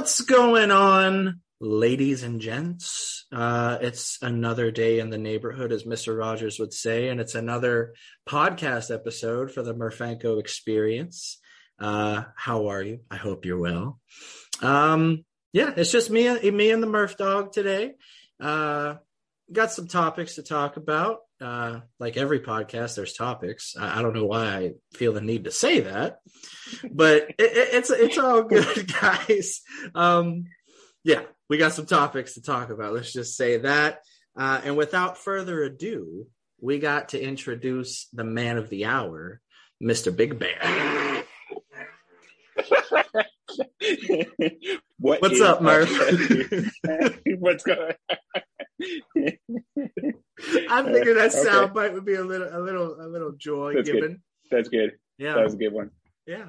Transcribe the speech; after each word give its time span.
What's 0.00 0.22
going 0.22 0.70
on, 0.70 1.42
ladies 1.60 2.22
and 2.22 2.40
gents? 2.40 3.26
Uh, 3.30 3.76
it's 3.82 4.16
another 4.22 4.70
day 4.70 4.98
in 4.98 5.10
the 5.10 5.18
neighborhood, 5.18 5.72
as 5.72 5.84
Mr. 5.84 6.18
Rogers 6.18 6.58
would 6.58 6.72
say, 6.72 7.08
and 7.08 7.20
it's 7.20 7.34
another 7.34 7.92
podcast 8.26 8.90
episode 8.90 9.52
for 9.52 9.62
the 9.62 9.74
Murphanko 9.74 10.40
Experience. 10.40 11.38
Uh, 11.78 12.22
how 12.34 12.68
are 12.68 12.82
you? 12.82 13.00
I 13.10 13.16
hope 13.16 13.44
you're 13.44 13.58
well. 13.58 14.00
Um, 14.62 15.22
yeah, 15.52 15.74
it's 15.76 15.92
just 15.92 16.08
me, 16.08 16.28
and 16.28 16.56
me 16.56 16.70
and 16.70 16.82
the 16.82 16.86
Murph 16.86 17.18
dog 17.18 17.52
today. 17.52 17.92
Uh, 18.40 18.94
got 19.52 19.70
some 19.70 19.86
topics 19.86 20.36
to 20.36 20.42
talk 20.42 20.78
about. 20.78 21.18
Uh, 21.40 21.80
like 21.98 22.18
every 22.18 22.40
podcast, 22.40 22.96
there's 22.96 23.14
topics. 23.14 23.74
I, 23.78 23.98
I, 23.98 24.02
don't 24.02 24.14
know 24.14 24.26
why 24.26 24.56
I 24.56 24.72
feel 24.92 25.14
the 25.14 25.22
need 25.22 25.44
to 25.44 25.50
say 25.50 25.80
that, 25.80 26.18
but 26.90 27.22
it, 27.30 27.34
it, 27.38 27.68
it's 27.72 27.88
it's 27.88 28.18
all 28.18 28.42
good, 28.42 28.92
guys. 29.00 29.62
Um, 29.94 30.44
yeah, 31.02 31.22
we 31.48 31.56
got 31.56 31.72
some 31.72 31.86
topics 31.86 32.34
to 32.34 32.42
talk 32.42 32.68
about. 32.68 32.92
Let's 32.92 33.12
just 33.12 33.38
say 33.38 33.56
that. 33.58 34.00
Uh, 34.36 34.60
and 34.64 34.76
without 34.76 35.16
further 35.16 35.62
ado, 35.62 36.26
we 36.60 36.78
got 36.78 37.10
to 37.10 37.20
introduce 37.20 38.08
the 38.12 38.24
man 38.24 38.58
of 38.58 38.68
the 38.68 38.84
hour, 38.84 39.40
Mr. 39.82 40.14
Big 40.14 40.38
Bear. 40.38 40.60
what 44.98 45.22
What's 45.22 45.40
up, 45.40 45.62
Murph? 45.62 45.90
What's 47.38 47.64
going? 47.64 47.94
I 50.70 50.82
figured 50.84 51.16
that 51.16 51.34
okay. 51.34 51.42
sound 51.42 51.74
bite 51.74 51.92
would 51.92 52.04
be 52.04 52.14
a 52.14 52.24
little, 52.24 52.48
a 52.50 52.60
little, 52.60 52.96
a 53.00 53.06
little 53.08 53.32
joy 53.32 53.74
That's 53.74 53.90
given. 53.90 54.10
Good. 54.10 54.20
That's 54.50 54.68
good. 54.68 54.92
Yeah, 55.18 55.34
that 55.34 55.44
was 55.44 55.54
a 55.54 55.58
good 55.58 55.72
one. 55.72 55.90
Yeah, 56.26 56.48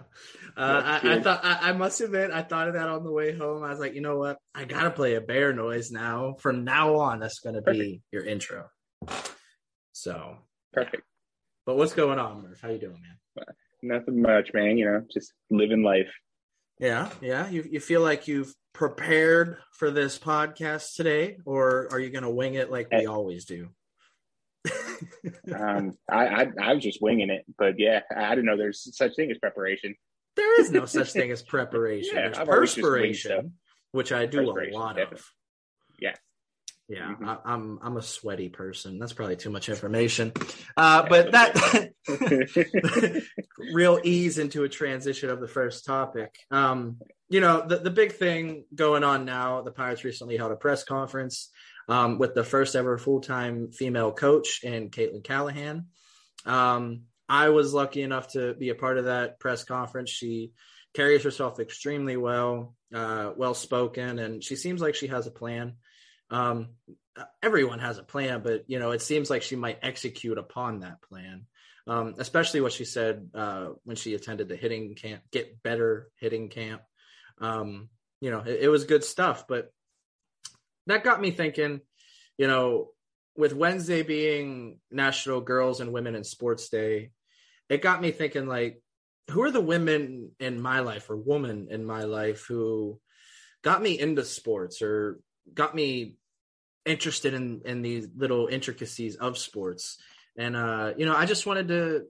uh, 0.56 1.00
I, 1.02 1.16
I, 1.16 1.22
thought 1.22 1.44
I, 1.44 1.70
I, 1.70 1.72
must 1.72 2.02
admit 2.02 2.30
I 2.32 2.44
thought 2.44 2.68
of 2.68 2.76
that 2.76 2.88
on 2.88 3.04
the 3.04 3.12
way 3.12 3.36
home. 3.36 3.64
I 3.64 3.70
was 3.70 3.80
like, 3.80 3.96
you 3.96 4.02
know 4.02 4.18
what? 4.18 4.38
I 4.54 4.66
gotta 4.66 4.92
play 4.92 5.16
a 5.16 5.22
bear 5.22 5.54
noise 5.54 5.92
now. 5.92 6.36
From 6.40 6.64
now 6.64 6.98
on, 6.98 7.20
that's 7.20 7.40
gonna 7.40 7.62
Perfect. 7.62 7.80
be 7.80 8.02
your 8.12 8.24
intro. 8.24 8.68
So 9.94 10.38
perfect. 10.72 11.04
But 11.66 11.78
what's 11.78 11.94
going 11.94 12.20
on, 12.20 12.44
Murph? 12.44 12.62
How 12.62 12.70
you 12.70 12.80
doing, 12.80 13.02
man? 13.02 13.46
Nothing 13.82 14.22
much, 14.22 14.52
man. 14.54 14.78
You 14.78 14.86
know, 14.86 15.06
just 15.12 15.34
living 15.50 15.84
life. 15.84 16.12
Yeah, 16.80 17.10
yeah. 17.22 17.50
You 17.50 17.66
you 17.70 17.80
feel 17.80 18.02
like 18.02 18.28
you've 18.28 18.54
prepared 18.74 19.58
for 19.74 19.92
this 19.92 20.18
podcast 20.18 20.96
today, 20.96 21.38
or 21.46 21.88
are 21.92 22.00
you 22.00 22.10
going 22.10 22.24
to 22.24 22.30
wing 22.30 22.56
it 22.56 22.72
like 22.72 22.92
we 22.92 23.06
always 23.06 23.46
do? 23.46 23.70
um, 25.56 25.98
I, 26.10 26.28
I, 26.28 26.48
I 26.62 26.74
was 26.74 26.84
just 26.84 27.02
winging 27.02 27.30
it, 27.30 27.46
but 27.58 27.80
yeah, 27.80 28.02
I 28.16 28.30
didn't 28.30 28.46
know 28.46 28.58
there's 28.58 28.96
such 28.96 29.16
thing 29.16 29.32
as 29.32 29.38
preparation. 29.38 29.96
There 30.36 30.62
is 30.62 30.72
no 30.72 30.86
such 30.86 31.12
thing 31.12 31.32
as 31.32 31.42
preparation. 31.48 32.16
yeah, 32.16 32.30
there's 32.30 32.48
perspiration, 32.48 33.54
which 33.92 34.12
I 34.12 34.26
do 34.26 34.42
a 34.42 34.52
lot 34.72 34.96
definitely. 34.96 35.18
of. 35.18 35.26
Yeah. 36.00 36.16
Yeah, 36.88 37.08
mm-hmm. 37.08 37.30
I, 37.30 37.32
am 37.32 37.40
I'm, 37.46 37.80
I'm 37.84 37.98
a 37.98 38.02
sweaty 38.02 38.50
person. 38.50 39.00
That's 39.00 39.14
probably 39.14 39.38
too 39.38 39.50
much 39.50 39.70
information, 39.70 40.34
uh, 40.76 41.08
but 41.08 41.32
that 41.32 41.94
real 43.74 44.02
ease 44.04 44.40
into 44.40 44.64
a 44.66 44.70
transition 44.70 45.30
of 45.30 45.40
the 45.40 45.48
first 45.48 45.86
topic. 45.86 46.36
Um, 46.50 46.98
you 47.32 47.40
know, 47.40 47.66
the, 47.66 47.78
the 47.78 47.90
big 47.90 48.12
thing 48.12 48.66
going 48.76 49.06
on 49.06 49.24
now, 49.24 49.62
the 49.62 49.72
Pirates 49.72 50.04
recently 50.04 50.36
held 50.36 50.52
a 50.52 50.58
press 50.58 50.84
conference 50.84 51.50
um, 51.88 52.20
with 52.20 52.36
the 52.36 52.44
first 52.44 52.76
ever 52.76 52.98
full 52.98 53.22
time 53.22 53.72
female 53.72 54.12
coach 54.12 54.60
in 54.64 54.90
Caitlin 54.90 55.24
Callahan. 55.24 55.88
Um, 56.46 57.04
I 57.30 57.48
was 57.50 57.74
lucky 57.74 58.02
enough 58.02 58.34
to 58.34 58.54
be 58.54 58.68
a 58.68 58.76
part 58.76 58.98
of 58.98 59.06
that 59.06 59.40
press 59.40 59.64
conference. 59.64 60.10
She 60.10 60.52
carries 60.94 61.24
herself 61.24 61.62
extremely 61.62 62.18
well, 62.18 62.76
uh, 62.94 63.32
well 63.38 63.54
spoken, 63.54 64.20
and 64.20 64.44
she 64.44 64.58
seems 64.58 64.82
like 64.82 64.96
she 64.96 65.08
has 65.08 65.26
a 65.26 65.32
plan. 65.32 65.76
Um, 66.30 66.72
everyone 67.42 67.80
has 67.80 67.98
a 67.98 68.04
plan, 68.04 68.42
but 68.44 68.66
you 68.68 68.78
know, 68.78 68.92
it 68.92 69.02
seems 69.02 69.30
like 69.30 69.42
she 69.42 69.56
might 69.56 69.80
execute 69.82 70.38
upon 70.38 70.82
that 70.82 71.02
plan. 71.02 71.46
Um, 71.88 72.16
especially 72.18 72.60
what 72.60 72.74
she 72.74 72.84
said 72.84 73.30
uh, 73.34 73.70
when 73.86 73.96
she 73.96 74.16
attended 74.16 74.50
the 74.50 74.58
hitting 74.58 74.96
camp, 74.96 75.24
get 75.32 75.64
better 75.64 76.10
hitting 76.20 76.50
camp 76.50 76.82
um, 77.42 77.90
you 78.22 78.32
know, 78.32 78.40
it, 78.40 78.62
it 78.62 78.68
was 78.70 78.86
good 78.86 79.04
stuff. 79.04 79.46
But 79.48 79.72
that 80.88 81.04
got 81.04 81.20
me 81.20 81.32
thinking, 81.32 81.82
you 82.38 82.48
know, 82.48 82.90
with 83.36 83.54
Wednesday 83.54 84.04
being 84.04 84.80
National 84.90 85.42
Girls 85.42 85.80
and 85.82 85.92
Women 85.92 86.16
in 86.16 86.24
Sports 86.24 86.70
Day, 86.70 87.12
it 87.70 87.82
got 87.82 88.02
me 88.02 88.12
thinking 88.12 88.48
like, 88.48 88.82
who 89.30 89.44
are 89.44 89.52
the 89.52 89.62
women 89.62 90.32
in 90.40 90.62
my 90.62 90.82
life 90.82 91.10
or 91.10 91.16
woman 91.16 91.68
in 91.72 91.86
my 91.86 92.04
life 92.04 92.46
who 92.48 93.00
got 93.64 93.82
me 93.82 93.98
into 93.98 94.26
sports 94.26 94.82
or 94.82 95.20
got 95.54 95.74
me 95.74 96.18
interested 96.86 97.34
in 97.34 97.62
in 97.66 97.82
these 97.82 98.08
little 98.16 98.48
intricacies 98.48 99.16
of 99.16 99.38
sports 99.38 100.00
and 100.36 100.56
uh 100.56 100.92
you 100.98 101.06
know 101.06 101.16
i 101.16 101.26
just 101.26 101.46
wanted 101.46 101.68
to 101.68 102.04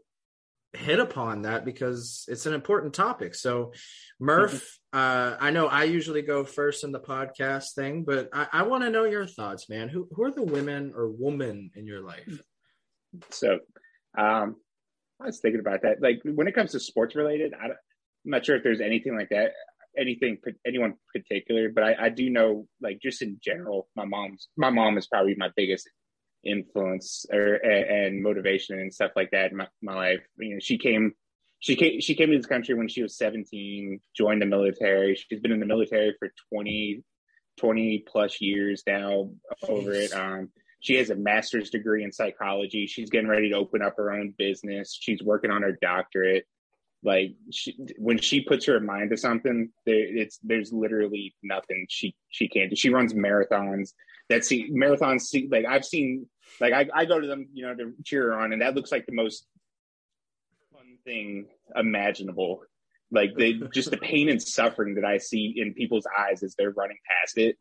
hit 0.73 0.99
upon 0.99 1.43
that 1.43 1.65
because 1.65 2.25
it's 2.27 2.45
an 2.45 2.53
important 2.53 2.93
topic. 2.93 3.35
So, 3.35 3.73
Murph, 4.19 4.79
uh, 4.93 5.35
I 5.39 5.51
know 5.51 5.67
I 5.67 5.83
usually 5.83 6.21
go 6.21 6.45
first 6.45 6.83
in 6.83 6.91
the 6.91 6.99
podcast 6.99 7.73
thing, 7.73 8.03
but 8.03 8.29
I, 8.33 8.47
I 8.51 8.63
want 8.63 8.83
to 8.83 8.89
know 8.89 9.03
your 9.03 9.27
thoughts, 9.27 9.69
man. 9.69 9.89
Who 9.89 10.07
who 10.11 10.23
are 10.23 10.31
the 10.31 10.43
women 10.43 10.93
or 10.95 11.09
woman 11.09 11.71
in 11.75 11.85
your 11.85 12.01
life? 12.01 12.41
So, 13.29 13.59
um, 14.17 14.55
I 15.21 15.25
was 15.25 15.39
thinking 15.39 15.59
about 15.59 15.81
that. 15.83 16.01
Like 16.01 16.21
when 16.23 16.47
it 16.47 16.55
comes 16.55 16.71
to 16.71 16.79
sports 16.79 17.15
related, 17.15 17.53
I 17.53 17.65
am 17.65 17.75
not 18.25 18.45
sure 18.45 18.55
if 18.55 18.63
there's 18.63 18.81
anything 18.81 19.15
like 19.15 19.29
that, 19.29 19.51
anything 19.97 20.37
anyone 20.65 20.95
particular, 21.13 21.69
but 21.69 21.83
I, 21.83 21.95
I 22.05 22.09
do 22.09 22.29
know, 22.29 22.67
like 22.81 22.99
just 23.01 23.21
in 23.21 23.39
general, 23.43 23.89
my 23.95 24.05
mom's 24.05 24.47
my 24.57 24.69
mom 24.69 24.97
is 24.97 25.07
probably 25.07 25.35
my 25.37 25.49
biggest 25.55 25.89
influence 26.43 27.25
or 27.31 27.55
and 27.55 28.21
motivation 28.21 28.79
and 28.79 28.93
stuff 28.93 29.11
like 29.15 29.31
that 29.31 29.51
in 29.51 29.57
my, 29.57 29.67
my 29.81 29.93
life. 29.93 30.21
You 30.37 30.55
know, 30.55 30.59
she 30.59 30.77
came 30.77 31.13
she 31.59 31.75
came 31.75 32.01
she 32.01 32.15
came 32.15 32.31
to 32.31 32.37
this 32.37 32.45
country 32.45 32.73
when 32.75 32.87
she 32.87 33.03
was 33.03 33.17
17, 33.17 33.99
joined 34.15 34.41
the 34.41 34.45
military. 34.45 35.15
She's 35.15 35.39
been 35.39 35.51
in 35.51 35.59
the 35.59 35.65
military 35.65 36.15
for 36.19 36.31
20 36.53 37.03
20 37.59 38.05
plus 38.07 38.41
years 38.41 38.83
now 38.87 39.29
over 39.67 39.93
it. 39.93 40.13
Um 40.13 40.49
she 40.79 40.95
has 40.95 41.11
a 41.11 41.15
master's 41.15 41.69
degree 41.69 42.03
in 42.03 42.11
psychology. 42.11 42.87
She's 42.87 43.11
getting 43.11 43.29
ready 43.29 43.49
to 43.49 43.55
open 43.55 43.83
up 43.83 43.97
her 43.97 44.11
own 44.11 44.33
business. 44.35 44.97
She's 44.99 45.21
working 45.21 45.51
on 45.51 45.61
her 45.61 45.77
doctorate. 45.79 46.45
Like 47.03 47.35
she, 47.51 47.77
when 47.97 48.19
she 48.19 48.41
puts 48.41 48.65
her 48.65 48.79
mind 48.79 49.11
to 49.11 49.17
something, 49.17 49.69
there, 49.85 49.95
it's 49.95 50.39
there's 50.43 50.73
literally 50.73 51.35
nothing 51.43 51.85
she 51.89 52.15
she 52.29 52.47
can't 52.47 52.71
do. 52.71 52.75
She 52.75 52.89
runs 52.89 53.13
marathons 53.13 53.93
that 54.31 54.45
see 54.45 54.71
marathons 54.71 55.21
see 55.21 55.47
like 55.51 55.65
I've 55.65 55.85
seen 55.85 56.25
like 56.59 56.73
I, 56.73 56.87
I 56.93 57.05
go 57.05 57.19
to 57.19 57.27
them, 57.27 57.47
you 57.53 57.65
know, 57.65 57.75
to 57.75 57.93
cheer 58.03 58.33
on, 58.33 58.53
and 58.53 58.61
that 58.61 58.75
looks 58.75 58.91
like 58.91 59.05
the 59.05 59.13
most 59.13 59.45
fun 60.73 60.97
thing 61.05 61.47
imaginable. 61.75 62.63
Like 63.11 63.31
they 63.37 63.53
just 63.73 63.91
the 63.91 63.97
pain 63.97 64.29
and 64.29 64.41
suffering 64.41 64.95
that 64.95 65.05
I 65.05 65.17
see 65.17 65.53
in 65.57 65.73
people's 65.73 66.07
eyes 66.17 66.43
as 66.43 66.55
they're 66.55 66.71
running 66.71 66.97
past 67.05 67.37
it. 67.37 67.57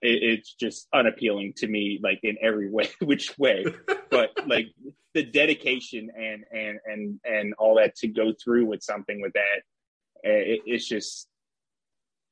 it 0.00 0.22
it's 0.22 0.54
just 0.54 0.86
unappealing 0.92 1.54
to 1.56 1.66
me, 1.66 1.98
like 2.02 2.20
in 2.22 2.36
every 2.40 2.70
way, 2.70 2.88
which 3.00 3.36
way. 3.36 3.64
but 4.10 4.30
like 4.46 4.66
the 5.14 5.24
dedication 5.24 6.10
and 6.16 6.44
and 6.52 6.78
and 6.86 7.20
and 7.24 7.54
all 7.58 7.76
that 7.76 7.96
to 7.96 8.08
go 8.08 8.32
through 8.42 8.66
with 8.66 8.82
something 8.82 9.20
with 9.20 9.32
that, 9.32 9.62
eh, 10.24 10.54
it, 10.54 10.60
it's 10.66 10.86
just 10.86 11.28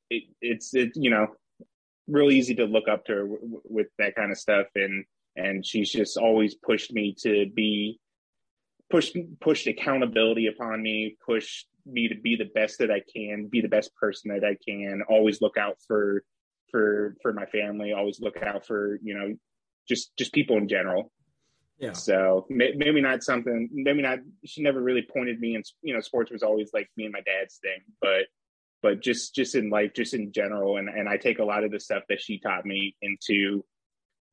it, 0.09 0.23
it's 0.41 0.73
it 0.73 0.91
you 0.95 1.09
know 1.09 1.27
real 2.09 2.31
easy 2.31 2.55
to 2.55 2.65
look 2.65 2.87
up 2.87 3.05
to 3.05 3.13
her 3.13 3.21
w- 3.21 3.61
with 3.63 3.87
that 3.97 4.15
kind 4.15 4.31
of 4.31 4.37
stuff. 4.37 4.67
And 4.75 5.05
and 5.35 5.65
she's 5.65 5.91
just 5.91 6.17
always 6.17 6.55
pushed 6.55 6.91
me 6.91 7.15
to 7.19 7.45
be 7.53 7.99
pushed 8.89 9.15
pushed 9.39 9.67
accountability 9.67 10.47
upon 10.47 10.81
me 10.81 11.15
pushed 11.25 11.67
me 11.85 12.07
to 12.07 12.15
be 12.15 12.35
the 12.35 12.49
best 12.55 12.79
that 12.79 12.89
i 12.91 13.01
can 13.15 13.47
be 13.47 13.61
the 13.61 13.67
best 13.67 13.95
person 13.95 14.31
that 14.31 14.43
i 14.43 14.57
can 14.67 15.01
always 15.07 15.41
look 15.41 15.57
out 15.57 15.77
for 15.87 16.23
for 16.71 17.15
for 17.21 17.31
my 17.31 17.45
family 17.45 17.93
always 17.93 18.19
look 18.19 18.37
out 18.41 18.65
for 18.65 18.99
you 19.03 19.13
know 19.13 19.35
just 19.89 20.15
just 20.17 20.31
people 20.31 20.57
in 20.57 20.69
general. 20.69 21.11
Yeah. 21.79 21.93
So 21.93 22.45
maybe 22.49 23.01
not 23.01 23.23
something 23.23 23.69
maybe 23.71 24.01
not 24.01 24.19
she 24.45 24.61
never 24.61 24.81
really 24.81 25.05
pointed 25.11 25.39
me 25.39 25.55
and 25.55 25.63
you 25.81 25.93
know 25.93 26.01
sports 26.01 26.29
was 26.29 26.43
always 26.43 26.71
like 26.73 26.89
me 26.97 27.05
and 27.05 27.13
my 27.13 27.21
dad's 27.21 27.57
thing 27.57 27.79
but 28.01 28.27
but 28.81 29.01
just 29.01 29.35
just 29.35 29.55
in 29.55 29.69
life 29.69 29.91
just 29.95 30.13
in 30.13 30.31
general. 30.31 30.77
And 30.77 30.89
and 30.89 31.07
i 31.07 31.17
take 31.17 31.39
a 31.39 31.43
lot 31.43 31.63
of 31.63 31.71
the 31.71 31.79
stuff 31.79 32.03
that 32.09 32.21
she 32.21 32.39
taught 32.39 32.65
me 32.65 32.95
into 33.01 33.63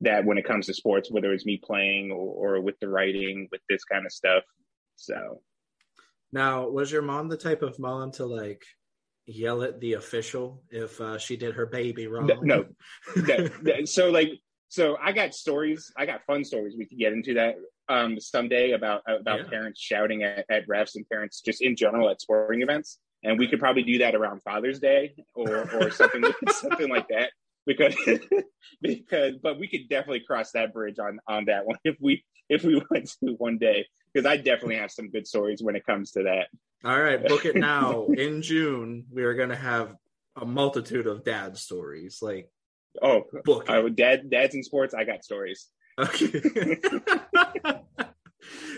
that 0.02 0.24
when 0.24 0.38
it 0.38 0.44
comes 0.44 0.66
to 0.66 0.74
sports 0.74 1.10
whether 1.10 1.32
it's 1.32 1.46
me 1.46 1.58
playing 1.62 2.10
or, 2.10 2.56
or 2.56 2.60
with 2.60 2.78
the 2.80 2.88
writing 2.88 3.48
with 3.50 3.60
this 3.68 3.84
kind 3.84 4.06
of 4.06 4.12
stuff. 4.12 4.44
So. 4.96 5.40
Now 6.32 6.68
was 6.68 6.90
your 6.90 7.02
mom 7.02 7.28
the 7.28 7.36
type 7.36 7.62
of 7.62 7.78
mom 7.78 8.10
to 8.12 8.26
like 8.26 8.62
yell 9.26 9.62
at 9.62 9.80
the 9.80 9.94
official 9.94 10.62
if 10.70 11.00
uh, 11.00 11.18
she 11.18 11.36
did 11.36 11.54
her 11.54 11.66
baby 11.66 12.06
wrong? 12.06 12.26
No, 12.42 12.66
no. 13.16 13.84
so 13.84 14.10
like 14.10 14.30
so 14.68 14.96
i 15.00 15.12
got 15.12 15.32
stories 15.32 15.92
i 15.96 16.04
got 16.04 16.24
fun 16.26 16.44
stories. 16.44 16.74
We 16.76 16.86
could 16.86 16.98
get 16.98 17.12
into 17.12 17.34
that 17.34 17.54
um 17.88 18.18
someday 18.18 18.72
about 18.72 19.02
about 19.06 19.40
yeah. 19.44 19.48
parents 19.48 19.80
shouting 19.80 20.24
at, 20.24 20.44
at 20.50 20.68
refs 20.68 20.96
and 20.96 21.08
parents 21.08 21.40
just 21.40 21.62
in 21.62 21.76
general 21.76 22.10
at 22.10 22.20
sporting 22.20 22.62
events 22.62 22.98
and 23.26 23.38
we 23.38 23.48
could 23.48 23.58
probably 23.58 23.82
do 23.82 23.98
that 23.98 24.14
around 24.14 24.42
Father's 24.42 24.78
Day 24.78 25.14
or 25.34 25.68
or 25.74 25.90
something 26.00 26.24
something 26.48 26.88
like 26.88 27.08
that 27.08 27.30
because 27.66 27.94
because 28.80 29.34
but 29.42 29.58
we 29.58 29.68
could 29.68 29.88
definitely 29.90 30.20
cross 30.20 30.52
that 30.52 30.72
bridge 30.72 30.98
on 30.98 31.18
on 31.28 31.46
that 31.46 31.66
one 31.66 31.76
if 31.84 31.96
we 32.00 32.24
if 32.48 32.64
we 32.64 32.80
went 32.90 33.10
to 33.22 33.34
one 33.38 33.58
day 33.58 33.84
because 34.14 34.26
I 34.26 34.36
definitely 34.36 34.76
have 34.76 34.90
some 34.90 35.10
good 35.10 35.26
stories 35.26 35.62
when 35.62 35.76
it 35.76 35.84
comes 35.84 36.12
to 36.12 36.22
that. 36.22 36.48
All 36.84 37.00
right, 37.00 37.22
book 37.26 37.44
it 37.44 37.56
now. 37.56 38.06
In 38.06 38.42
June, 38.42 39.06
we 39.10 39.24
are 39.24 39.34
going 39.34 39.48
to 39.48 39.56
have 39.56 39.94
a 40.36 40.46
multitude 40.46 41.06
of 41.06 41.24
dad 41.24 41.56
stories. 41.58 42.20
Like, 42.22 42.48
oh, 43.02 43.24
book. 43.44 43.66
Dad, 43.96 44.30
dads 44.30 44.54
in 44.54 44.62
sports. 44.62 44.94
I 44.94 45.04
got 45.04 45.24
stories. 45.24 45.66
Okay. 45.98 46.42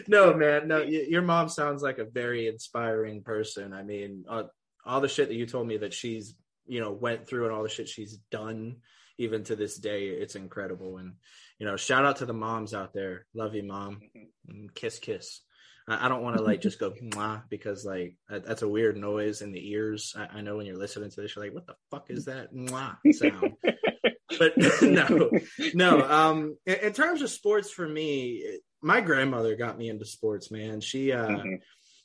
No, 0.09 0.35
man, 0.35 0.69
no. 0.69 0.83
Your 0.83 1.23
mom 1.23 1.49
sounds 1.49 1.83
like 1.83 1.99
a 1.99 2.05
very 2.05 2.49
inspiring 2.49 3.23
person. 3.23 3.73
I 3.73 3.83
mean, 3.83 4.25
uh, 4.29 4.45
all 4.85 5.01
the 5.01 5.09
shit 5.09 5.29
that 5.29 5.35
you 5.35 5.47
told 5.47 5.67
me 5.67 5.79
that 5.79 5.95
she's, 5.95 6.35
you 6.67 6.81
know, 6.81 6.93
went 6.93 7.27
through 7.27 7.45
and 7.45 7.55
all 7.55 7.63
the 7.63 7.69
shit 7.69 7.89
she's 7.89 8.19
done, 8.31 8.77
even 9.19 9.45
to 9.45 9.57
this 9.57 9.77
day, 9.79 10.09
it's 10.09 10.37
incredible. 10.37 10.99
And 10.99 11.15
you 11.59 11.67
know, 11.67 11.77
shout 11.77 12.05
out 12.05 12.17
to 12.17 12.27
the 12.27 12.33
moms 12.33 12.75
out 12.75 12.93
there. 12.93 13.27
Love 13.35 13.55
you, 13.55 13.65
mom. 13.65 14.01
Mm-hmm. 14.17 14.67
Kiss, 14.75 14.99
kiss. 14.99 15.41
I 15.91 16.09
don't 16.09 16.23
want 16.23 16.37
to 16.37 16.43
like 16.43 16.61
just 16.61 16.79
go 16.79 16.91
Mwah, 16.91 17.45
because 17.49 17.85
like 17.85 18.15
that's 18.29 18.61
a 18.61 18.69
weird 18.69 18.99
noise 18.99 19.41
in 19.41 19.53
the 19.53 19.71
ears. 19.71 20.15
I, 20.19 20.39
I, 20.39 20.41
know 20.43 20.59
when 20.59 20.67
you're 20.67 20.77
listening 20.77 21.09
to 21.09 21.21
this, 21.23 21.35
you're 21.35 21.45
like, 21.47 21.55
"What 21.55 21.67
the 21.67 21.77
fuck 21.91 22.11
is 22.11 22.27
that 22.27 22.55
Mwah 22.55 22.97
sound?" 23.15 23.55
but 24.39 24.53
no, 24.83 25.31
no. 25.75 26.03
Um, 26.03 26.57
in, 26.67 26.75
in, 26.75 26.93
terms 26.93 27.23
of 27.23 27.31
sports, 27.31 27.71
for 27.71 27.89
me, 27.89 28.61
my 28.83 29.01
grandmother 29.01 29.57
got 29.57 29.79
me 29.79 29.89
into 29.89 30.05
sports. 30.05 30.51
Man, 30.51 30.81
she 30.81 31.13
uh, 31.13 31.29
mm-hmm. 31.29 31.55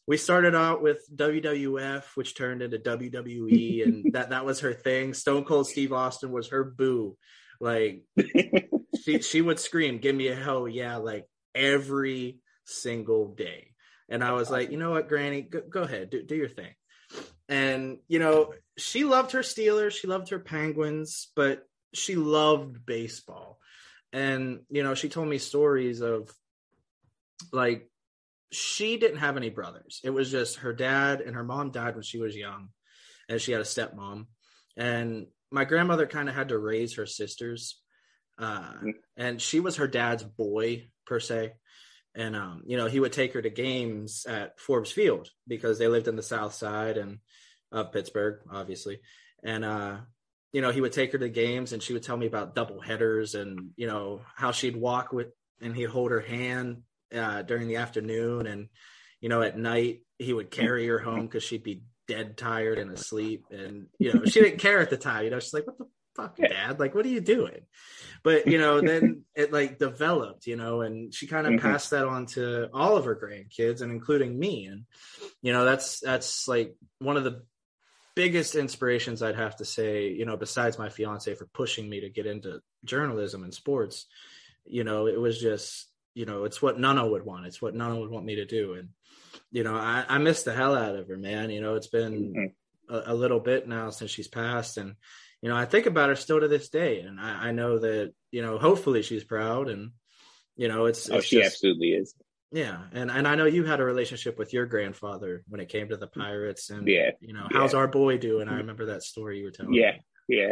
we 0.07 0.17
started 0.17 0.55
out 0.55 0.81
with 0.81 0.99
WWF, 1.15 2.03
which 2.15 2.35
turned 2.35 2.61
into 2.61 2.77
WWE, 2.77 3.83
and 3.83 4.05
that 4.13 4.31
that 4.31 4.45
was 4.45 4.61
her 4.61 4.73
thing. 4.73 5.13
Stone 5.13 5.45
Cold 5.45 5.67
Steve 5.67 5.93
Austin 5.93 6.31
was 6.31 6.49
her 6.49 6.63
boo. 6.63 7.17
Like 7.59 8.03
she 9.03 9.21
she 9.21 9.41
would 9.41 9.59
scream, 9.59 9.99
"Give 9.99 10.15
me 10.15 10.27
a 10.27 10.35
hell 10.35 10.67
yeah!" 10.67 10.97
Like 10.97 11.25
every 11.55 12.39
single 12.65 13.33
day. 13.33 13.73
And 14.09 14.23
I 14.23 14.33
was 14.33 14.49
like, 14.49 14.71
you 14.71 14.77
know 14.77 14.91
what, 14.91 15.07
Granny, 15.07 15.41
go, 15.41 15.61
go 15.67 15.81
ahead, 15.81 16.09
do, 16.09 16.23
do 16.23 16.35
your 16.35 16.49
thing. 16.49 16.73
And, 17.47 17.97
you 18.07 18.19
know, 18.19 18.53
she 18.77 19.03
loved 19.03 19.31
her 19.31 19.39
Steelers, 19.39 19.91
she 19.91 20.07
loved 20.07 20.29
her 20.29 20.39
Penguins, 20.39 21.29
but 21.35 21.63
she 21.93 22.15
loved 22.15 22.85
baseball. 22.85 23.59
And, 24.11 24.61
you 24.69 24.83
know, 24.83 24.93
she 24.93 25.09
told 25.09 25.27
me 25.27 25.37
stories 25.37 26.01
of 26.01 26.31
like, 27.51 27.89
she 28.51 28.97
didn't 28.97 29.17
have 29.17 29.37
any 29.37 29.49
brothers. 29.49 29.99
It 30.03 30.11
was 30.11 30.29
just 30.29 30.57
her 30.57 30.73
dad 30.73 31.21
and 31.21 31.35
her 31.35 31.43
mom 31.43 31.71
died 31.71 31.95
when 31.95 32.03
she 32.03 32.19
was 32.19 32.35
young, 32.35 32.69
and 33.27 33.41
she 33.41 33.51
had 33.51 33.61
a 33.61 33.65
stepmom. 33.65 34.27
And 34.77 35.27
my 35.51 35.65
grandmother 35.65 36.07
kind 36.07 36.29
of 36.29 36.35
had 36.35 36.49
to 36.49 36.57
raise 36.57 36.95
her 36.95 37.05
sisters. 37.05 37.79
Uh, 38.37 38.73
mm. 38.83 38.93
and 39.15 39.41
she 39.41 39.59
was 39.59 39.77
her 39.77 39.87
dad's 39.87 40.23
boy, 40.23 40.87
per 41.05 41.19
se 41.19 41.53
and 42.15 42.35
um, 42.35 42.63
you 42.65 42.77
know 42.77 42.87
he 42.87 42.99
would 42.99 43.13
take 43.13 43.33
her 43.33 43.41
to 43.41 43.49
games 43.49 44.25
at 44.27 44.59
Forbes 44.59 44.91
Field 44.91 45.29
because 45.47 45.79
they 45.79 45.87
lived 45.87 46.07
in 46.07 46.15
the 46.15 46.23
South 46.23 46.53
Side 46.53 46.97
and 46.97 47.19
of 47.71 47.91
Pittsburgh, 47.91 48.39
obviously, 48.51 49.01
and 49.43 49.65
uh, 49.65 49.97
you 50.51 50.61
know 50.61 50.71
he 50.71 50.81
would 50.81 50.93
take 50.93 51.11
her 51.13 51.17
to 51.17 51.29
games 51.29 51.73
and 51.73 51.81
she 51.81 51.93
would 51.93 52.03
tell 52.03 52.17
me 52.17 52.27
about 52.27 52.55
double 52.55 52.79
headers 52.79 53.35
and 53.35 53.71
you 53.75 53.87
know 53.87 54.21
how 54.35 54.51
she'd 54.51 54.75
walk 54.75 55.11
with 55.11 55.27
and 55.61 55.75
he'd 55.75 55.85
hold 55.85 56.11
her 56.11 56.19
hand 56.19 56.83
uh, 57.13 57.41
during 57.43 57.67
the 57.67 57.77
afternoon. 57.77 58.47
And 58.47 58.69
you 59.21 59.29
know 59.29 59.41
at 59.41 59.57
night 59.57 60.01
he 60.19 60.33
would 60.33 60.51
carry 60.51 60.87
her 60.87 60.99
home 60.99 61.21
because 61.25 61.43
she'd 61.43 61.63
be 61.63 61.83
dead 62.07 62.37
tired 62.37 62.77
and 62.77 62.91
asleep. 62.91 63.45
And 63.51 63.87
you 63.99 64.13
know 64.13 64.25
she 64.25 64.41
didn't 64.41 64.59
care 64.59 64.79
at 64.79 64.89
the 64.89 64.97
time 64.97 65.25
you 65.25 65.29
know 65.29 65.39
she's 65.39 65.53
like 65.53 65.67
what 65.67 65.77
the 65.77 65.85
fuck 66.15 66.37
dad? 66.37 66.79
Like 66.79 66.93
what 66.93 67.05
are 67.05 67.09
you 67.09 67.21
doing? 67.21 67.61
But 68.23 68.47
you 68.47 68.57
know 68.57 68.81
then 68.81 69.23
it 69.35 69.53
like 69.53 69.79
developed 69.79 70.47
you 70.47 70.55
know 70.55 70.81
and 70.81 71.13
she 71.13 71.27
kind 71.27 71.47
of 71.47 71.53
mm-hmm. 71.53 71.67
passed 71.67 71.91
that 71.91 72.05
on 72.05 72.25
to 72.27 72.69
all 72.73 72.97
of 72.97 73.05
her 73.05 73.15
grandkids 73.15 73.81
and 73.81 73.91
including 73.91 74.37
me. 74.37 74.65
And 74.65 74.85
you 75.41 75.53
know 75.53 75.65
that's 75.65 75.99
that's 75.99 76.47
like 76.47 76.75
one 76.99 77.17
of 77.17 77.23
the 77.23 77.43
biggest 78.15 78.55
inspirations 78.55 79.23
i'd 79.23 79.35
have 79.35 79.55
to 79.55 79.65
say 79.65 80.09
you 80.09 80.25
know 80.25 80.37
besides 80.37 80.77
my 80.77 80.89
fiance 80.89 81.33
for 81.33 81.47
pushing 81.47 81.89
me 81.89 82.01
to 82.01 82.09
get 82.09 82.25
into 82.25 82.61
journalism 82.85 83.43
and 83.43 83.53
sports 83.53 84.05
you 84.65 84.83
know 84.83 85.07
it 85.07 85.19
was 85.19 85.39
just 85.39 85.87
you 86.13 86.25
know 86.25 86.43
it's 86.43 86.61
what 86.61 86.79
nana 86.79 87.05
would 87.05 87.25
want 87.25 87.45
it's 87.45 87.61
what 87.61 87.75
nana 87.75 87.99
would 87.99 88.11
want 88.11 88.25
me 88.25 88.35
to 88.35 88.45
do 88.45 88.73
and 88.73 88.89
you 89.51 89.63
know 89.63 89.75
i 89.75 90.05
i 90.07 90.17
miss 90.17 90.43
the 90.43 90.53
hell 90.53 90.75
out 90.75 90.95
of 90.95 91.07
her 91.07 91.17
man 91.17 91.49
you 91.49 91.61
know 91.61 91.75
it's 91.75 91.87
been 91.87 92.33
mm-hmm. 92.33 92.93
a, 92.93 93.13
a 93.13 93.15
little 93.15 93.39
bit 93.39 93.67
now 93.67 93.89
since 93.89 94.11
she's 94.11 94.27
passed 94.27 94.77
and 94.77 94.95
you 95.43 95.49
know, 95.49 95.57
I 95.57 95.65
think 95.65 95.87
about 95.87 96.07
her 96.07 96.15
still 96.15 96.39
to 96.39 96.47
this 96.47 96.69
day, 96.69 97.01
and 97.01 97.19
I, 97.19 97.49
I 97.49 97.51
know 97.51 97.77
that 97.77 98.13
you 98.31 98.41
know, 98.41 98.57
hopefully 98.57 99.01
she's 99.01 99.25
proud, 99.25 99.67
and 99.67 99.91
you 100.55 100.69
know, 100.69 100.85
it's, 100.85 101.09
oh, 101.09 101.17
it's 101.17 101.27
she 101.27 101.39
just, 101.39 101.55
absolutely 101.55 101.89
is. 101.89 102.15
Yeah, 102.53 102.77
and 102.93 103.11
and 103.11 103.27
I 103.27 103.35
know 103.35 103.43
you 103.43 103.65
had 103.65 103.81
a 103.81 103.83
relationship 103.83 104.39
with 104.39 104.53
your 104.53 104.65
grandfather 104.65 105.43
when 105.49 105.59
it 105.59 105.67
came 105.67 105.89
to 105.89 105.97
the 105.97 106.07
Pirates, 106.07 106.69
and 106.69 106.87
yeah, 106.87 107.11
you 107.19 107.33
know, 107.33 107.45
how's 107.51 107.73
our 107.73 107.89
boy 107.89 108.17
doing? 108.17 108.47
I 108.47 108.59
remember 108.59 108.85
that 108.85 109.03
story 109.03 109.39
you 109.39 109.43
were 109.43 109.51
telling. 109.51 109.73
Yeah, 109.73 109.97
me. 110.29 110.37
yeah, 110.37 110.51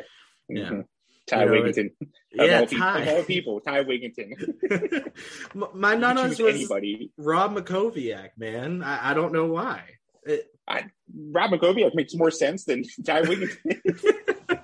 yeah. 0.49 0.63
Mm-hmm. 0.63 0.81
Ty 1.27 1.44
you 1.44 1.45
know, 1.45 1.51
Wigginton. 1.51 1.91
yeah, 2.31 2.59
all 2.59 2.68
Ty. 2.68 2.68
People, 2.68 3.01
of 3.01 3.07
all 3.07 3.23
people, 3.23 3.59
Ty 3.62 3.83
Wigginton. 3.83 5.12
My 5.75 5.95
nana's 5.95 6.39
was 6.39 6.56
anybody. 6.56 7.12
Rob 7.17 7.55
Mackowiak, 7.55 8.29
man. 8.38 8.84
I, 8.84 9.12
I 9.12 9.13
don't 9.13 9.34
know 9.34 9.45
why. 9.45 9.84
It, 10.24 10.48
I, 10.67 10.86
Rob 11.13 11.51
Mackowiak 11.51 11.95
makes 11.95 12.15
more 12.15 12.31
sense 12.31 12.65
than 12.65 12.84
Ty 13.05 13.24
Wigginton. 13.24 14.62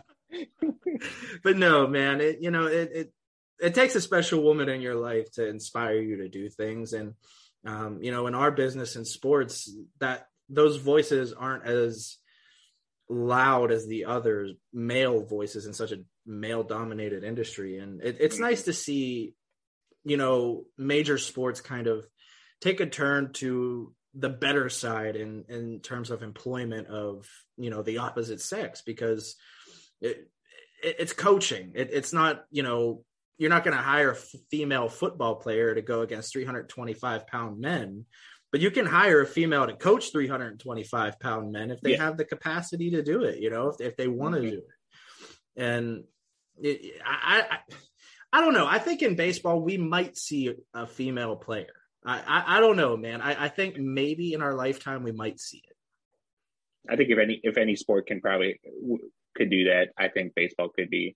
but 1.44 1.58
no, 1.58 1.88
man, 1.88 2.22
it 2.22 2.40
you 2.42 2.52
know 2.52 2.68
it, 2.68 2.92
it 2.94 3.14
it 3.60 3.76
takes 3.76 3.96
a 3.96 4.02
special 4.02 4.44
woman 4.44 4.70
in 4.70 4.82
your 4.82 4.96
life 4.96 5.32
to 5.34 5.48
inspire 5.48 6.00
you 6.00 6.18
to 6.18 6.30
do 6.30 6.50
things, 6.50 6.94
and 6.94 7.14
um, 7.66 8.00
you 8.02 8.12
know, 8.12 8.28
in 8.28 8.36
our 8.36 8.52
business 8.52 8.96
and 8.96 9.06
sports, 9.06 9.72
that 10.00 10.28
those 10.50 10.78
voices 10.78 11.34
aren't 11.34 11.66
as 11.66 12.18
loud 13.10 13.72
as 13.72 13.88
the 13.88 14.06
other 14.06 14.50
male 14.74 15.24
voices 15.24 15.66
in 15.66 15.74
such 15.74 15.92
a 15.92 16.00
male 16.28 16.64
dominated 16.64 17.24
industry 17.24 17.80
and 17.80 18.02
it, 18.02 18.18
it's 18.20 18.40
nice 18.40 18.64
to 18.64 18.74
see 18.74 19.34
you 20.04 20.18
know 20.18 20.66
major 20.78 21.18
sports 21.18 21.62
kind 21.62 21.88
of 21.88 22.06
take 22.62 22.80
a 22.80 22.86
turn 22.86 23.32
to 23.34 23.94
the 24.14 24.30
better 24.30 24.70
side 24.70 25.16
in 25.16 25.46
in 25.48 25.80
terms 25.80 26.12
of 26.12 26.22
employment 26.22 26.88
of 26.88 27.28
you 27.56 27.70
know 27.70 27.82
the 27.82 28.00
opposite 28.00 28.42
sex 28.42 28.82
because 28.86 29.36
it, 30.02 30.30
it's 30.82 31.14
coaching. 31.14 31.72
It, 31.76 31.90
it's 31.92 32.14
not, 32.14 32.44
you 32.52 32.64
know, 32.64 33.04
you're 33.38 33.50
not 33.50 33.64
going 33.64 33.76
to 33.76 33.84
hire 33.84 34.12
a 34.12 34.16
female 34.52 34.90
football 34.90 35.36
player 35.36 35.76
to 35.76 35.82
go 35.82 36.02
against 36.02 36.34
325 36.34 37.28
pound 37.28 37.60
men, 37.60 38.06
but 38.52 38.62
you 38.62 38.72
can 38.72 38.86
hire 38.86 39.22
a 39.22 39.28
female 39.28 39.68
to 39.68 39.76
coach 39.76 40.12
325 40.12 41.20
pound 41.20 41.52
men 41.52 41.70
if 41.70 41.82
they 41.82 41.92
yeah. 41.92 42.04
have 42.04 42.18
the 42.18 42.26
capacity 42.26 42.92
to 42.92 43.04
do 43.04 43.24
it, 43.24 43.40
you 43.40 43.50
know, 43.50 43.70
if, 43.70 43.82
if 43.82 43.98
they 43.98 44.08
want 44.08 44.36
to 44.36 44.42
mm-hmm. 44.42 44.50
do 44.52 44.58
it. 44.58 45.62
And 45.62 46.04
it, 46.62 47.02
I, 47.06 47.44
I, 47.50 47.58
I 48.34 48.42
don't 48.42 48.54
know. 48.54 48.68
I 48.68 48.80
think 48.80 49.02
in 49.02 49.16
baseball, 49.16 49.62
we 49.62 49.78
might 49.78 50.18
see 50.18 50.54
a 50.74 50.88
female 50.88 51.36
player. 51.36 51.74
I, 52.06 52.20
I, 52.20 52.58
I 52.58 52.60
don't 52.60 52.78
know, 52.78 52.98
man. 52.98 53.22
I, 53.22 53.46
I 53.46 53.48
think 53.50 53.78
maybe 53.78 54.34
in 54.34 54.42
our 54.42 54.54
lifetime, 54.54 55.04
we 55.04 55.12
might 55.12 55.40
see 55.40 55.58
it. 55.58 55.78
I 56.90 56.96
think 56.96 57.10
if 57.10 57.20
any 57.20 57.40
if 57.44 57.58
any 57.58 57.76
sport 57.76 58.08
can 58.08 58.22
probably 58.22 58.60
could 59.36 59.50
do 59.50 59.66
that, 59.66 59.90
I 59.98 60.08
think 60.08 60.34
baseball 60.36 60.70
could 60.70 60.90
be 60.90 61.16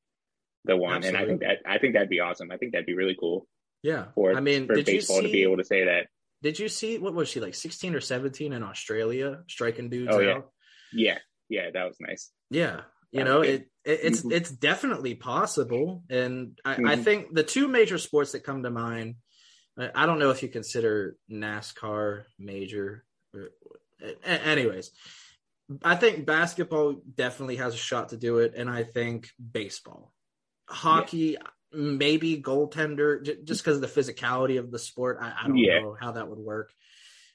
the 0.65 0.75
one. 0.75 0.97
Absolutely. 0.97 1.19
And 1.19 1.25
I 1.25 1.27
think 1.27 1.41
that 1.41 1.71
I 1.71 1.77
think 1.77 1.93
that'd 1.93 2.09
be 2.09 2.19
awesome. 2.19 2.51
I 2.51 2.57
think 2.57 2.73
that'd 2.73 2.85
be 2.85 2.93
really 2.93 3.15
cool. 3.17 3.47
Yeah. 3.83 4.05
For 4.15 4.35
I 4.35 4.41
mean, 4.41 4.67
for 4.67 4.75
baseball 4.81 5.17
see, 5.17 5.27
to 5.27 5.31
be 5.31 5.43
able 5.43 5.57
to 5.57 5.63
say 5.63 5.85
that. 5.85 6.07
Did 6.43 6.59
you 6.59 6.69
see 6.69 6.97
what 6.97 7.13
was 7.13 7.29
she 7.29 7.39
like 7.39 7.55
16 7.55 7.95
or 7.95 8.01
17 8.01 8.51
in 8.51 8.63
Australia 8.63 9.39
striking 9.47 9.89
dudes 9.89 10.11
oh, 10.13 10.19
yeah. 10.19 10.33
out? 10.33 10.51
Yeah. 10.91 11.17
Yeah, 11.49 11.69
that 11.73 11.85
was 11.85 11.97
nice. 11.99 12.31
Yeah. 12.49 12.81
You 13.11 13.23
know, 13.25 13.41
it, 13.41 13.67
it, 13.83 13.99
it's 14.03 14.19
mm-hmm. 14.21 14.31
it's 14.31 14.49
definitely 14.49 15.15
possible. 15.15 16.03
And 16.09 16.59
I, 16.63 16.75
mm-hmm. 16.75 16.87
I 16.87 16.95
think 16.95 17.33
the 17.33 17.43
two 17.43 17.67
major 17.67 17.97
sports 17.97 18.31
that 18.31 18.43
come 18.43 18.63
to 18.63 18.69
mind, 18.69 19.15
I 19.77 20.05
don't 20.05 20.19
know 20.19 20.29
if 20.29 20.43
you 20.43 20.49
consider 20.49 21.17
NASCAR 21.29 22.23
major. 22.39 23.03
Or, 23.33 23.49
anyways, 24.25 24.91
I 25.83 25.95
think 25.95 26.25
basketball 26.25 27.01
definitely 27.15 27.57
has 27.57 27.73
a 27.73 27.77
shot 27.77 28.09
to 28.09 28.17
do 28.17 28.39
it, 28.39 28.53
and 28.55 28.69
I 28.69 28.83
think 28.83 29.29
baseball, 29.39 30.13
hockey, 30.69 31.37
yeah. 31.39 31.47
maybe 31.73 32.41
goaltender, 32.41 33.23
j- 33.23 33.37
just 33.43 33.63
because 33.63 33.77
of 33.77 33.81
the 33.81 33.87
physicality 34.01 34.59
of 34.59 34.71
the 34.71 34.79
sport. 34.79 35.17
I, 35.21 35.33
I 35.43 35.47
don't 35.47 35.57
yeah. 35.57 35.79
know 35.79 35.95
how 35.99 36.13
that 36.13 36.29
would 36.29 36.39
work. 36.39 36.71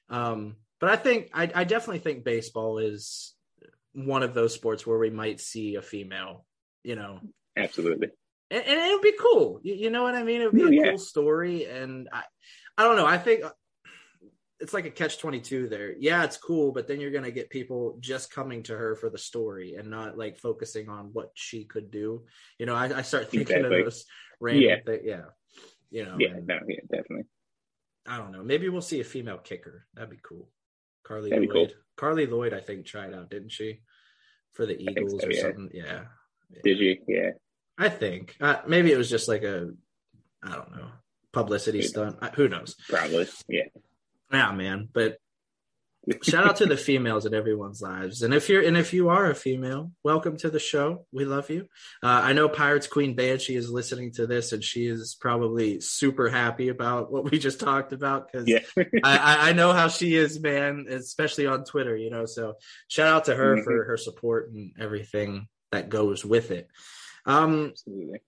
Um, 0.08 0.56
but 0.80 0.90
I 0.90 0.96
think 0.96 1.30
I, 1.32 1.50
I, 1.54 1.64
definitely 1.64 1.98
think 1.98 2.22
baseball 2.22 2.78
is 2.78 3.34
one 3.96 4.22
of 4.22 4.34
those 4.34 4.54
sports 4.54 4.86
where 4.86 4.98
we 4.98 5.10
might 5.10 5.40
see 5.40 5.76
a 5.76 5.82
female. 5.82 6.44
You 6.84 6.96
know, 6.96 7.20
absolutely, 7.56 8.10
and, 8.50 8.64
and 8.64 8.80
it 8.80 8.92
would 8.92 9.02
be 9.02 9.14
cool. 9.18 9.60
You, 9.62 9.74
you, 9.74 9.90
know 9.90 10.02
what 10.02 10.14
I 10.14 10.22
mean? 10.22 10.40
It 10.40 10.52
would 10.52 10.70
be 10.70 10.78
a 10.78 10.82
yeah. 10.82 10.90
cool 10.90 10.98
story, 10.98 11.64
and 11.64 12.08
I, 12.12 12.22
I 12.78 12.84
don't 12.84 12.96
know. 12.96 13.06
I 13.06 13.18
think 13.18 13.44
uh, 13.44 13.50
it's 14.60 14.72
like 14.72 14.86
a 14.86 14.90
catch 14.90 15.18
22 15.18 15.68
there. 15.68 15.94
Yeah, 15.98 16.24
it's 16.24 16.36
cool, 16.36 16.72
but 16.72 16.86
then 16.86 17.00
you're 17.00 17.10
going 17.10 17.24
to 17.24 17.32
get 17.32 17.50
people 17.50 17.96
just 18.00 18.30
coming 18.30 18.62
to 18.64 18.76
her 18.76 18.94
for 18.94 19.10
the 19.10 19.18
story 19.18 19.74
and 19.74 19.90
not 19.90 20.16
like 20.16 20.38
focusing 20.38 20.88
on 20.88 21.10
what 21.12 21.30
she 21.34 21.64
could 21.64 21.90
do. 21.90 22.24
You 22.58 22.66
know, 22.66 22.74
I, 22.74 22.98
I 22.98 23.02
start 23.02 23.30
thinking 23.30 23.56
Exactly. 23.56 23.80
of 23.80 23.84
those 23.84 24.04
random 24.40 24.80
Yeah. 24.86 24.96
yeah. 25.02 25.22
You 25.90 26.04
know, 26.04 26.16
Yeah, 26.18 26.28
and 26.30 26.46
no, 26.46 26.58
yeah, 26.68 26.80
definitely. 26.90 27.26
I 28.06 28.18
don't 28.18 28.32
know. 28.32 28.42
Maybe 28.42 28.68
we'll 28.68 28.82
see 28.82 29.00
a 29.00 29.04
female 29.04 29.38
kicker. 29.38 29.86
That'd 29.94 30.10
be 30.10 30.18
cool. 30.22 30.48
Carli 31.06 31.30
That'd 31.30 31.48
be 31.48 31.52
cool. 31.52 31.68
Carli 31.96 32.26
Lloyd, 32.26 32.52
I 32.52 32.60
think, 32.60 32.86
tried 32.86 33.14
out, 33.14 33.30
didn't 33.30 33.52
she? 33.52 33.80
For 34.52 34.66
the 34.66 34.80
Eagles 34.80 35.20
so, 35.20 35.26
or 35.26 35.32
yeah. 35.32 35.42
something. 35.42 35.70
Yeah. 35.72 36.00
Did 36.62 36.78
you? 36.78 36.98
Yeah. 37.06 37.30
I 37.78 37.88
think. 37.88 38.36
Uh, 38.40 38.56
maybe 38.66 38.92
it 38.92 38.96
was 38.98 39.10
just 39.10 39.28
like 39.28 39.42
a, 39.42 39.70
I 40.42 40.54
don't 40.54 40.76
know, 40.76 40.88
publicity 41.32 41.82
Who 41.82 41.84
stunt. 41.84 42.18
Uh, 42.22 42.30
Who 42.30 42.48
knows? 42.48 42.74
Probably. 42.88 43.26
Yeah. 43.48 43.64
Yeah, 44.32 44.52
man. 44.52 44.88
But 44.92 45.18
shout 46.22 46.46
out 46.46 46.56
to 46.56 46.66
the 46.66 46.76
females 46.76 47.26
in 47.26 47.34
everyone's 47.34 47.80
lives. 47.82 48.22
And 48.22 48.32
if 48.32 48.48
you're 48.48 48.62
and 48.62 48.76
if 48.76 48.92
you 48.92 49.08
are 49.08 49.30
a 49.30 49.34
female, 49.34 49.90
welcome 50.04 50.36
to 50.38 50.50
the 50.50 50.58
show. 50.58 51.06
We 51.12 51.24
love 51.24 51.50
you. 51.50 51.62
Uh, 52.02 52.20
I 52.24 52.32
know 52.32 52.48
Pirates 52.48 52.86
Queen 52.86 53.14
Banshee 53.16 53.56
is 53.56 53.70
listening 53.70 54.12
to 54.12 54.26
this, 54.26 54.52
and 54.52 54.62
she 54.62 54.86
is 54.86 55.16
probably 55.20 55.80
super 55.80 56.28
happy 56.28 56.68
about 56.68 57.10
what 57.10 57.30
we 57.30 57.38
just 57.38 57.60
talked 57.60 57.92
about 57.92 58.30
because 58.30 58.46
Yeah. 58.48 58.60
I, 59.04 59.50
I- 59.50 59.52
know 59.52 59.72
how 59.72 59.88
she 59.88 60.14
is, 60.14 60.38
man, 60.40 60.86
especially 60.88 61.46
on 61.46 61.64
Twitter. 61.64 61.96
You 61.96 62.10
know, 62.10 62.26
so 62.26 62.54
shout 62.88 63.08
out 63.08 63.24
to 63.26 63.34
her 63.34 63.56
Mhm. 63.56 63.64
for 63.64 63.84
her 63.84 63.96
support 63.96 64.50
and 64.52 64.72
everything 64.78 65.48
that 65.72 65.88
goes 65.88 66.24
with 66.24 66.50
it. 66.50 66.68
Um, 67.24 67.70
Absolutely. 67.72 68.20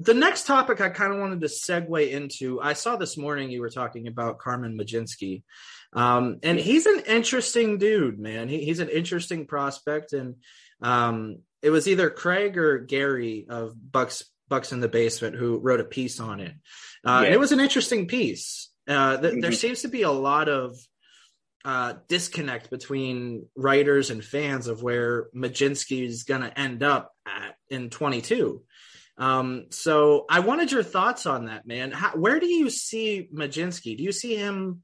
The 0.00 0.14
next 0.14 0.46
topic 0.46 0.80
I 0.80 0.90
kind 0.90 1.12
of 1.12 1.18
wanted 1.18 1.40
to 1.40 1.46
segue 1.48 2.10
into, 2.10 2.60
I 2.60 2.74
saw 2.74 2.96
this 2.96 3.16
morning 3.16 3.50
you 3.50 3.60
were 3.60 3.70
talking 3.70 4.06
about 4.06 4.38
Carmen 4.38 4.78
Mlodzinski. 4.78 5.42
Um, 5.92 6.38
and 6.44 6.58
he's 6.58 6.86
an 6.86 7.00
interesting 7.06 7.78
dude, 7.78 8.18
man. 8.18 8.48
He, 8.48 8.64
he's 8.64 8.78
an 8.78 8.90
interesting 8.90 9.46
prospect. 9.46 10.12
And 10.12 10.36
um, 10.82 11.38
it 11.62 11.70
was 11.70 11.88
either 11.88 12.10
Craig 12.10 12.56
or 12.58 12.78
Gary 12.78 13.46
of 13.48 13.74
Bucs 13.74 14.22
Bucs 14.50 14.72
in 14.72 14.80
the 14.80 14.88
Basement 14.88 15.34
who 15.36 15.58
wrote 15.58 15.80
a 15.80 15.84
piece 15.84 16.20
on 16.20 16.40
it. 16.40 16.54
Uh, 17.04 17.22
and 17.26 17.34
it 17.34 17.40
was 17.40 17.52
an 17.52 17.60
interesting 17.60 18.06
piece. 18.06 18.70
Uh, 18.86 19.16
th- 19.18 19.40
There 19.42 19.50
Mhm. 19.50 19.54
seems 19.56 19.82
to 19.82 19.88
be 19.88 20.02
a 20.02 20.10
lot 20.10 20.48
of 20.48 20.76
uh, 21.64 21.94
disconnect 22.08 22.70
between 22.70 23.44
writers 23.56 24.08
and 24.10 24.24
fans 24.24 24.68
of 24.68 24.82
where 24.82 25.28
Mlodzinski 25.34 26.06
is 26.06 26.22
going 26.22 26.40
to 26.40 26.58
end 26.58 26.82
up 26.82 27.12
at 27.26 27.56
in 27.68 27.90
22. 27.90 28.62
Um, 29.18 29.66
so 29.70 30.26
I 30.30 30.40
wanted 30.40 30.70
your 30.70 30.84
thoughts 30.84 31.26
on 31.26 31.46
that, 31.46 31.66
man. 31.66 31.90
How, 31.90 32.10
where 32.10 32.38
do 32.38 32.46
you 32.46 32.70
see 32.70 33.28
Mlodzinski? 33.34 33.96
Do 33.96 34.04
you 34.04 34.12
see 34.12 34.36
him, 34.36 34.82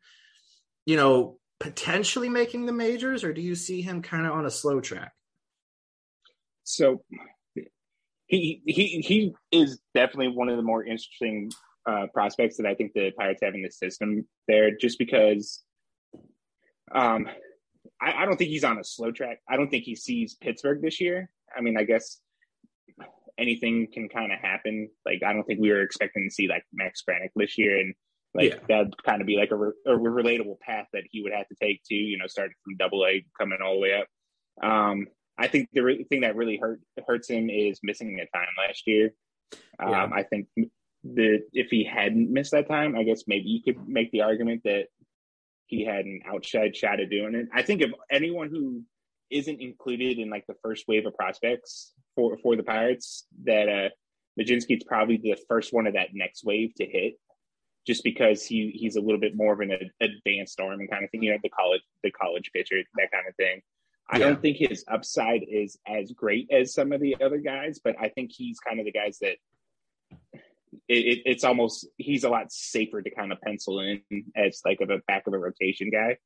you 0.85 0.97
know, 0.97 1.39
potentially 1.61 2.29
making 2.29 2.67
the 2.67 2.73
majors, 2.73 3.23
or 3.23 3.33
do 3.33 3.41
you 3.41 3.55
see 3.55 3.81
him 3.81 4.03
kind 4.03 4.27
of 4.27 4.33
on 4.33 4.45
a 4.45 4.51
slow 4.51 4.81
track? 4.81 5.13
So 6.65 7.03
he 8.27 8.63
he 8.67 9.01
he 9.07 9.35
is 9.53 9.81
definitely 9.95 10.29
one 10.29 10.49
of 10.49 10.57
the 10.57 10.63
more 10.63 10.85
interesting 10.85 11.53
uh, 11.87 12.07
prospects 12.13 12.57
that 12.57 12.67
I 12.67 12.75
think 12.75 12.93
the 12.93 13.13
Pirates 13.17 13.41
have 13.43 13.55
in 13.55 13.63
the 13.63 13.71
system 13.71 14.27
there, 14.49 14.77
just 14.77 14.99
because 14.99 15.63
um, 16.93 17.29
I, 18.01 18.23
I 18.23 18.25
don't 18.25 18.37
think 18.37 18.51
he's 18.51 18.65
on 18.65 18.79
a 18.79 18.85
slow 18.85 19.13
track. 19.13 19.39
I 19.49 19.57
don't 19.57 19.71
think 19.71 19.85
he 19.85 19.95
sees 19.95 20.35
Pittsburgh 20.35 20.83
this 20.83 21.01
year. 21.01 21.31
I 21.57 21.61
mean, 21.61 21.77
I 21.79 21.85
guess 21.85 22.19
anything 23.39 23.89
can 23.93 24.09
kind 24.09 24.33
of 24.33 24.39
happen. 24.39 24.89
Like, 25.05 25.23
I 25.25 25.33
don't 25.33 25.45
think 25.45 25.61
we 25.61 25.71
were 25.71 25.83
expecting 25.83 26.27
to 26.29 26.35
see 26.35 26.49
like 26.49 26.65
Max 26.73 27.03
Kranick 27.09 27.31
this 27.35 27.59
year, 27.59 27.79
and 27.81 27.95
like 28.35 28.53
Yeah. 28.53 28.59
that'd 28.69 29.03
kind 29.05 29.21
of 29.21 29.27
be 29.27 29.37
like 29.37 29.51
a, 29.51 29.57
re- 29.57 29.73
a 29.87 29.91
relatable 29.93 30.61
path 30.61 30.87
that 30.93 31.05
he 31.11 31.23
would 31.23 31.33
have 31.33 31.49
to 31.49 31.55
take 31.61 31.83
to, 31.87 31.95
you 31.95 32.19
know, 32.19 32.27
starting 32.27 32.55
from 32.65 32.77
Double 32.77 33.05
A, 33.07 33.25
coming 33.39 33.59
all 33.65 33.75
the 33.75 33.81
way 33.81 33.95
up. 33.95 34.07
Um, 34.63 35.07
I 35.37 35.49
think 35.49 35.69
the 35.73 35.83
re- 35.83 36.05
thing 36.05 36.21
that 36.21 36.37
really 36.37 36.57
hurt 36.57 36.81
hurts 37.07 37.29
him 37.29 37.51
is 37.51 37.81
missing 37.83 38.17
the 38.17 38.27
time 38.33 38.49
last 38.57 38.87
year. 38.87 39.15
Um, 39.79 39.91
Yeah. 39.91 40.09
I 40.13 40.23
think 40.23 40.49
the 41.03 41.41
if 41.53 41.69
he 41.71 41.85
hadn't 41.85 42.33
missed 42.33 42.53
that 42.53 42.69
time, 42.69 42.97
I 42.97 43.03
guess 43.03 43.25
maybe 43.27 43.49
you 43.49 43.63
could 43.63 43.89
make 43.89 44.11
the 44.13 44.23
argument 44.23 44.63
that 44.65 44.87
he 45.67 45.85
had 45.85 46.05
an 46.05 46.21
outside 46.27 46.77
shot 46.77 47.01
at 47.01 47.11
doing 47.11 47.35
it. 47.35 47.49
I 47.53 47.63
think 47.63 47.83
if 47.83 47.91
anyone 48.11 48.49
who 48.49 48.83
isn't 49.31 49.61
included 49.61 50.19
in 50.19 50.31
like 50.31 50.47
the 50.47 50.55
first 50.63 50.85
wave 50.87 51.07
of 51.07 51.15
prospects 51.17 51.93
for 52.15 52.37
for 52.39 52.57
the 52.57 52.63
Pirates, 52.63 53.27
that 53.45 53.69
uh 53.69 53.89
Mlodzinski's 54.39 54.85
probably 54.85 55.17
the 55.17 55.37
first 55.49 55.73
one 55.73 55.87
of 55.87 55.95
that 55.95 56.09
next 56.13 56.45
wave 56.45 56.75
to 56.77 56.85
hit, 56.85 57.15
just 57.87 58.03
because 58.05 58.45
he 58.45 58.71
he's 58.75 58.97
a 58.97 59.01
little 59.01 59.21
bit 59.21 59.37
more 59.37 59.53
of 59.53 59.61
an 59.61 59.73
advanced 60.01 60.59
arm 60.61 60.81
and 60.81 60.91
kind 60.91 61.05
of 61.05 61.11
thing. 61.11 61.23
You 61.23 61.33
know, 61.33 61.39
the 61.43 61.51
college 61.51 61.83
the 62.03 62.11
college 62.11 62.51
pitcher, 62.53 62.77
that 62.97 63.11
kind 63.13 63.27
of 63.29 63.35
thing. 63.37 63.61
I 64.11 64.19
Yeah. 64.19 64.27
don't 64.27 64.43
think 64.43 64.59
his 64.59 64.85
upside 64.89 65.45
is 65.49 65.79
as 65.87 66.13
great 66.13 66.51
as 66.51 66.75
some 66.75 66.93
of 66.93 67.01
the 67.01 67.17
other 67.23 67.39
guys, 67.39 67.81
but 67.83 67.97
I 67.99 68.09
think 68.11 68.33
he's 68.33 68.59
kind 68.61 68.79
of 68.79 68.85
the 68.85 68.93
guys 68.93 69.19
that 69.21 69.37
it, 70.89 70.95
it, 70.95 71.23
it's 71.25 71.45
almost 71.45 71.87
he's 71.97 72.25
a 72.25 72.29
lot 72.29 72.53
safer 72.53 73.01
to 73.01 73.11
kind 73.11 73.33
of 73.33 73.41
pencil 73.41 73.81
in 73.81 74.03
as 74.37 74.61
like 74.65 74.81
of 74.81 74.91
a 74.91 74.99
back 75.07 75.27
of 75.27 75.33
a 75.33 75.39
rotation 75.39 75.91
guy. 75.91 76.19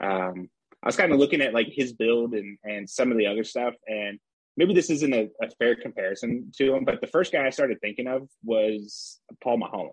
Um, 0.00 0.48
I 0.82 0.86
was 0.88 0.96
kind 0.96 1.12
of 1.12 1.18
looking 1.18 1.40
at 1.40 1.54
like 1.54 1.68
his 1.70 1.92
build 1.92 2.34
and 2.34 2.58
and 2.64 2.88
some 2.88 3.12
of 3.12 3.18
the 3.18 3.26
other 3.26 3.44
stuff, 3.44 3.74
and 3.86 4.18
maybe 4.56 4.74
this 4.74 4.90
isn't 4.90 5.12
a, 5.12 5.28
a 5.42 5.50
fair 5.58 5.74
comparison 5.74 6.52
to 6.56 6.74
him, 6.74 6.84
but 6.84 7.00
the 7.00 7.06
first 7.06 7.32
guy 7.32 7.46
I 7.46 7.50
started 7.50 7.80
thinking 7.80 8.06
of 8.06 8.28
was 8.44 9.20
Paul 9.42 9.58
Maholm. 9.60 9.90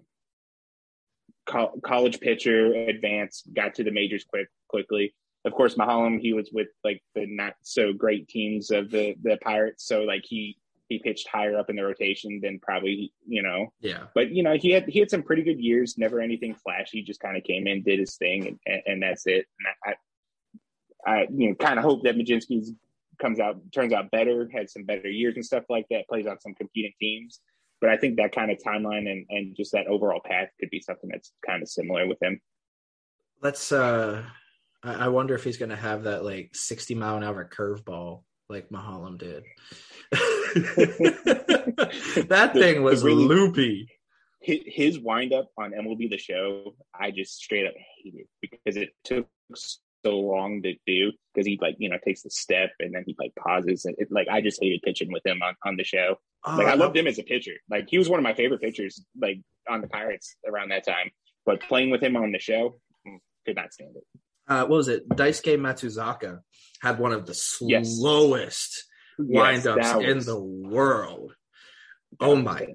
Co- 1.46 1.80
college 1.84 2.20
pitcher, 2.20 2.74
advanced, 2.74 3.52
got 3.54 3.76
to 3.76 3.84
the 3.84 3.92
majors 3.92 4.24
quick 4.24 4.48
quickly. 4.68 5.14
Of 5.44 5.54
course, 5.54 5.76
Maholm 5.76 6.20
he 6.22 6.34
was 6.34 6.50
with 6.54 6.68
like 6.84 7.02
the 7.16 7.26
not 7.26 7.54
so 7.64 7.94
great 7.94 8.28
teams 8.28 8.70
of 8.72 8.92
the 8.92 9.16
the 9.24 9.38
Pirates, 9.42 9.86
so 9.86 10.04
like 10.04 10.24
he 10.24 10.58
he 10.88 11.00
pitched 11.00 11.28
higher 11.28 11.58
up 11.58 11.70
in 11.70 11.78
the 11.78 11.84
rotation 11.84 12.42
than 12.44 12.60
probably 12.60 13.14
you 13.26 13.42
know 13.42 13.72
Yeah. 13.80 14.04
but 14.14 14.32
you 14.32 14.44
know 14.44 14.58
he 14.58 14.72
had 14.72 14.90
he 14.90 15.00
had 15.00 15.10
some 15.10 15.24
pretty 15.24 15.42
good 15.42 15.58
years 15.58 15.98
never 15.98 16.20
anything 16.20 16.54
flashy 16.54 17.02
just 17.02 17.22
kind 17.22 17.38
of 17.38 17.46
came 17.46 17.66
in 17.66 17.82
did 17.82 17.98
his 18.00 18.18
thing 18.18 18.46
and, 18.46 18.60
and, 18.66 18.82
and 18.86 19.02
that's 19.04 19.26
it 19.26 19.46
and 19.86 19.96
I, 21.06 21.10
I 21.10 21.28
you 21.34 21.48
know 21.48 21.56
kind 21.56 21.80
of 21.80 21.86
hope 21.86 22.04
that 22.04 22.18
Mlodzinski's 22.18 22.74
comes 23.22 23.40
out 23.40 23.56
turns 23.74 23.94
out 23.94 24.12
better 24.12 24.50
had 24.54 24.70
some 24.70 24.84
better 24.84 25.10
years 25.10 25.36
and 25.36 25.46
stuff 25.46 25.64
like 25.70 25.86
that 25.90 26.08
plays 26.10 26.28
on 26.28 26.40
some 26.40 26.54
competing 26.56 26.94
teams 27.00 27.40
but 27.80 27.90
I 27.90 27.98
think 27.98 28.18
that 28.18 28.34
kind 28.34 28.52
of 28.52 28.60
timeline 28.60 29.10
and, 29.10 29.26
and 29.30 29.56
just 29.56 29.72
that 29.72 29.88
overall 29.88 30.22
path 30.24 30.50
could 30.60 30.70
be 30.70 30.82
something 30.82 31.10
that's 31.12 31.32
kind 31.46 31.62
of 31.62 31.70
similar 31.70 32.08
with 32.08 32.22
him 32.22 32.40
Let's. 33.42 33.72
uh 33.72 34.24
I 34.84 35.10
wonder 35.10 35.36
if 35.36 35.44
he's 35.44 35.58
going 35.58 35.70
to 35.70 35.76
have 35.76 36.04
that 36.04 36.26
like 36.26 36.52
60 36.54 36.96
mile 36.96 37.18
an 37.18 37.24
hour 37.24 37.48
curveball 37.48 38.24
like 38.50 38.70
Maholm 38.70 39.18
did. 39.18 39.44
that 42.28 42.52
thing 42.54 42.82
was 42.84 43.04
really- 43.04 43.24
loopy. 43.24 43.88
his, 44.42 45.00
windup 45.00 45.50
on 45.58 45.72
MLB 45.72 46.10
the 46.10 46.18
show, 46.18 46.76
I 47.00 47.12
just 47.12 47.38
straight 47.38 47.68
up 47.68 47.76
hated 48.04 48.26
because 48.42 48.76
it 48.76 48.90
took 49.04 49.28
so 50.06 50.20
long 50.20 50.62
to 50.64 50.74
do 50.88 51.12
because 51.34 51.46
he 51.48 51.58
like 51.62 51.76
you 51.80 51.90
know 51.90 51.98
takes 52.04 52.24
the 52.24 52.30
step 52.30 52.72
and 52.80 52.94
then 52.94 53.04
he 53.06 53.16
like 53.20 53.34
pauses 53.36 53.86
and 53.86 53.96
it, 53.98 54.10
like 54.12 54.28
I 54.30 54.42
just 54.42 54.60
hated 54.62 54.82
pitching 54.84 55.12
with 55.12 55.26
him 55.26 55.42
on, 55.42 55.56
on 55.66 55.76
the 55.78 55.84
show. 55.84 56.16
Like 56.46 56.68
I 56.68 56.74
loved 56.74 56.98
him 56.98 57.06
as 57.08 57.20
a 57.20 57.24
pitcher. 57.24 57.54
Like 57.70 57.88
he 57.90 57.98
was 57.98 58.10
one 58.10 58.20
of 58.20 58.24
my 58.24 58.34
favorite 58.34 58.62
pitchers 58.62 59.04
like 59.20 59.42
on 59.70 59.82
the 59.82 59.88
Pirates 59.88 60.36
around 60.48 60.70
that 60.70 60.86
time. 60.86 61.12
But 61.46 61.62
playing 61.62 61.90
with 61.92 62.02
him 62.04 62.16
on 62.16 62.32
the 62.32 62.40
show, 62.40 62.80
mm, 63.08 63.18
could 63.46 63.56
not 63.56 63.74
stand 63.74 63.96
it. 63.96 64.04
uh, 64.48 64.62
what 64.66 64.78
was 64.78 64.88
it? 64.88 65.08
Daisuke 65.10 65.58
Matsuzaka 65.60 66.40
had 66.82 67.00
one 67.00 67.12
of 67.14 67.26
the 67.26 67.34
slowest 67.34 68.86
Yes, 69.20 69.64
windups 69.66 69.82
that 69.82 70.02
in 70.02 70.16
was- 70.18 70.26
the 70.26 70.40
world. 70.40 71.34
that 72.20 72.26
Oh 72.26 72.36
my 72.36 72.66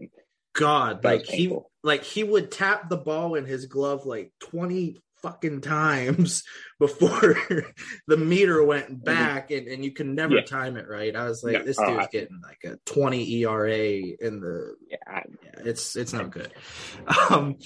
God! 0.54 1.04
Like 1.04 1.26
he, 1.26 1.54
like 1.82 2.02
he 2.04 2.22
would 2.24 2.50
tap 2.50 2.88
the 2.88 2.96
ball 2.96 3.34
in 3.34 3.44
his 3.46 3.66
glove 3.66 4.06
like 4.06 4.32
twenty 4.40 5.02
fucking 5.22 5.60
times 5.60 6.42
before 6.78 7.36
the 8.06 8.16
meter 8.16 8.62
went 8.64 9.02
back, 9.04 9.50
and, 9.50 9.66
and 9.68 9.84
you 9.84 9.92
can 9.92 10.14
never 10.14 10.34
Mm-hmm. 10.36 10.54
Yeah. 10.54 10.60
time 10.60 10.76
it 10.76 10.86
right. 10.88 11.14
I 11.16 11.28
was 11.28 11.42
like, 11.44 11.54
No. 11.54 11.62
this 11.64 11.78
Oh, 11.78 11.86
dude's 11.86 12.06
I- 12.06 12.10
getting 12.12 12.40
like 12.42 12.64
a 12.64 12.76
twenty 12.84 13.42
ERA 13.42 13.76
in 13.76 14.40
the 14.40 14.74
Yeah, 14.90 14.96
I, 15.06 15.22
yeah, 15.42 15.60
it's 15.64 15.96
it's 15.96 16.12
not 16.12 16.30
good. 16.30 16.52
Um, 17.30 17.56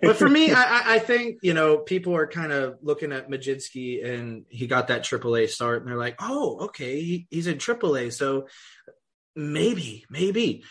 but 0.00 0.16
for 0.16 0.28
me, 0.28 0.50
I, 0.52 0.62
I- 0.62 0.94
I 0.94 0.98
think 0.98 1.38
you 1.42 1.54
know 1.54 1.78
people 1.78 2.14
are 2.16 2.26
kind 2.26 2.52
of 2.52 2.76
looking 2.82 3.12
at 3.12 3.30
Mlodzinski 3.30 4.04
and 4.04 4.44
he 4.48 4.66
got 4.66 4.88
that 4.88 5.02
AAA 5.04 5.48
start, 5.50 5.80
and 5.82 5.88
they're 5.90 5.96
like, 5.98 6.16
oh, 6.20 6.64
okay, 6.66 7.00
he, 7.00 7.26
he's 7.30 7.46
in 7.46 7.58
AAA, 7.58 8.12
so 8.12 8.46
maybe, 9.36 10.04
maybe. 10.10 10.64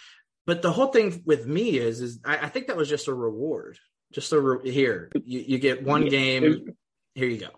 But 0.46 0.62
the 0.62 0.72
whole 0.72 0.88
thing 0.88 1.22
with 1.26 1.46
me 1.48 1.78
is, 1.78 2.02
is 2.02 2.20
I, 2.26 2.38
I 2.38 2.50
think 2.50 2.68
that 2.68 2.78
was 2.78 2.90
just 2.90 3.08
a 3.08 3.14
reward, 3.14 3.80
just 4.12 4.34
a 4.34 4.40
re- 4.40 4.72
here 4.72 5.10
you, 5.26 5.40
you 5.40 5.60
get 5.60 5.84
one 5.84 6.08
game, 6.08 6.76
here 7.16 7.28
you 7.28 7.40
go, 7.40 7.52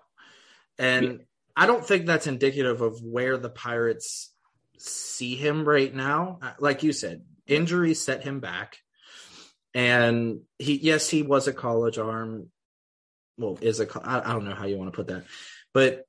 and. 0.77 1.21
I 1.57 1.67
don't 1.67 1.87
think 1.87 2.05
that's 2.05 2.27
indicative 2.27 2.81
of 2.81 3.01
where 3.01 3.37
the 3.37 3.49
Pirates 3.49 4.33
see 4.77 5.37
him 5.37 5.63
right 5.63 5.95
now. 5.95 6.39
Uh, 6.41 6.51
Like 6.59 6.83
you 6.83 6.91
said, 6.91 7.21
injuries 7.47 8.01
set 8.01 8.25
him 8.25 8.41
back. 8.41 8.79
And 9.73 10.41
he, 10.59 10.75
yes, 10.75 11.09
he 11.09 11.21
was 11.21 11.47
a 11.47 11.53
college 11.53 11.97
arm. 11.97 12.49
well 13.37 13.57
is 13.61 13.79
a 13.79 13.87
I, 14.03 14.29
I 14.29 14.33
don't 14.33 14.43
know 14.43 14.53
how 14.53 14.65
you 14.65 14.77
want 14.77 14.91
to 14.91 14.95
put 14.97 15.07
that, 15.07 15.23
but 15.73 16.05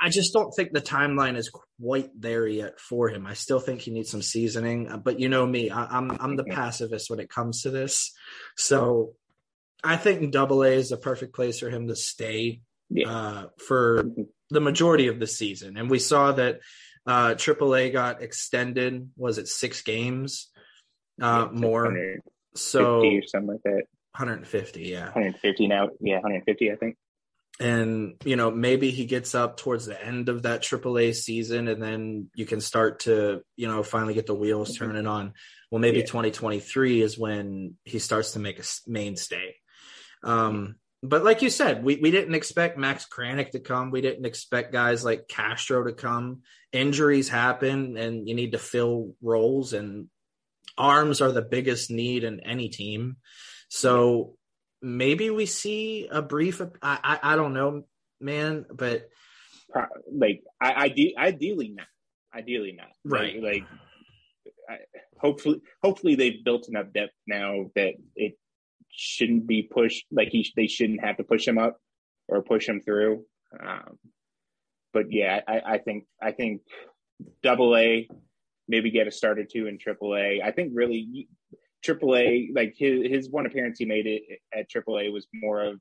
I, 0.00 0.08
just 0.08 0.32
don't 0.32 0.52
think 0.52 0.72
the 0.72 0.80
timeline 0.80 1.36
is 1.36 1.50
quite 1.78 2.10
there 2.18 2.46
yet 2.46 2.80
for 2.80 3.08
him. 3.08 3.26
I 3.26 3.34
still 3.34 3.60
think 3.60 3.80
he 3.80 3.90
needs 3.90 4.10
some 4.10 4.22
seasoning, 4.22 4.88
uh, 4.88 4.96
but 4.96 5.20
you 5.20 5.28
know 5.28 5.46
me, 5.46 5.70
I, 5.70 5.84
I'm 5.84 6.10
I'm 6.20 6.36
the 6.36 6.44
pacifist 6.44 7.10
when 7.10 7.20
it 7.20 7.28
comes 7.28 7.62
to 7.62 7.70
this, 7.70 8.12
so 8.56 9.14
I 9.84 9.96
think 9.96 10.32
Double 10.32 10.62
A 10.62 10.68
is 10.72 10.90
the 10.90 10.96
perfect 10.96 11.34
place 11.34 11.58
for 11.60 11.70
him 11.70 11.88
to 11.88 11.96
stay 11.96 12.60
Yeah. 12.90 13.08
uh, 13.10 13.46
for 13.66 14.04
the 14.50 14.60
majority 14.60 15.08
of 15.08 15.18
the 15.20 15.26
season, 15.26 15.76
and 15.76 15.90
we 15.90 15.98
saw 15.98 16.32
that 16.32 16.60
uh, 17.06 17.34
AAA 17.34 17.92
got 17.92 18.22
extended. 18.22 19.10
Was 19.16 19.38
it 19.38 19.48
six 19.48 19.82
games? 19.82 20.50
Uh, 21.20 21.48
Yeah, 21.52 21.60
more 21.60 22.16
so 22.54 23.00
or 23.02 23.22
something 23.26 23.48
like 23.48 23.62
that. 23.64 23.82
150, 24.16 24.82
yeah. 24.82 25.04
150 25.04 25.68
now. 25.68 25.88
Yeah, 26.00 26.16
150, 26.16 26.72
I 26.72 26.76
think. 26.76 26.96
And 27.60 28.14
you 28.24 28.36
know, 28.36 28.50
maybe 28.50 28.90
he 28.90 29.04
gets 29.04 29.34
up 29.34 29.58
towards 29.58 29.84
the 29.84 30.02
end 30.02 30.30
of 30.30 30.42
that 30.42 30.62
AAA 30.62 31.14
season, 31.14 31.68
and 31.68 31.82
then 31.82 32.30
you 32.34 32.46
can 32.46 32.60
start 32.62 33.00
to 33.00 33.42
you 33.54 33.68
know 33.68 33.82
finally 33.82 34.14
get 34.14 34.26
the 34.26 34.34
wheels 34.34 34.70
Mm-hmm. 34.74 34.84
turning 34.84 35.06
on. 35.06 35.34
Well, 35.70 35.80
maybe 35.80 35.98
Yeah. 35.98 36.06
2023 36.06 37.02
is 37.02 37.18
when 37.18 37.76
he 37.84 37.98
starts 37.98 38.32
to 38.32 38.38
make 38.38 38.58
a 38.58 38.64
mainstay. 38.86 39.54
Um, 40.24 40.76
but 41.02 41.22
like 41.24 41.42
you 41.42 41.48
said, 41.50 41.82
we, 41.84 41.96
we 41.96 42.10
didn't 42.10 42.34
expect 42.34 42.76
Max 42.76 43.06
Kranick 43.06 43.52
to 43.52 43.60
come. 43.60 43.90
We 43.90 44.00
didn't 44.00 44.26
expect 44.26 44.72
guys 44.72 45.04
like 45.04 45.28
Castro 45.28 45.84
to 45.84 45.92
come. 45.92 46.40
Injuries 46.72 47.28
happen, 47.28 47.96
and 47.96 48.28
you 48.28 48.34
need 48.34 48.52
to 48.52 48.58
fill 48.58 49.14
roles, 49.22 49.72
and 49.72 50.08
arms 50.76 51.20
are 51.20 51.32
the 51.32 51.42
biggest 51.42 51.90
need 51.90 52.24
in 52.24 52.40
any 52.40 52.68
team. 52.68 53.16
So 53.68 54.36
maybe 54.82 55.30
we 55.30 55.46
see 55.46 56.08
a 56.10 56.22
brief. 56.22 56.60
I 56.60 56.68
I, 56.82 57.32
I 57.32 57.36
don't 57.36 57.54
know, 57.54 57.84
man, 58.20 58.66
but 58.72 59.08
Like, 60.12 60.42
I, 60.60 60.86
ide- 60.86 61.14
ideally 61.16 61.68
not. 61.70 61.86
Ideally 62.34 62.72
not. 62.76 62.88
Right. 63.04 63.42
Like, 63.42 63.52
like 63.52 63.64
I, 64.68 64.76
hopefully, 65.18 65.60
hopefully 65.82 66.14
they've 66.14 66.44
built 66.44 66.68
enough 66.68 66.92
depth 66.92 67.14
now 67.26 67.70
that 67.74 67.94
it 68.16 68.38
shouldn't 68.90 69.46
be 69.46 69.62
pushed. 69.62 70.06
Like 70.10 70.28
he, 70.28 70.50
they 70.56 70.66
shouldn't 70.66 71.04
have 71.04 71.16
to 71.18 71.24
push 71.24 71.46
him 71.46 71.58
up 71.58 71.78
or 72.28 72.42
push 72.42 72.68
him 72.68 72.80
through. 72.80 73.24
Um, 73.58 73.98
but 74.92 75.06
yeah, 75.10 75.40
I, 75.46 75.60
I 75.74 75.78
think 75.78 76.04
I 76.20 76.32
think 76.32 76.62
Double 77.42 77.76
A, 77.76 78.08
maybe 78.68 78.90
get 78.90 79.08
a 79.08 79.12
start 79.12 79.38
or 79.38 79.44
two 79.44 79.66
in 79.66 79.78
Triple 79.78 80.16
A. 80.16 80.40
I 80.44 80.52
think 80.52 80.72
really 80.74 81.28
Triple 81.82 82.16
A, 82.16 82.50
like 82.54 82.74
his 82.76 83.06
his 83.06 83.30
one 83.30 83.46
appearance 83.46 83.78
he 83.78 83.84
made 83.84 84.06
it 84.06 84.22
at 84.56 84.68
Triple 84.68 84.98
A 84.98 85.08
was 85.08 85.26
more 85.32 85.62
of, 85.62 85.80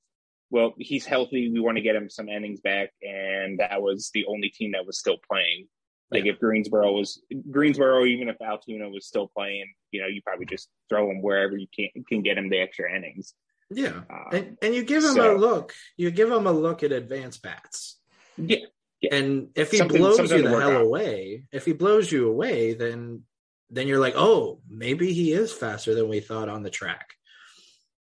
well, 0.50 0.74
he's 0.78 1.06
healthy. 1.06 1.50
We 1.52 1.60
want 1.60 1.78
to 1.78 1.82
get 1.84 1.96
him 1.96 2.10
some 2.10 2.30
innings 2.30 2.62
back, 2.62 2.92
and 3.02 3.60
that 3.60 3.82
was 3.82 4.10
the 4.14 4.26
only 4.26 4.50
team 4.50 4.72
that 4.74 4.86
was 4.86 4.98
still 5.00 5.18
playing. 5.30 5.68
Like 6.12 6.26
if 6.26 6.40
Greensboro 6.40 6.92
was 6.94 7.22
Greensboro, 7.52 8.06
even 8.06 8.30
if 8.30 8.38
Altoona 8.42 8.90
was 8.90 9.06
still 9.06 9.28
playing, 9.28 9.72
you 9.92 10.02
know, 10.02 10.08
you 10.08 10.22
probably 10.24 10.48
just 10.48 10.68
throw 10.90 11.10
him 11.12 11.22
wherever 11.22 11.56
you 11.56 11.68
can 11.76 11.90
can 12.08 12.22
get 12.24 12.38
him 12.38 12.50
the 12.50 12.60
extra 12.60 12.92
innings. 12.96 13.34
yeah, 13.70 14.02
Um, 14.10 14.26
and, 14.32 14.58
and 14.64 14.74
you 14.74 14.84
give 14.84 15.04
him 15.04 15.14
so- 15.14 15.36
a 15.36 15.38
look. 15.38 15.74
You 15.98 16.10
give 16.10 16.32
him 16.32 16.48
a 16.48 16.52
look 16.52 16.82
at 16.82 16.92
advanced 16.92 17.44
bats. 17.44 18.00
Yeah, 18.38 18.58
yeah. 19.02 19.14
And 19.16 19.50
if 19.54 19.70
he 19.70 19.78
Something- 19.78 19.98
blows 20.02 20.16
something 20.18 20.38
you 20.38 20.44
the 20.44 20.50
hell 20.60 20.78
on. 20.78 20.82
away, 20.82 21.44
if 21.52 21.66
he 21.66 21.74
blows 21.74 22.12
you 22.12 22.28
away, 22.28 22.74
then 22.74 23.24
then 23.70 23.88
you're 23.88 24.00
like, 24.00 24.16
oh, 24.18 24.60
maybe 24.70 25.14
he 25.14 25.32
is 25.32 25.52
faster 25.52 25.94
than 25.96 26.10
we 26.10 26.20
thought 26.20 26.50
on 26.50 26.64
the 26.64 26.70
track. 26.70 27.10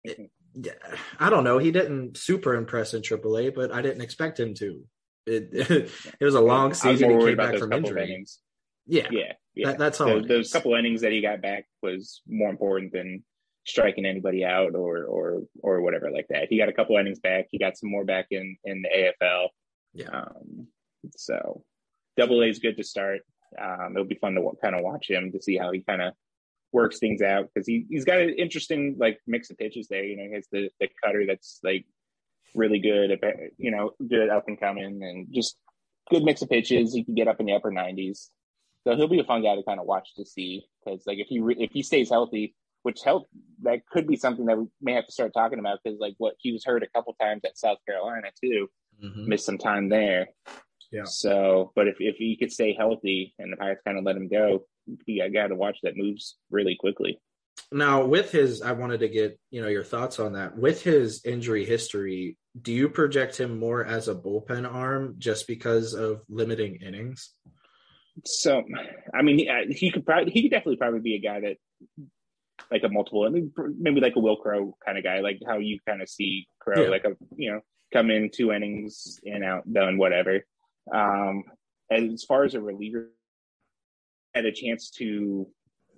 It- 0.04 0.30
I 1.18 1.30
don't 1.30 1.42
know. 1.42 1.58
He 1.58 1.72
didn't 1.72 2.16
super 2.16 2.54
impress 2.54 2.94
in 2.94 3.02
AAA, 3.02 3.54
but 3.54 3.72
I 3.72 3.82
didn't 3.82 4.02
expect 4.02 4.38
him 4.38 4.54
to. 4.54 4.84
It, 5.26 5.48
it 6.20 6.24
was 6.24 6.36
a 6.36 6.40
long 6.40 6.74
season. 6.74 7.10
He 7.10 7.26
came 7.26 7.36
back 7.36 7.56
from 7.56 7.70
couple 7.70 7.88
injury. 7.88 8.04
innings. 8.04 8.38
Yeah, 8.86 9.08
Yeah, 9.10 9.32
yeah. 9.54 9.68
That, 9.70 9.78
that's 9.78 10.00
all. 10.00 10.06
those, 10.08 10.24
it 10.24 10.28
those 10.28 10.52
couple 10.52 10.74
innings 10.74 11.00
that 11.00 11.10
he 11.10 11.20
got 11.22 11.42
back 11.42 11.66
was 11.82 12.22
more 12.28 12.50
important 12.50 12.92
than 12.92 13.24
striking 13.66 14.04
anybody 14.04 14.44
out 14.44 14.76
or 14.76 15.04
or 15.04 15.42
or 15.60 15.80
whatever 15.80 16.10
like 16.12 16.28
that. 16.28 16.48
He 16.50 16.58
got 16.58 16.68
a 16.68 16.72
couple 16.72 16.96
innings 16.98 17.18
back. 17.18 17.46
He 17.50 17.58
got 17.58 17.76
some 17.76 17.90
more 17.90 18.04
back 18.04 18.26
in 18.30 18.56
in 18.64 18.82
the 18.82 19.12
AFL. 19.22 19.48
Yeah. 19.92 20.10
Um, 20.10 20.68
so 21.16 21.64
Double 22.16 22.42
A 22.42 22.46
is 22.46 22.60
good 22.60 22.76
to 22.76 22.84
start. 22.84 23.22
Um, 23.60 23.92
it'll 23.92 24.04
be 24.04 24.14
fun 24.16 24.34
to 24.34 24.50
kind 24.62 24.74
of 24.74 24.82
watch 24.82 25.08
him 25.10 25.32
to 25.32 25.40
see 25.42 25.56
how 25.56 25.72
he 25.72 25.80
kind 25.80 26.02
of 26.02 26.14
works 26.72 26.98
things 26.98 27.22
out 27.22 27.48
because 27.54 27.66
he 27.66 27.86
he's 27.88 28.04
got 28.04 28.20
an 28.20 28.30
interesting 28.36 28.96
like 28.98 29.20
mix 29.26 29.50
of 29.50 29.58
pitches 29.58 29.86
there. 29.88 30.04
You 30.04 30.16
know, 30.16 30.24
he 30.24 30.32
has 30.34 30.46
the 30.50 30.70
the 30.80 30.88
cutter 31.02 31.24
that's 31.26 31.60
like 31.62 31.86
really 32.54 32.78
good, 32.78 33.10
at, 33.10 33.20
you 33.58 33.70
know, 33.70 33.92
good 34.08 34.28
up 34.28 34.44
and 34.48 34.58
coming, 34.58 35.02
and 35.02 35.26
just 35.32 35.56
good 36.10 36.22
mix 36.24 36.42
of 36.42 36.48
pitches. 36.48 36.92
He 36.94 37.04
can 37.04 37.14
get 37.14 37.28
up 37.28 37.40
in 37.40 37.46
the 37.46 37.52
upper 37.54 37.70
nineties. 37.70 38.30
So 38.86 38.94
he'll 38.96 39.08
be 39.08 39.20
a 39.20 39.24
fun 39.24 39.42
guy 39.42 39.54
to 39.56 39.62
kind 39.62 39.80
of 39.80 39.86
watch 39.86 40.14
to 40.16 40.24
see 40.26 40.62
because 40.84 41.04
like 41.06 41.18
if 41.18 41.26
he 41.28 41.40
re- 41.40 41.56
if 41.58 41.70
he 41.72 41.82
stays 41.82 42.10
healthy, 42.10 42.54
which 42.82 43.00
health 43.02 43.24
that 43.62 43.86
could 43.90 44.06
be 44.06 44.16
something 44.16 44.44
that 44.46 44.58
we 44.58 44.66
may 44.82 44.92
have 44.92 45.06
to 45.06 45.12
start 45.12 45.32
talking 45.32 45.58
about 45.58 45.78
because 45.82 45.98
like 45.98 46.14
what 46.18 46.34
he 46.38 46.52
was 46.52 46.64
hurt 46.64 46.82
a 46.82 46.88
couple 46.88 47.14
times 47.20 47.40
at 47.46 47.56
South 47.56 47.78
Carolina 47.88 48.28
too, 48.42 48.68
Mhm. 49.02 49.26
missed 49.26 49.46
some 49.46 49.58
time 49.58 49.88
there. 49.88 50.28
Yeah. 50.94 51.04
So, 51.04 51.72
but 51.74 51.88
if 51.88 51.96
if 51.98 52.16
he 52.16 52.36
could 52.36 52.52
stay 52.52 52.72
healthy 52.72 53.34
and 53.38 53.52
the 53.52 53.56
Pirates 53.56 53.82
kind 53.84 53.98
of 53.98 54.04
let 54.04 54.16
him 54.16 54.28
go, 54.28 54.64
he 55.06 55.20
I 55.20 55.28
got 55.28 55.48
to 55.48 55.56
watch 55.56 55.78
that 55.82 55.96
moves 55.96 56.36
really 56.50 56.76
quickly. 56.78 57.20
Now, 57.72 58.04
with 58.04 58.30
his, 58.30 58.62
I 58.62 58.72
wanted 58.72 59.00
to 59.00 59.08
get 59.08 59.38
you 59.50 59.60
know 59.60 59.68
your 59.68 59.82
thoughts 59.84 60.20
on 60.20 60.34
that. 60.34 60.56
With 60.56 60.82
his 60.82 61.24
injury 61.24 61.64
history, 61.64 62.36
do 62.60 62.72
you 62.72 62.88
project 62.88 63.38
him 63.38 63.58
more 63.58 63.84
as 63.84 64.06
a 64.06 64.14
bullpen 64.14 64.72
arm 64.72 65.16
just 65.18 65.48
because 65.48 65.94
of 65.94 66.22
limiting 66.28 66.76
innings? 66.76 67.30
So, 68.24 68.62
I 69.12 69.22
mean, 69.22 69.38
he, 69.38 69.48
uh, 69.48 69.64
he 69.68 69.90
could 69.90 70.06
probably 70.06 70.32
he 70.32 70.42
could 70.42 70.52
definitely 70.52 70.76
probably 70.76 71.00
be 71.00 71.16
a 71.16 71.20
guy 71.20 71.40
that 71.40 71.56
like 72.70 72.84
a 72.84 72.88
multiple. 72.88 73.24
I 73.24 73.30
mean, 73.30 73.52
maybe 73.78 74.00
like 74.00 74.14
a 74.14 74.20
Wil 74.20 74.36
Crowe 74.36 74.76
kind 74.86 74.96
of 74.96 75.02
guy, 75.02 75.18
like 75.20 75.40
how 75.44 75.58
you 75.58 75.80
kind 75.88 76.02
of 76.02 76.08
see 76.08 76.46
Crowe, 76.60 76.84
Yeah. 76.84 76.88
like 76.90 77.04
a 77.04 77.16
you 77.36 77.50
know 77.52 77.60
come 77.92 78.10
in 78.10 78.30
two 78.32 78.52
innings 78.52 79.18
and 79.24 79.44
out 79.44 79.70
done 79.72 79.98
whatever. 79.98 80.44
Um, 80.92 81.44
as 81.90 82.24
far 82.24 82.44
as 82.44 82.54
a 82.54 82.60
reliever, 82.60 83.10
had 84.34 84.46
a 84.46 84.52
chance 84.52 84.90
to 84.90 85.46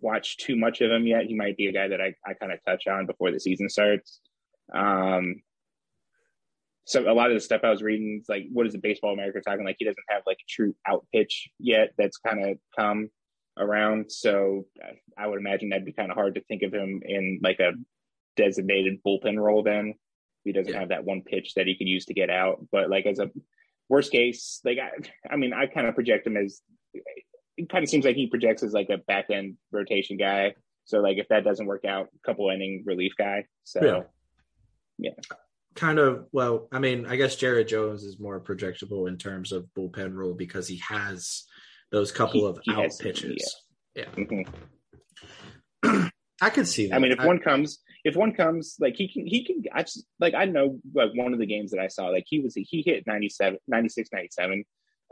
watch 0.01 0.37
too 0.37 0.57
much 0.57 0.81
of 0.81 0.91
him 0.91 1.07
yet. 1.07 1.25
He 1.25 1.35
might 1.35 1.57
be 1.57 1.69
a 1.69 1.73
guy 1.73 1.89
that 1.89 2.01
I, 2.01 2.15
I 2.27 2.35
kind 2.35 2.53
of 2.53 2.59
touch 2.65 2.87
on 2.87 3.07
before 3.07 3.31
the 3.31 3.41
season 3.41 3.69
starts. 3.69 4.21
Um, 4.75 5.43
so 6.85 7.11
a 7.11 7.15
lot 7.15 7.31
of 7.31 7.37
the 7.37 7.41
stuff 7.41 7.63
I 7.65 7.71
was 7.71 7.83
reading, 7.83 8.19
is 8.21 8.29
like, 8.29 8.47
what 8.53 8.67
is 8.67 8.73
the 8.73 8.79
Baseball 8.79 9.13
America 9.13 9.41
talking? 9.41 9.65
Like, 9.65 9.77
he 9.79 9.85
doesn't 9.85 10.05
have 10.09 10.23
like 10.27 10.37
a 10.37 10.49
true 10.49 10.75
out 10.87 11.07
pitch 11.13 11.49
yet. 11.59 11.93
That's 11.99 12.19
kind 12.19 12.45
of 12.45 12.59
come 12.77 13.09
around. 13.59 14.13
So 14.13 14.67
I, 14.81 15.25
I 15.25 15.27
would 15.27 15.41
imagine 15.41 15.71
that'd 15.71 15.85
be 15.85 15.93
kind 15.93 16.11
of 16.11 16.17
hard 16.17 16.35
to 16.35 16.43
think 16.43 16.63
of 16.63 16.73
him 16.73 17.03
in 17.05 17.41
like 17.43 17.59
a 17.59 17.73
designated 18.37 19.03
bullpen 19.05 19.39
role. 19.39 19.63
Then 19.63 19.95
he 20.45 20.53
doesn't 20.53 20.73
Yeah. 20.73 20.81
have 20.81 20.91
that 20.91 21.05
one 21.05 21.23
pitch 21.23 21.55
that 21.55 21.67
he 21.67 21.75
could 21.75 21.89
use 21.89 22.05
to 22.05 22.15
get 22.15 22.31
out. 22.31 22.65
But 22.71 22.91
like 22.91 23.07
as 23.07 23.19
a 23.19 23.31
worst 23.89 24.11
case, 24.13 24.61
like 24.65 24.79
I, 24.79 24.91
I 25.33 25.37
mean, 25.37 25.53
I 25.53 25.67
kind 25.67 25.87
of 25.87 25.95
project 25.95 26.27
him 26.27 26.37
as. 26.37 26.61
It 27.59 27.71
kind 27.71 27.83
of 27.83 27.89
seems 27.89 28.05
like 28.05 28.17
he 28.17 28.27
projects 28.27 28.63
as 28.63 28.73
like 28.75 28.91
a 28.91 28.99
back 28.99 29.27
end 29.31 29.57
rotation 29.73 30.17
guy. 30.19 30.55
So 30.85 30.99
like 31.01 31.17
if 31.19 31.27
that 31.29 31.43
doesn't 31.45 31.67
work 31.67 31.85
out, 31.87 32.09
couple 32.25 32.51
inning 32.51 32.83
relief 32.87 33.13
guy. 33.17 33.45
So 33.65 34.05
Yeah. 34.99 35.11
Kind 35.75 35.99
of. 35.99 36.27
Well, 36.33 36.69
I 36.73 36.79
mean, 36.79 37.07
I 37.07 37.17
guess 37.17 37.37
Jared 37.37 37.69
Jones 37.69 38.03
is 38.03 38.19
more 38.21 38.41
projectable 38.41 39.09
in 39.09 39.17
terms 39.19 39.53
of 39.53 39.67
bullpen 39.77 40.15
role 40.15 40.35
because 40.35 40.69
he 40.69 40.79
has 40.87 41.45
those 41.93 42.13
couple 42.13 42.41
He- 42.43 42.47
of 42.47 42.59
he 42.65 42.73
out 42.73 42.83
has- 42.85 42.97
pitches. 42.99 43.57
mhm. 43.97 44.47
I 46.41 46.51
could 46.51 46.69
see 46.69 46.89
that. 46.89 46.95
I 46.97 46.99
mean, 46.99 47.13
if 47.13 47.21
I- 47.21 47.27
one 47.27 47.39
comes, 47.39 47.79
if 48.05 48.15
one 48.17 48.33
comes, 48.33 48.77
like 48.79 48.95
he 48.97 49.09
can, 49.09 49.27
he 49.27 49.45
can. 49.45 49.63
I 49.73 49.83
just 49.83 50.07
like 50.21 50.35
I 50.35 50.45
know 50.45 50.79
like 50.95 51.11
one 51.15 51.33
of 51.33 51.39
the 51.39 51.47
games 51.47 51.71
that 51.71 51.81
I 51.81 51.89
saw, 51.89 52.07
like 52.09 52.25
he 52.27 52.41
was 52.41 52.55
he 52.55 52.83
hit 52.85 53.07
97, 53.07 53.59
96, 53.67 54.11
97, 54.13 54.65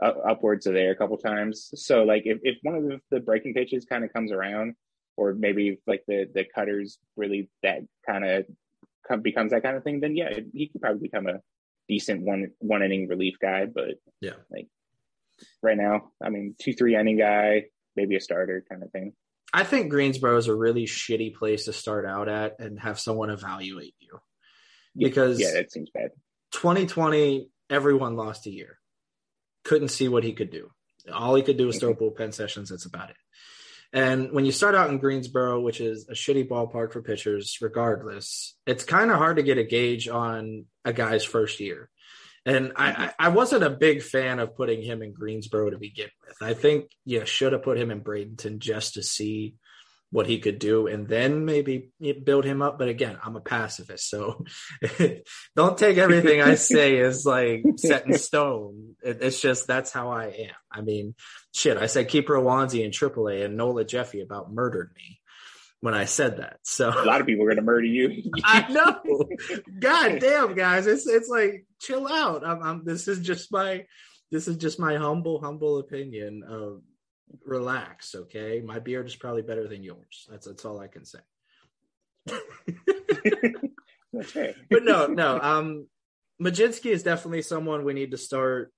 uh, 0.03 0.07
upwards 0.29 0.65
of 0.67 0.73
there 0.73 0.91
a 0.91 0.95
couple 0.95 1.17
times. 1.17 1.71
So 1.75 2.03
like 2.03 2.23
if, 2.25 2.39
if 2.43 2.57
one 2.63 2.75
of 2.75 2.83
the, 2.83 2.99
the 3.11 3.19
breaking 3.19 3.53
pitches 3.53 3.85
kind 3.85 4.03
of 4.03 4.13
comes 4.13 4.31
around, 4.31 4.75
or 5.17 5.33
maybe 5.33 5.79
like 5.87 6.03
the 6.07 6.29
the 6.33 6.45
cutters 6.45 6.99
really 7.15 7.49
that 7.63 7.81
kind 8.07 8.23
of 8.25 8.45
come, 9.07 9.21
becomes 9.21 9.51
that 9.51 9.63
kind 9.63 9.77
of 9.77 9.83
thing, 9.83 9.99
then 10.01 10.15
yeah, 10.15 10.29
he 10.53 10.67
could 10.67 10.81
probably 10.81 11.01
become 11.01 11.27
a 11.27 11.39
decent 11.89 12.21
one 12.21 12.51
one 12.59 12.83
inning 12.83 13.07
relief 13.07 13.35
guy. 13.41 13.65
But 13.65 13.95
Yeah. 14.21 14.33
like 14.51 14.67
right 15.63 15.77
now, 15.77 16.11
I 16.23 16.29
mean, 16.29 16.55
two 16.61 16.73
three 16.73 16.95
inning 16.95 17.17
guy, 17.17 17.65
maybe 17.95 18.15
a 18.15 18.21
starter 18.21 18.63
kind 18.69 18.83
of 18.83 18.91
thing. 18.91 19.13
I 19.55 19.63
think 19.63 19.89
Greensboro 19.89 20.35
is 20.35 20.49
a 20.49 20.53
really 20.53 20.83
shitty 20.85 21.33
place 21.33 21.63
to 21.65 21.73
start 21.73 22.05
out 22.05 22.27
at 22.27 22.59
and 22.59 22.77
have 22.77 22.99
someone 22.99 23.29
evaluate 23.29 23.95
you 23.99 24.19
because 24.97 25.39
yeah, 25.39 25.53
that 25.53 25.71
seems 25.71 25.89
bad. 25.93 26.09
2020, 26.51 27.47
everyone 27.69 28.17
lost 28.17 28.47
a 28.47 28.51
year. 28.51 28.77
Couldn't 29.63 29.87
see 29.87 30.09
what 30.09 30.25
he 30.25 30.33
could 30.33 30.51
do. 30.51 30.71
All 31.09 31.35
he 31.35 31.41
could 31.41 31.55
do 31.55 31.67
was 31.67 31.79
throw 31.79 31.95
bullpen 31.95 32.33
sessions. 32.33 32.67
That's 32.67 32.85
about 32.85 33.11
it. 33.11 33.15
And 33.93 34.33
when 34.33 34.43
you 34.43 34.51
start 34.51 34.75
out 34.75 34.89
in 34.89 34.97
Greensboro, 34.97 35.61
which 35.61 35.79
is 35.79 36.05
a 36.09 36.13
shitty 36.15 36.49
ballpark 36.49 36.91
for 36.91 37.01
pitchers, 37.01 37.57
regardless, 37.61 38.57
it's 38.67 38.83
kind 38.83 39.09
of 39.09 39.15
hard 39.19 39.37
to 39.37 39.43
get 39.43 39.57
a 39.57 39.63
gauge 39.63 40.09
on 40.09 40.65
a 40.83 40.91
guy's 40.91 41.23
first 41.23 41.61
year. 41.61 41.89
And 42.45 42.73
I, 42.75 43.11
I 43.17 43.29
wasn't 43.29 43.63
a 43.63 43.71
big 43.71 44.03
fan 44.03 44.39
of 44.39 44.55
putting 44.55 44.83
him 44.83 45.01
in 45.01 45.13
Greensboro 45.13 45.71
to 45.71 45.77
begin 45.77 46.09
with. 46.25 46.37
I 46.41 46.53
think 46.53 46.91
you 47.03 47.25
should 47.25 47.53
have 47.53 47.63
put 47.63 47.77
him 47.77 47.89
in 47.89 48.01
Bradenton 48.01 48.59
just 48.59 48.93
to 48.93 49.03
see 49.03 49.55
what 50.11 50.27
he 50.27 50.39
could 50.39 50.59
do 50.59 50.87
and 50.87 51.07
then 51.07 51.43
maybe 51.43 51.89
build 52.23 52.45
him 52.45 52.61
up. 52.61 52.77
But 52.77 52.87
again, 52.87 53.17
I'm 53.21 53.35
a 53.35 53.41
pacifist. 53.41 54.09
So 54.09 54.45
don't 55.55 55.77
take 55.77 55.97
everything 55.97 56.41
I 56.41 56.55
say 56.55 56.99
as 56.99 57.25
like 57.25 57.63
set 57.77 58.05
in 58.05 58.17
stone. 58.17 58.95
It, 59.03 59.17
it's 59.21 59.41
just 59.41 59.67
that's 59.67 59.91
how 59.91 60.11
I 60.11 60.27
am. 60.27 60.55
I 60.71 60.81
mean, 60.81 61.15
shit, 61.53 61.77
I 61.77 61.87
said 61.87 62.07
keep 62.07 62.27
Roansy 62.27 62.85
in 62.85 62.91
AAA 62.91 63.43
and 63.43 63.57
Nola 63.57 63.83
Jeffy 63.83 64.21
about 64.21 64.53
murdered 64.53 64.91
me 64.95 65.19
when 65.81 65.93
I 65.93 66.05
said 66.05 66.37
that. 66.37 66.57
So 66.63 66.89
a 66.89 67.05
lot 67.05 67.21
of 67.21 67.27
people 67.27 67.43
are 67.43 67.49
going 67.49 67.57
to 67.57 67.61
murder 67.61 67.85
you. 67.85 68.31
I 68.43 68.71
know. 68.71 69.27
God 69.79 70.19
damn, 70.19 70.55
guys, 70.55 70.87
it's 70.87 71.07
it's 71.07 71.29
like 71.29 71.65
chill 71.85 72.07
out. 72.07 72.45
I'm, 72.45 72.63
I'm, 72.63 72.83
this 72.83 73.07
is 73.07 73.19
just 73.19 73.51
my 73.51 73.85
this 74.31 74.47
is 74.47 74.57
just 74.57 74.79
my 74.79 74.95
humble 74.97 75.39
humble 75.39 75.79
opinion 75.79 76.43
of 76.47 76.81
relax. 77.45 78.15
Okay, 78.15 78.61
my 78.65 78.79
beard 78.79 79.07
is 79.07 79.15
probably 79.15 79.43
better 79.43 79.67
than 79.67 79.83
yours. 79.83 80.27
That's 80.29 80.47
that's 80.47 80.65
all 80.65 80.79
I 80.79 80.87
can 80.87 81.05
say. 81.05 81.19
okay. 84.15 84.55
But 84.69 84.83
no, 84.83 85.07
no. 85.07 85.39
Um, 85.39 85.87
Mlodzinski 86.41 86.91
is 86.91 87.03
definitely 87.03 87.43
someone 87.43 87.85
we 87.85 87.93
need 87.93 88.11
to 88.11 88.17
start. 88.17 88.71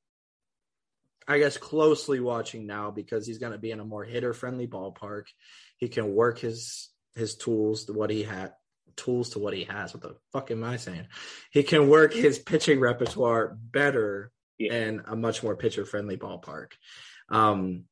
I 1.30 1.40
guess 1.40 1.58
closely 1.58 2.22
watching 2.22 2.68
now 2.68 2.90
because 2.90 3.28
he's 3.28 3.40
going 3.40 3.52
to 3.52 3.58
be 3.58 3.72
in 3.72 3.82
a 3.82 3.86
more 3.86 4.06
hitter 4.06 4.34
friendly 4.34 4.66
ballpark. 4.66 5.24
He 5.78 5.90
can 5.90 6.14
work 6.14 6.40
his 6.40 6.90
his 7.16 7.36
tools 7.36 7.86
to 7.86 7.94
what 7.94 8.10
he 8.10 8.24
had 8.24 8.54
tools 8.98 9.30
to 9.30 9.40
what 9.40 9.54
he 9.54 9.64
has. 9.64 9.94
What 9.94 10.04
the 10.04 10.16
fuck 10.34 10.52
am 10.52 10.64
I 10.64 10.78
saying? 10.78 11.08
He 11.52 11.64
can 11.64 11.88
work 11.88 12.14
his 12.14 12.40
pitching 12.40 12.80
repertoire 12.80 13.56
better 13.56 14.32
yeah. 14.58 14.74
in 14.74 15.02
a 15.06 15.16
much 15.16 15.44
more 15.44 15.56
pitcher 15.56 15.86
friendly 15.86 16.18
ballpark. 16.18 16.72
Um, 17.30 17.86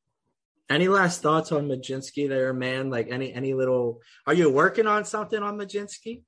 any 0.70 0.88
last 0.88 1.22
thoughts 1.22 1.52
on 1.52 1.68
Mlodzinski 1.68 2.28
there, 2.28 2.54
man? 2.54 2.90
Like 2.90 3.08
any 3.12 3.32
any 3.32 3.54
little 3.54 4.02
are 4.26 4.34
you 4.34 4.50
working 4.50 4.88
on 4.88 5.06
something 5.06 5.42
on 5.42 5.58
Mlodzinski? 5.58 6.24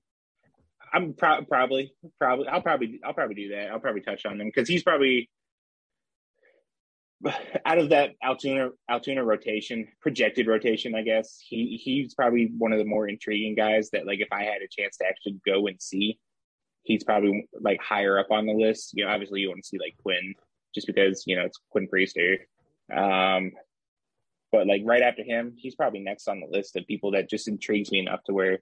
I'm 0.94 1.14
pro- 1.14 1.44
probably 1.44 1.94
probably 2.20 2.48
I'll 2.48 2.62
probably 2.62 3.00
I'll 3.04 3.14
probably 3.14 3.36
do 3.36 3.50
that. 3.50 3.72
I'll 3.72 3.80
probably 3.80 4.02
touch 4.02 4.26
on 4.26 4.40
him 4.40 4.48
because 4.48 4.70
he's 4.70 4.84
probably 4.84 5.30
out 7.66 7.78
of 7.78 7.90
that 7.90 8.12
Altoona 8.24 8.70
Altoona 8.90 9.24
rotation, 9.24 9.88
projected 10.02 10.48
rotation, 10.48 10.96
I 10.96 11.02
guess 11.02 11.40
he 11.42 11.80
he's 11.84 12.14
probably 12.14 12.52
one 12.58 12.72
of 12.72 12.80
the 12.80 12.86
more 12.86 13.08
intriguing 13.08 13.56
guys 13.56 13.90
that 13.92 14.06
like 14.06 14.20
if 14.20 14.32
I 14.32 14.44
had 14.44 14.62
a 14.62 14.68
chance 14.70 14.98
to 14.98 15.06
actually 15.06 15.40
go 15.46 15.68
and 15.68 15.82
see, 15.82 16.20
he's 16.84 17.04
probably 17.04 17.48
like 17.60 17.82
higher 17.82 18.20
up 18.20 18.32
on 18.32 18.46
the 18.46 18.54
list. 18.54 18.92
You 18.94 19.06
know, 19.06 19.12
obviously 19.12 19.42
you 19.42 19.50
want 19.50 19.64
to 19.64 19.68
see 19.68 19.80
like 19.80 19.96
Quinn 20.02 20.34
just 20.76 20.88
because 20.88 21.24
you 21.26 21.36
know 21.36 21.44
it's 21.44 21.60
Quinn 21.72 21.88
Priester, 21.94 22.38
um, 22.96 23.52
but 24.52 24.68
like 24.68 24.84
right 24.86 25.02
after 25.02 25.24
him, 25.24 25.54
he's 25.56 25.76
probably 25.76 26.00
next 26.00 26.28
on 26.28 26.40
the 26.40 26.48
list 26.48 26.76
of 26.76 26.86
people 26.88 27.12
that 27.12 27.30
just 27.30 27.48
intrigues 27.48 27.92
me 27.92 28.00
enough 28.00 28.24
to 28.26 28.34
where 28.34 28.60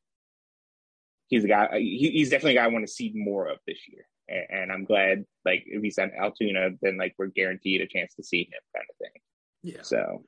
he's 1.27 1.43
a 1.43 1.47
guy. 1.47 1.67
He, 1.79 2.11
he's 2.13 2.29
definitely 2.29 2.57
a 2.57 2.61
guy 2.61 2.65
I 2.65 2.69
want 2.69 2.87
to 2.87 2.93
see 2.93 3.11
more 3.13 3.47
of 3.47 3.57
this 3.67 3.79
year 3.89 4.05
and, 4.27 4.45
and 4.49 4.71
I'm 4.71 4.85
glad 4.85 5.25
like 5.43 5.63
if 5.65 5.81
he's 5.81 5.97
on 5.97 6.11
Altoona, 6.17 6.69
then 6.81 6.97
like 6.97 7.15
we're 7.17 7.27
guaranteed 7.27 7.81
a 7.81 7.88
chance 7.88 8.15
to 8.15 8.23
see 8.23 8.43
him, 8.43 8.59
kind 8.75 8.85
of 8.89 8.95
thing. 8.97 9.21
Yeah. 9.63 9.81
So, 9.83 10.23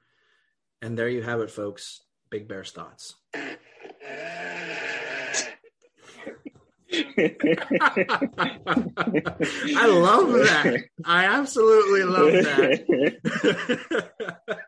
and 0.82 0.98
there 0.98 1.10
you 1.10 1.22
have 1.22 1.42
it, 1.42 1.52
folks. 1.52 2.02
Big 2.30 2.48
Bear's 2.48 2.72
thoughts. 2.72 3.16
I 9.74 9.86
love 9.88 10.32
that. 10.34 10.84
I 11.06 11.26
absolutely 11.26 12.04
love 12.04 12.32
that. 12.32 12.86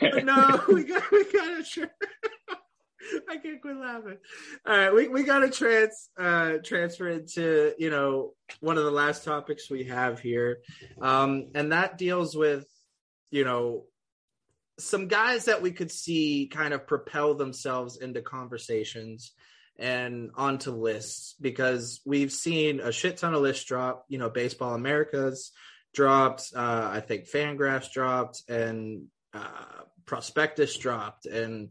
no, 0.24 0.62
we 0.68 0.84
got 0.84 1.10
we 1.10 1.24
got 1.32 1.64
to 1.64 1.90
I 3.28 3.36
can't 3.38 3.60
quit 3.60 3.76
laughing. 3.76 4.18
All 4.66 4.76
right, 4.76 4.94
we, 4.94 5.08
we 5.08 5.22
got 5.22 5.40
to 5.40 5.50
trans 5.50 6.10
uh, 6.18 6.54
transfer 6.64 7.08
into 7.08 7.74
you 7.78 7.90
know 7.90 8.34
one 8.60 8.78
of 8.78 8.84
the 8.84 8.90
last 8.90 9.24
topics 9.24 9.70
we 9.70 9.84
have 9.84 10.20
here, 10.20 10.58
um, 11.00 11.50
and 11.54 11.72
that 11.72 11.98
deals 11.98 12.36
with 12.36 12.66
you 13.30 13.44
know 13.44 13.84
some 14.78 15.08
guys 15.08 15.46
that 15.46 15.62
we 15.62 15.72
could 15.72 15.90
see 15.90 16.48
kind 16.52 16.74
of 16.74 16.86
propel 16.86 17.34
themselves 17.34 17.98
into 17.98 18.22
conversations 18.22 19.32
and 19.78 20.30
onto 20.34 20.70
lists 20.70 21.34
because 21.40 22.00
we've 22.04 22.32
seen 22.32 22.80
a 22.80 22.92
shit 22.92 23.16
ton 23.16 23.34
of 23.34 23.42
lists 23.42 23.64
drop. 23.64 24.04
You 24.08 24.18
know, 24.18 24.28
Baseball 24.28 24.74
Americas 24.74 25.52
dropped, 25.94 26.52
uh, 26.54 26.90
I 26.92 27.00
think 27.00 27.28
Fangraphs 27.28 27.90
dropped, 27.90 28.42
and 28.48 29.06
uh, 29.32 29.84
Prospectus 30.06 30.76
dropped, 30.76 31.26
and 31.26 31.70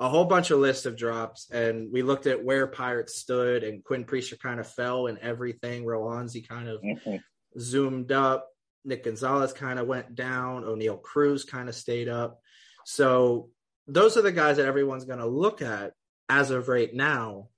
a 0.00 0.08
whole 0.08 0.24
bunch 0.24 0.50
of 0.50 0.60
lists 0.60 0.84
have 0.84 0.96
dropped, 0.96 1.46
and 1.50 1.92
we 1.92 2.02
looked 2.02 2.26
at 2.26 2.44
where 2.44 2.66
Pirates 2.66 3.16
stood, 3.16 3.64
and 3.64 3.82
Quinn 3.82 4.04
Priester 4.04 4.38
kind 4.38 4.60
of 4.60 4.70
fell 4.70 5.08
and 5.08 5.18
everything. 5.18 5.84
Roansy 5.84 6.48
kind 6.48 6.68
of 6.68 6.80
mm-hmm. 6.82 7.16
zoomed 7.58 8.12
up. 8.12 8.48
Nick 8.84 9.04
Gonzalez 9.04 9.52
kind 9.52 9.78
of 9.78 9.86
went 9.86 10.14
down. 10.14 10.62
Oneil 10.62 11.02
Cruz 11.02 11.44
kind 11.44 11.68
of 11.68 11.74
stayed 11.74 12.08
up. 12.08 12.40
So 12.84 13.50
those 13.86 14.16
are 14.16 14.22
the 14.22 14.32
guys 14.32 14.58
that 14.58 14.66
everyone's 14.66 15.04
going 15.04 15.18
to 15.18 15.26
look 15.26 15.62
at 15.62 15.92
as 16.28 16.50
of 16.50 16.68
right 16.68 16.94
now. 16.94 17.48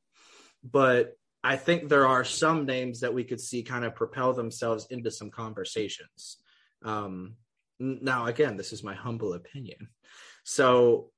But 0.64 1.16
I 1.44 1.56
think 1.56 1.88
there 1.88 2.06
are 2.06 2.24
some 2.24 2.66
names 2.66 3.00
that 3.00 3.14
we 3.14 3.24
could 3.24 3.40
see 3.40 3.62
kind 3.62 3.84
of 3.84 3.94
propel 3.94 4.32
themselves 4.32 4.86
into 4.90 5.10
some 5.10 5.30
conversations. 5.30 6.38
Um, 6.82 7.36
now, 7.78 8.26
again, 8.26 8.56
this 8.56 8.72
is 8.72 8.82
my 8.82 8.94
humble 8.94 9.34
opinion. 9.34 9.88
So 10.44 11.10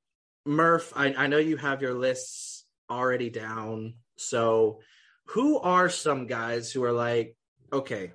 Murph, 0.44 0.92
I, 0.96 1.14
I 1.14 1.26
know 1.28 1.38
you 1.38 1.57
have 1.57 1.83
your 1.83 1.94
lists 1.94 2.64
already 2.90 3.31
down. 3.31 3.94
So, 4.16 4.81
who 5.26 5.59
are 5.61 5.88
some 5.88 6.26
guys 6.26 6.72
who 6.72 6.83
are 6.85 6.92
like, 6.92 7.37
okay, 7.72 8.12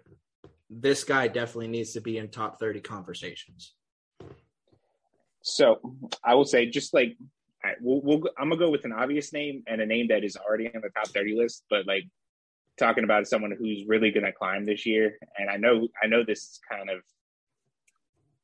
this 0.69 1.03
guy 1.03 1.27
definitely 1.27 1.69
needs 1.69 1.93
to 1.93 2.01
be 2.01 2.17
in 2.17 2.29
top 2.29 2.59
30 2.59 2.81
conversations? 2.81 3.73
So, 5.41 5.79
I 6.23 6.35
will 6.35 6.45
say, 6.45 6.65
just 6.65 6.93
like, 6.93 7.17
we'll, 7.81 8.01
we'll, 8.01 8.29
I'm 8.37 8.49
gonna 8.49 8.59
go 8.59 8.69
with 8.69 8.85
an 8.85 8.91
obvious 8.91 9.31
name 9.31 9.63
and 9.67 9.81
a 9.81 9.85
name 9.85 10.07
that 10.09 10.23
is 10.23 10.35
already 10.35 10.67
on 10.73 10.81
the 10.81 10.89
top 10.89 11.07
30 11.07 11.37
list, 11.37 11.63
but 11.69 11.87
like 11.87 12.03
talking 12.77 13.03
about 13.03 13.27
someone 13.27 13.55
who's 13.57 13.85
really 13.87 14.11
gonna 14.11 14.31
climb 14.31 14.65
this 14.65 14.85
year. 14.85 15.17
And 15.37 15.49
I 15.49 15.57
know, 15.57 15.87
I 16.01 16.07
know 16.07 16.23
this 16.23 16.39
is 16.39 16.59
kind 16.69 16.89
of 16.89 17.01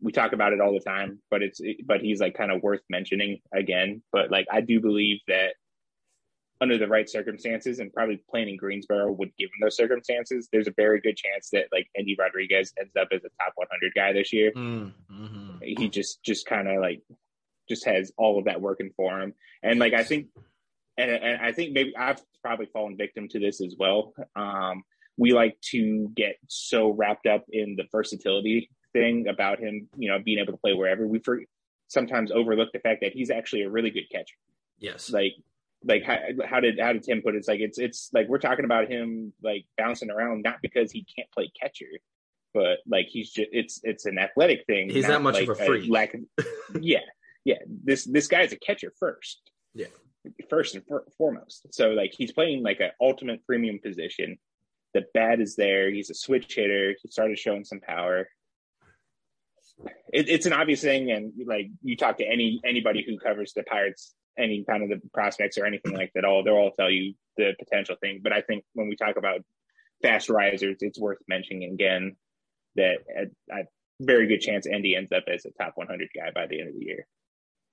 we 0.03 0.11
talk 0.11 0.33
about 0.33 0.51
it 0.51 0.59
all 0.59 0.73
the 0.73 0.81
time, 0.81 1.19
but 1.31 1.41
it's 1.41 1.61
but 1.85 2.01
he's 2.01 2.19
like 2.19 2.35
kind 2.35 2.51
of 2.51 2.61
worth 2.61 2.81
mentioning 2.89 3.39
again. 3.55 4.03
But 4.11 4.29
like 4.29 4.45
I 4.51 4.61
do 4.61 4.81
believe 4.81 5.19
that 5.27 5.53
under 6.61 6.77
the 6.77 6.87
right 6.87 7.09
circumstances 7.09 7.79
and 7.79 7.91
probably 7.91 8.21
playing 8.29 8.49
in 8.49 8.57
Greensboro 8.57 9.11
would 9.13 9.31
give 9.37 9.47
him 9.47 9.61
those 9.61 9.77
circumstances. 9.77 10.49
There's 10.51 10.67
a 10.67 10.73
very 10.75 10.99
good 10.99 11.15
chance 11.15 11.49
that 11.51 11.67
like 11.71 11.87
Endy 11.97 12.15
Rodriguez 12.19 12.73
ends 12.79 12.93
up 12.99 13.07
as 13.11 13.21
a 13.23 13.29
top 13.43 13.53
100 13.55 13.93
guy 13.95 14.13
this 14.13 14.33
year. 14.33 14.51
Mm, 14.55 14.91
mm-hmm. 15.11 15.51
He 15.61 15.89
just 15.89 16.21
just 16.21 16.45
kind 16.45 16.67
of 16.67 16.81
like 16.81 17.01
just 17.69 17.85
has 17.85 18.11
all 18.17 18.37
of 18.37 18.45
that 18.45 18.61
working 18.61 18.91
for 18.97 19.21
him, 19.21 19.33
and 19.63 19.79
like 19.79 19.93
I 19.93 20.03
think, 20.03 20.27
and, 20.97 21.09
and 21.09 21.41
I 21.41 21.53
think 21.53 21.71
maybe 21.71 21.95
I've 21.95 22.21
probably 22.41 22.65
fallen 22.65 22.97
victim 22.97 23.29
to 23.29 23.39
this 23.39 23.61
as 23.61 23.75
well. 23.79 24.13
Um, 24.35 24.83
we 25.17 25.31
like 25.31 25.55
to 25.71 26.11
get 26.13 26.35
so 26.49 26.89
wrapped 26.89 27.25
up 27.25 27.45
in 27.51 27.75
the 27.77 27.85
versatility 27.91 28.69
thing 28.93 29.27
about 29.27 29.59
him, 29.59 29.89
you 29.97 30.09
know, 30.09 30.19
being 30.19 30.39
able 30.39 30.53
to 30.53 30.59
play 30.59 30.73
wherever. 30.73 31.05
We 31.05 31.19
for, 31.19 31.41
sometimes 31.87 32.31
overlook 32.31 32.71
the 32.71 32.79
fact 32.79 33.01
that 33.01 33.13
he's 33.13 33.29
actually 33.29 33.63
a 33.63 33.69
really 33.69 33.89
good 33.89 34.09
catcher. 34.11 34.35
Yes. 34.79 35.11
Like, 35.11 35.33
like 35.85 36.03
how, 36.03 36.17
how 36.45 36.59
did 36.59 36.79
how 36.79 36.93
did 36.93 37.03
Tim 37.03 37.21
put 37.21 37.35
it? 37.35 37.39
It's 37.39 37.47
like 37.47 37.59
it's 37.59 37.77
it's 37.77 38.09
like 38.13 38.27
we're 38.29 38.39
talking 38.39 38.65
about 38.65 38.89
him 38.89 39.33
like 39.43 39.65
bouncing 39.77 40.09
around 40.09 40.41
not 40.41 40.61
because 40.61 40.91
he 40.91 41.05
can't 41.15 41.29
play 41.31 41.51
catcher, 41.59 41.87
but 42.53 42.79
like 42.87 43.07
he's 43.09 43.31
just 43.31 43.49
it's 43.51 43.81
it's 43.83 44.05
an 44.05 44.17
athletic 44.17 44.65
thing. 44.65 44.89
He's 44.89 45.07
not 45.07 45.21
much 45.21 45.35
like 45.35 45.49
of 45.49 45.59
a 45.59 45.65
freak. 45.65 45.89
A 45.89 45.91
lack 45.91 46.13
of, 46.13 46.21
yeah, 46.81 46.99
yeah. 47.43 47.57
This 47.67 48.05
this 48.05 48.27
guy's 48.27 48.53
a 48.53 48.55
catcher 48.55 48.93
first. 48.97 49.41
Yeah, 49.73 49.87
first 50.49 50.75
and 50.75 50.85
for, 50.85 51.03
foremost. 51.17 51.67
So 51.71 51.89
like 51.89 52.13
he's 52.17 52.31
playing 52.31 52.63
like 52.63 52.79
an 52.79 52.91
ultimate 53.01 53.45
premium 53.45 53.79
position. 53.79 54.37
The 54.93 55.03
bat 55.13 55.41
is 55.41 55.55
there. 55.55 55.91
He's 55.91 56.11
a 56.11 56.13
switch 56.13 56.55
hitter. 56.55 56.95
He 57.01 57.09
started 57.09 57.37
showing 57.37 57.65
some 57.65 57.81
power 57.81 58.29
it, 60.13 60.29
it's 60.29 60.45
an 60.45 60.53
obvious 60.53 60.81
thing, 60.81 61.11
and 61.11 61.33
like 61.45 61.69
you 61.81 61.97
talk 61.97 62.17
to 62.17 62.25
any 62.25 62.61
anybody 62.65 63.03
who 63.05 63.17
covers 63.17 63.53
the 63.53 63.63
Pirates, 63.63 64.13
any 64.37 64.63
kind 64.67 64.83
of 64.83 64.89
the 64.89 65.01
prospects 65.13 65.57
or 65.57 65.65
anything 65.65 65.93
like 65.93 66.11
that, 66.15 66.25
all 66.25 66.43
they'll 66.43 66.55
all 66.55 66.71
tell 66.71 66.89
you 66.89 67.13
the 67.37 67.53
potential 67.59 67.95
thing. 68.01 68.21
But 68.23 68.33
I 68.33 68.41
think 68.41 68.63
when 68.73 68.87
we 68.87 68.95
talk 68.95 69.17
about 69.17 69.41
fast 70.01 70.29
risers, 70.29 70.77
it's 70.81 70.99
worth 70.99 71.19
mentioning 71.27 71.73
again 71.73 72.15
that 72.75 72.97
a 73.51 73.63
very 73.99 74.27
good 74.27 74.41
chance 74.41 74.67
Endy 74.67 74.95
ends 74.95 75.11
up 75.11 75.23
as 75.27 75.45
a 75.45 75.51
top 75.51 75.73
100 75.75 76.09
guy 76.15 76.31
by 76.33 76.47
the 76.47 76.59
end 76.59 76.69
of 76.69 76.75
the 76.75 76.85
year. 76.85 77.07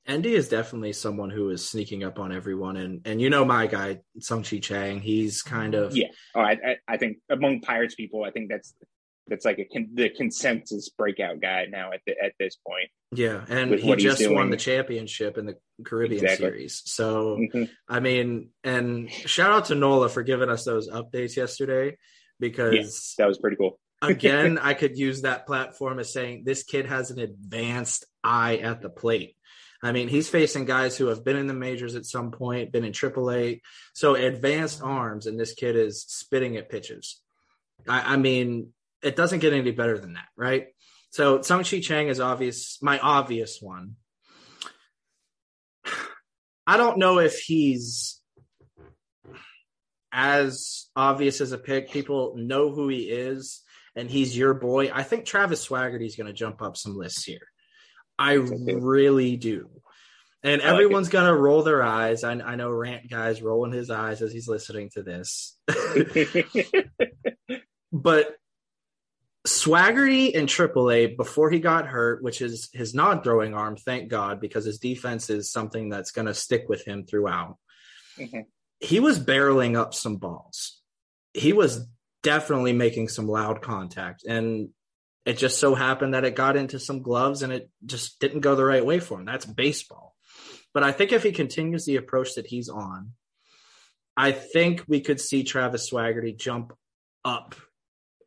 Endy 0.06 0.34
is 0.34 0.48
definitely 0.48 0.92
someone 0.92 1.30
who 1.30 1.50
is 1.50 1.68
sneaking 1.68 2.04
up 2.04 2.18
on 2.18 2.32
everyone, 2.32 2.76
and 2.78 3.02
and 3.04 3.20
you 3.20 3.28
know 3.28 3.44
my 3.44 3.66
guy 3.66 4.00
Tsung-Che 4.18 4.60
Cheng, 4.60 5.00
he's 5.00 5.42
kind 5.42 5.74
of 5.74 5.94
yeah. 5.94 6.08
Oh, 6.34 6.40
I, 6.40 6.52
I, 6.52 6.76
I 6.88 6.96
think 6.96 7.18
among 7.28 7.60
Pirates 7.60 7.94
people, 7.94 8.24
I 8.24 8.30
think 8.30 8.48
that's 8.48 8.74
that's 9.30 9.44
like 9.44 9.58
a 9.58 9.64
con- 9.64 9.90
the 9.94 10.10
consensus 10.10 10.90
breakout 10.90 11.40
guy 11.40 11.66
now 11.70 11.92
at 11.92 12.00
the, 12.06 12.14
at 12.22 12.32
this 12.38 12.56
point. 12.66 12.90
Yeah, 13.12 13.44
and 13.48 13.72
he 13.74 13.96
just 13.96 14.28
won 14.28 14.50
the 14.50 14.56
championship 14.56 15.38
in 15.38 15.46
the 15.46 15.56
Caribbean 15.84 16.22
exactly. 16.22 16.46
Series. 16.46 16.82
So 16.84 17.38
mm-hmm. 17.38 17.64
I 17.88 18.00
mean, 18.00 18.50
and 18.62 19.10
shout 19.10 19.52
out 19.52 19.64
to 19.66 19.74
Nola 19.74 20.08
for 20.08 20.22
giving 20.22 20.50
us 20.50 20.64
those 20.64 20.90
updates 20.90 21.36
yesterday 21.36 21.96
because 22.38 22.74
yeah, 23.18 23.24
that 23.24 23.28
was 23.28 23.38
pretty 23.38 23.56
cool. 23.56 23.78
again, 24.02 24.58
I 24.58 24.74
could 24.74 24.98
use 24.98 25.22
that 25.22 25.46
platform 25.46 25.98
as 25.98 26.12
saying 26.12 26.44
this 26.44 26.62
kid 26.62 26.86
has 26.86 27.10
an 27.10 27.18
advanced 27.18 28.06
eye 28.24 28.56
at 28.56 28.80
the 28.80 28.90
plate. 28.90 29.36
I 29.82 29.92
mean, 29.92 30.08
he's 30.08 30.28
facing 30.28 30.66
guys 30.66 30.96
who 30.96 31.06
have 31.06 31.24
been 31.24 31.36
in 31.36 31.46
the 31.46 31.54
majors 31.54 31.94
at 31.94 32.04
some 32.04 32.30
point, 32.32 32.72
been 32.72 32.84
in 32.84 32.92
AAA, 32.92 33.60
so 33.94 34.14
advanced 34.14 34.82
arms, 34.82 35.26
and 35.26 35.40
this 35.40 35.54
kid 35.54 35.74
is 35.76 36.02
spitting 36.02 36.56
at 36.56 36.68
pitches. 36.68 37.20
I, 37.88 38.14
I 38.14 38.16
mean, 38.16 38.72
it 39.02 39.16
doesn't 39.16 39.40
get 39.40 39.52
any 39.52 39.70
better 39.70 39.98
than 39.98 40.14
that, 40.14 40.28
right? 40.36 40.68
So 41.10 41.38
Tsung-Che 41.38 41.80
Cheng 41.80 42.08
is 42.08 42.20
obvious, 42.20 42.78
my 42.82 42.98
obvious 42.98 43.58
one. 43.60 43.96
I 46.66 46.76
don't 46.76 46.98
know 46.98 47.18
if 47.18 47.40
he's 47.40 48.20
as 50.12 50.88
obvious 50.94 51.40
as 51.40 51.52
a 51.52 51.58
pick. 51.58 51.90
People 51.90 52.34
know 52.36 52.70
who 52.70 52.88
he 52.88 53.10
is, 53.10 53.62
and 53.96 54.08
he's 54.08 54.36
your 54.36 54.54
boy. 54.54 54.90
I 54.92 55.02
think 55.02 55.24
Travis 55.24 55.66
Swaggerty 55.66 56.06
is 56.06 56.16
going 56.16 56.28
to 56.28 56.32
jump 56.32 56.62
up 56.62 56.76
some 56.76 56.96
lists 56.96 57.24
here. 57.24 57.46
I 58.18 58.34
really 58.34 59.36
do. 59.36 59.68
And 60.42 60.62
everyone's 60.62 61.10
gonna 61.10 61.34
roll 61.34 61.62
their 61.62 61.82
eyes. 61.82 62.24
I, 62.24 62.32
I 62.32 62.56
know 62.56 62.70
Rant 62.70 63.10
guy's 63.10 63.42
rolling 63.42 63.72
his 63.72 63.90
eyes 63.90 64.22
as 64.22 64.32
he's 64.32 64.48
listening 64.48 64.88
to 64.94 65.02
this. 65.02 65.54
but 67.92 68.36
Swaggerty 69.50 70.30
in 70.30 70.46
AAA 70.46 71.16
before 71.16 71.50
he 71.50 71.58
got 71.58 71.86
hurt, 71.86 72.22
which 72.22 72.40
is 72.40 72.70
his 72.72 72.94
non-throwing 72.94 73.54
arm, 73.54 73.76
thank 73.76 74.08
God, 74.08 74.40
because 74.40 74.64
his 74.64 74.78
defense 74.78 75.28
is 75.28 75.50
something 75.50 75.88
that's 75.88 76.12
going 76.12 76.26
to 76.26 76.34
stick 76.34 76.66
with 76.68 76.84
him 76.84 77.04
throughout. 77.04 77.56
Mm-hmm. 78.16 78.42
He 78.78 79.00
was 79.00 79.18
barreling 79.18 79.76
up 79.76 79.92
some 79.92 80.16
balls. 80.16 80.80
He 81.34 81.52
was 81.52 81.86
definitely 82.22 82.72
making 82.72 83.08
some 83.08 83.26
loud 83.26 83.60
contact, 83.60 84.24
and 84.24 84.70
it 85.26 85.36
just 85.36 85.58
so 85.58 85.74
happened 85.74 86.14
that 86.14 86.24
it 86.24 86.34
got 86.34 86.56
into 86.56 86.78
some 86.78 87.02
gloves 87.02 87.42
and 87.42 87.52
it 87.52 87.68
just 87.84 88.20
didn't 88.20 88.40
go 88.40 88.54
the 88.54 88.64
right 88.64 88.84
way 88.84 89.00
for 89.00 89.18
him. 89.18 89.26
That's 89.26 89.44
baseball. 89.44 90.14
But 90.72 90.82
I 90.82 90.92
think 90.92 91.12
if 91.12 91.22
he 91.22 91.32
continues 91.32 91.84
the 91.84 91.96
approach 91.96 92.34
that 92.36 92.46
he's 92.46 92.68
on, 92.68 93.12
I 94.16 94.32
think 94.32 94.84
we 94.88 95.00
could 95.00 95.20
see 95.20 95.44
Travis 95.44 95.90
Swaggerty 95.90 96.36
jump 96.36 96.72
up 97.24 97.54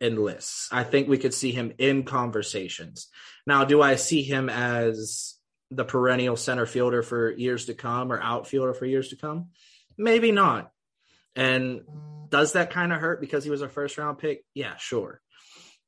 in 0.03 0.21
lists. 0.21 0.67
I 0.69 0.83
think 0.83 1.07
we 1.07 1.17
could 1.17 1.33
see 1.33 1.53
him 1.53 1.73
in 1.77 2.03
conversations. 2.03 3.07
Now, 3.47 3.63
do 3.63 3.81
I 3.81 3.95
see 3.95 4.21
him 4.21 4.49
as 4.49 5.35
the 5.71 5.85
perennial 5.85 6.35
center 6.35 6.65
fielder 6.65 7.01
for 7.01 7.31
years 7.31 7.65
to 7.65 7.73
come 7.73 8.11
or 8.11 8.21
outfielder 8.21 8.73
for 8.73 8.85
years 8.85 9.09
to 9.09 9.15
come? 9.15 9.51
Maybe 9.97 10.33
not. 10.33 10.71
And 11.37 11.81
does 12.29 12.53
that 12.53 12.71
kind 12.71 12.91
of 12.91 12.99
hurt 12.99 13.21
because 13.21 13.45
he 13.45 13.49
was 13.49 13.61
a 13.61 13.69
first 13.69 13.97
round 13.97 14.17
pick? 14.17 14.43
Yeah, 14.53 14.75
sure. 14.75 15.21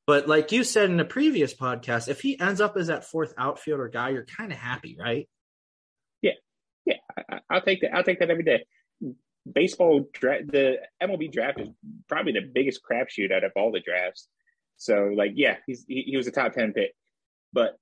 But 0.07 0.29
like 0.29 0.53
you 0.53 0.63
said 0.63 0.89
in 0.89 0.97
the 0.97 1.03
previous 1.03 1.53
podcast, 1.53 2.07
if 2.07 2.21
he 2.21 2.39
ends 2.39 2.61
up 2.61 2.77
as 2.77 2.87
that 2.87 3.03
fourth 3.03 3.33
outfielder 3.37 3.89
guy, 3.89 4.09
you're 4.09 4.25
kind 4.25 4.53
of 4.53 4.57
happy, 4.57 4.95
right? 4.97 5.27
Yeah, 6.21 6.33
yeah. 6.85 6.97
I, 7.49 7.55
will 7.55 7.61
take 7.61 7.81
that. 7.81 7.93
I'll 7.93 8.03
take 8.03 8.19
that 8.19 8.29
every 8.29 8.43
day. 8.43 8.65
Baseball 9.51 10.07
draft, 10.13 10.51
the 10.51 10.77
MLB 11.01 11.31
draft 11.31 11.59
is 11.59 11.69
probably 12.07 12.33
the 12.33 12.49
biggest 12.53 12.81
crapshoot 12.83 13.31
out 13.31 13.43
of 13.43 13.51
all 13.55 13.71
the 13.71 13.79
drafts. 13.79 14.27
So, 14.77 15.11
like, 15.15 15.33
yeah, 15.35 15.57
he's 15.67 15.85
he, 15.87 16.03
he 16.07 16.17
was 16.17 16.27
a 16.27 16.31
top 16.31 16.53
ten 16.53 16.73
pick, 16.73 16.93
but 17.53 17.77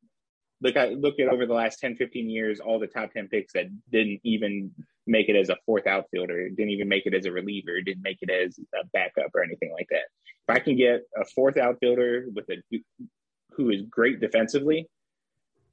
look 0.62 0.76
at 0.76 0.94
look 0.94 1.20
at 1.20 1.28
over 1.28 1.46
the 1.46 1.54
last 1.54 1.80
10, 1.80 1.96
15 1.96 2.30
years, 2.30 2.60
all 2.60 2.80
the 2.80 2.88
top 2.88 3.12
ten 3.12 3.28
picks 3.28 3.54
that 3.54 3.66
didn't 3.92 4.20
even 4.24 4.72
make 5.06 5.30
it 5.30 5.36
as 5.36 5.50
a 5.50 5.58
fourth 5.66 5.86
outfielder, 5.86 6.50
didn't 6.50 6.72
even 6.72 6.88
make 6.88 7.06
it 7.06 7.14
as 7.14 7.26
a 7.26 7.32
reliever, 7.32 7.82
didn't 7.82 8.04
make 8.04 8.20
it 8.22 8.30
as 8.30 8.58
a 8.74 8.86
backup 8.94 9.32
or 9.36 9.44
anything 9.44 9.72
like 9.74 9.88
that. 9.90 10.04
If 10.48 10.56
I 10.56 10.60
can 10.60 10.78
get 10.78 11.02
a 11.18 11.26
fourth 11.26 11.58
outfielder 11.58 12.28
with 12.34 12.50
a 12.50 12.82
who 13.52 13.70
is 13.70 13.82
great 13.84 14.20
defensively 14.20 14.88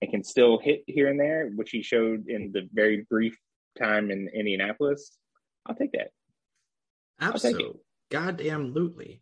and 0.02 0.10
can 0.10 0.24
still 0.24 0.58
hit 0.58 0.82
here 0.86 1.08
and 1.08 1.18
there, 1.18 1.50
which 1.54 1.70
he 1.70 1.82
showed 1.82 2.28
in 2.28 2.50
the 2.52 2.68
very 2.72 3.06
brief 3.08 3.36
time 3.78 4.10
in 4.10 4.28
Indianapolis, 4.28 5.12
I'll 5.66 5.74
take 5.74 5.92
that. 5.92 6.10
Absolutely, 7.20 7.80
goddamn 8.10 8.74
lootly. 8.74 9.20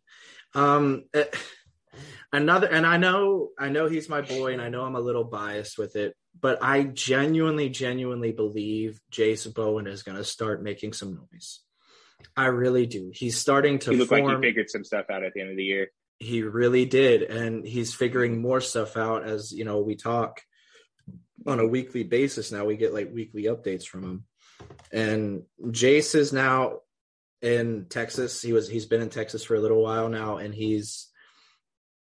Um, 0.55 1.05
uh, 1.13 1.23
another, 2.31 2.67
and 2.67 2.85
I 2.85 2.97
know, 2.97 3.49
I 3.57 3.69
know 3.69 3.87
he's 3.87 4.09
my 4.09 4.21
boy, 4.21 4.53
and 4.53 4.61
I 4.61 4.69
know 4.69 4.83
I'm 4.83 4.95
a 4.95 5.01
little 5.01 5.25
biased 5.25 5.77
with 5.77 5.95
it, 5.95 6.15
but 6.39 6.59
I 6.61 6.83
genuinely, 6.83 7.69
genuinely 7.69 8.31
believe 8.31 8.99
Jase 9.11 9.45
Bowen 9.47 9.87
is 9.87 10.03
going 10.03 10.17
to 10.17 10.23
start 10.23 10.63
making 10.63 10.93
some 10.93 11.13
noise. 11.15 11.59
I 12.35 12.47
really 12.47 12.85
do. 12.85 13.11
He's 13.13 13.37
starting 13.37 13.79
to. 13.79 13.91
He 13.91 13.97
looked 13.97 14.09
form, 14.09 14.25
like 14.25 14.37
he 14.37 14.41
figured 14.41 14.69
some 14.69 14.83
stuff 14.83 15.05
out 15.09 15.23
at 15.23 15.33
the 15.33 15.41
end 15.41 15.51
of 15.51 15.57
the 15.57 15.63
year. 15.63 15.87
He 16.19 16.43
really 16.43 16.85
did, 16.85 17.23
and 17.23 17.65
he's 17.65 17.93
figuring 17.93 18.41
more 18.41 18.61
stuff 18.61 18.97
out 18.97 19.23
as 19.23 19.51
you 19.51 19.63
know 19.63 19.79
we 19.79 19.95
talk 19.95 20.41
on 21.47 21.59
a 21.59 21.67
weekly 21.67 22.03
basis. 22.03 22.51
Now 22.51 22.65
we 22.65 22.75
get 22.75 22.93
like 22.93 23.09
weekly 23.13 23.43
updates 23.43 23.85
from 23.85 24.03
him, 24.03 24.25
and 24.91 25.43
Jase 25.71 26.15
is 26.15 26.33
now 26.33 26.79
in 27.41 27.85
Texas. 27.89 28.41
He 28.41 28.53
was 28.53 28.67
he's 28.67 28.85
been 28.85 29.01
in 29.01 29.09
Texas 29.09 29.43
for 29.43 29.55
a 29.55 29.59
little 29.59 29.81
while 29.81 30.09
now, 30.09 30.37
and 30.37 30.53
he's 30.53 31.09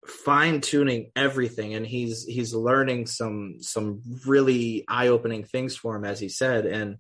fine 0.06 0.62
tuning 0.62 1.12
everything 1.15 1.74
and 1.74 1.86
he's 1.86 2.26
he's 2.26 2.54
learning 2.54 3.08
some 3.08 3.56
some 3.60 4.02
really 4.26 4.86
eye 4.88 5.08
opening 5.08 5.44
things 5.44 5.76
for 5.76 5.96
him 5.96 6.06
as 6.06 6.20
he 6.20 6.30
said 6.30 6.65
and 6.65 6.98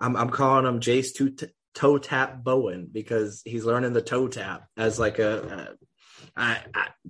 I'm 0.00 0.16
I'm 0.16 0.30
calling 0.30 0.66
him 0.66 0.80
Jase 0.80 1.12
two 1.12 1.34
toe 1.74 1.98
tap 1.98 2.42
Bowen 2.44 2.88
because 2.90 3.42
he's 3.44 3.64
learning 3.64 3.92
the 3.92 4.02
toe 4.02 4.28
tap 4.28 4.66
as 4.76 4.98
like 4.98 5.18
a, 5.18 5.38
a, 5.42 5.84
a, 6.36 6.56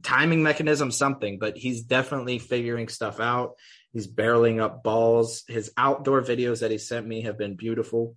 timing 0.03 0.43
mechanism, 0.43 0.91
something, 0.91 1.39
but 1.39 1.57
he's 1.57 1.83
definitely 1.83 2.39
figuring 2.39 2.89
stuff 2.89 3.21
out. 3.21 3.55
He's 3.93 4.07
barreling 4.07 4.61
up 4.61 4.83
balls. 4.83 5.45
His 5.49 5.73
outdoor 5.77 6.23
videos 6.23 6.61
that 6.61 6.71
he 6.71 6.79
sent 6.79 7.07
me 7.07 7.23
have 7.23 7.39
been 7.39 7.57
beautiful. 7.57 8.17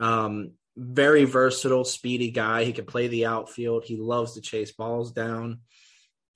Um, 0.00 0.52
very 0.76 1.24
versatile, 1.24 1.84
speedy 1.84 2.30
guy. 2.30 2.64
He 2.64 2.72
can 2.72 2.84
play 2.84 3.08
the 3.08 3.26
outfield. 3.26 3.84
He 3.84 3.96
loves 3.96 4.34
to 4.34 4.40
chase 4.40 4.72
balls 4.72 5.12
down. 5.12 5.60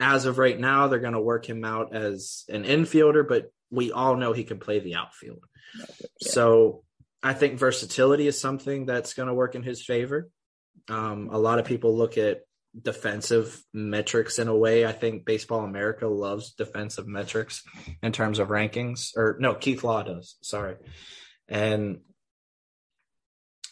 As 0.00 0.26
of 0.26 0.38
right 0.38 0.58
now, 0.58 0.88
they're 0.88 0.98
going 0.98 1.12
to 1.12 1.20
work 1.20 1.48
him 1.48 1.64
out 1.64 1.94
as 1.94 2.44
an 2.48 2.64
infielder, 2.64 3.26
but 3.26 3.52
we 3.70 3.92
all 3.92 4.16
know 4.16 4.32
he 4.32 4.44
can 4.44 4.58
play 4.58 4.80
the 4.80 4.96
outfield. 4.96 5.44
Yeah. 5.78 5.84
So 6.20 6.82
I 7.22 7.34
think 7.34 7.58
versatility 7.58 8.26
is 8.26 8.40
something 8.40 8.84
that's 8.84 9.14
going 9.14 9.28
to 9.28 9.34
work 9.34 9.54
in 9.54 9.62
his 9.62 9.84
favor. 9.84 10.28
Um, 10.88 11.28
a 11.30 11.38
lot 11.38 11.60
of 11.60 11.66
people 11.66 11.96
look 11.96 12.18
at 12.18 12.40
defensive 12.80 13.62
metrics 13.72 14.38
in 14.38 14.48
a 14.48 14.56
way. 14.56 14.86
I 14.86 14.92
think 14.92 15.24
Baseball 15.24 15.60
America 15.60 16.06
loves 16.06 16.52
defensive 16.52 17.06
metrics 17.06 17.62
in 18.02 18.12
terms 18.12 18.38
of 18.38 18.48
rankings, 18.48 19.16
or 19.16 19.36
no, 19.40 19.54
Keith 19.54 19.84
Law 19.84 20.02
does. 20.02 20.36
Sorry. 20.42 20.76
And 21.48 22.00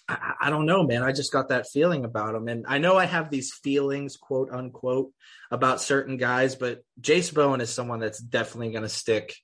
I, 0.08 0.34
I, 0.42 0.50
don't 0.50 0.66
know, 0.66 0.82
man. 0.82 1.02
I 1.02 1.12
just 1.12 1.32
got 1.32 1.48
that 1.48 1.68
feeling 1.68 2.04
about 2.04 2.34
him. 2.34 2.48
And 2.48 2.66
I 2.68 2.78
know 2.78 2.96
I 2.96 3.06
have 3.06 3.30
these 3.30 3.52
feelings, 3.52 4.16
quote 4.16 4.50
unquote, 4.50 5.12
about 5.50 5.80
certain 5.80 6.16
guys, 6.16 6.56
but 6.56 6.82
Jase 7.00 7.30
Bowen 7.30 7.60
is 7.60 7.70
someone 7.70 8.00
that's 8.00 8.20
definitely 8.20 8.72
going 8.72 8.82
to 8.82 8.88
stick 8.88 9.34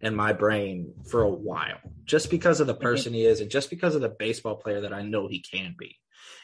in 0.00 0.14
my 0.14 0.32
brain 0.32 0.92
for 1.08 1.22
a 1.22 1.30
while, 1.30 1.78
just 2.04 2.30
because 2.30 2.60
of 2.60 2.66
the 2.66 2.74
mm-hmm. 2.74 2.82
person 2.82 3.14
he 3.14 3.24
is, 3.24 3.40
and 3.40 3.50
just 3.50 3.70
because 3.70 3.94
of 3.94 4.02
the 4.02 4.08
baseball 4.10 4.56
player 4.56 4.82
that 4.82 4.92
I 4.92 5.02
know 5.02 5.26
he 5.28 5.40
can 5.40 5.74
be. 5.78 5.96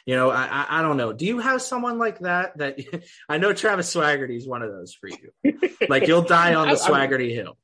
You 0.05 0.15
know, 0.15 0.29
I, 0.29 0.43
I, 0.43 0.65
I 0.79 0.81
don't 0.81 0.97
know. 0.97 1.13
Do 1.13 1.25
you 1.25 1.39
have 1.39 1.61
someone 1.61 1.97
like 1.97 2.19
that? 2.19 2.57
That 2.57 2.79
I 3.29 3.37
know 3.37 3.53
Travis 3.53 3.93
Swaggerty 3.93 4.37
is 4.37 4.47
one 4.47 4.61
of 4.61 4.71
those 4.71 4.93
for 4.93 5.07
you. 5.07 5.57
like 5.89 6.07
you'll 6.07 6.23
die 6.23 6.55
on 6.55 6.67
the 6.67 6.75
Swaggerty 6.75 7.33
hill. 7.33 7.57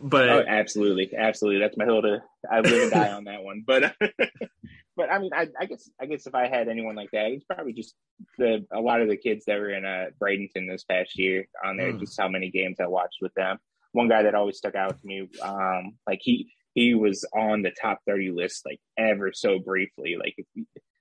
But 0.00 0.28
oh, 0.28 0.44
absolutely, 0.46 1.10
absolutely, 1.16 1.60
that's 1.60 1.76
my 1.76 1.84
hill 1.84 2.02
to. 2.02 2.22
I 2.48 2.60
live 2.60 2.82
and 2.82 2.92
die 2.92 3.12
on 3.12 3.24
that 3.24 3.42
one. 3.42 3.64
But 3.66 3.96
but 4.96 5.10
I 5.10 5.18
mean, 5.18 5.32
I, 5.34 5.48
I, 5.58 5.64
guess 5.64 5.90
I 6.00 6.06
guess 6.06 6.26
if 6.28 6.36
I 6.36 6.46
had 6.46 6.68
anyone 6.68 6.94
like 6.94 7.10
that, 7.12 7.32
it's 7.32 7.44
probably 7.44 7.72
just 7.72 7.94
the 8.36 8.64
a 8.72 8.80
lot 8.80 9.00
of 9.00 9.08
the 9.08 9.16
kids 9.16 9.46
that 9.46 9.58
were 9.58 9.70
in 9.70 9.84
uh, 9.84 10.06
Bradenton 10.22 10.70
this 10.70 10.84
past 10.84 11.18
year 11.18 11.48
on 11.64 11.76
there. 11.76 11.92
Mm. 11.92 11.98
Just 11.98 12.20
how 12.20 12.28
many 12.28 12.50
games 12.50 12.76
I 12.78 12.86
watched 12.86 13.18
with 13.20 13.34
them 13.34 13.58
one 13.92 14.08
guy 14.08 14.22
that 14.22 14.34
always 14.34 14.56
stuck 14.56 14.74
out 14.74 15.00
to 15.00 15.06
me, 15.06 15.28
um, 15.42 15.96
like 16.06 16.20
he 16.22 16.52
he 16.74 16.94
was 16.94 17.24
on 17.34 17.62
the 17.62 17.70
top 17.70 18.00
thirty 18.06 18.30
list 18.30 18.64
like 18.66 18.80
ever 18.96 19.32
so 19.32 19.58
briefly. 19.58 20.16
Like 20.18 20.34
if 20.36 20.46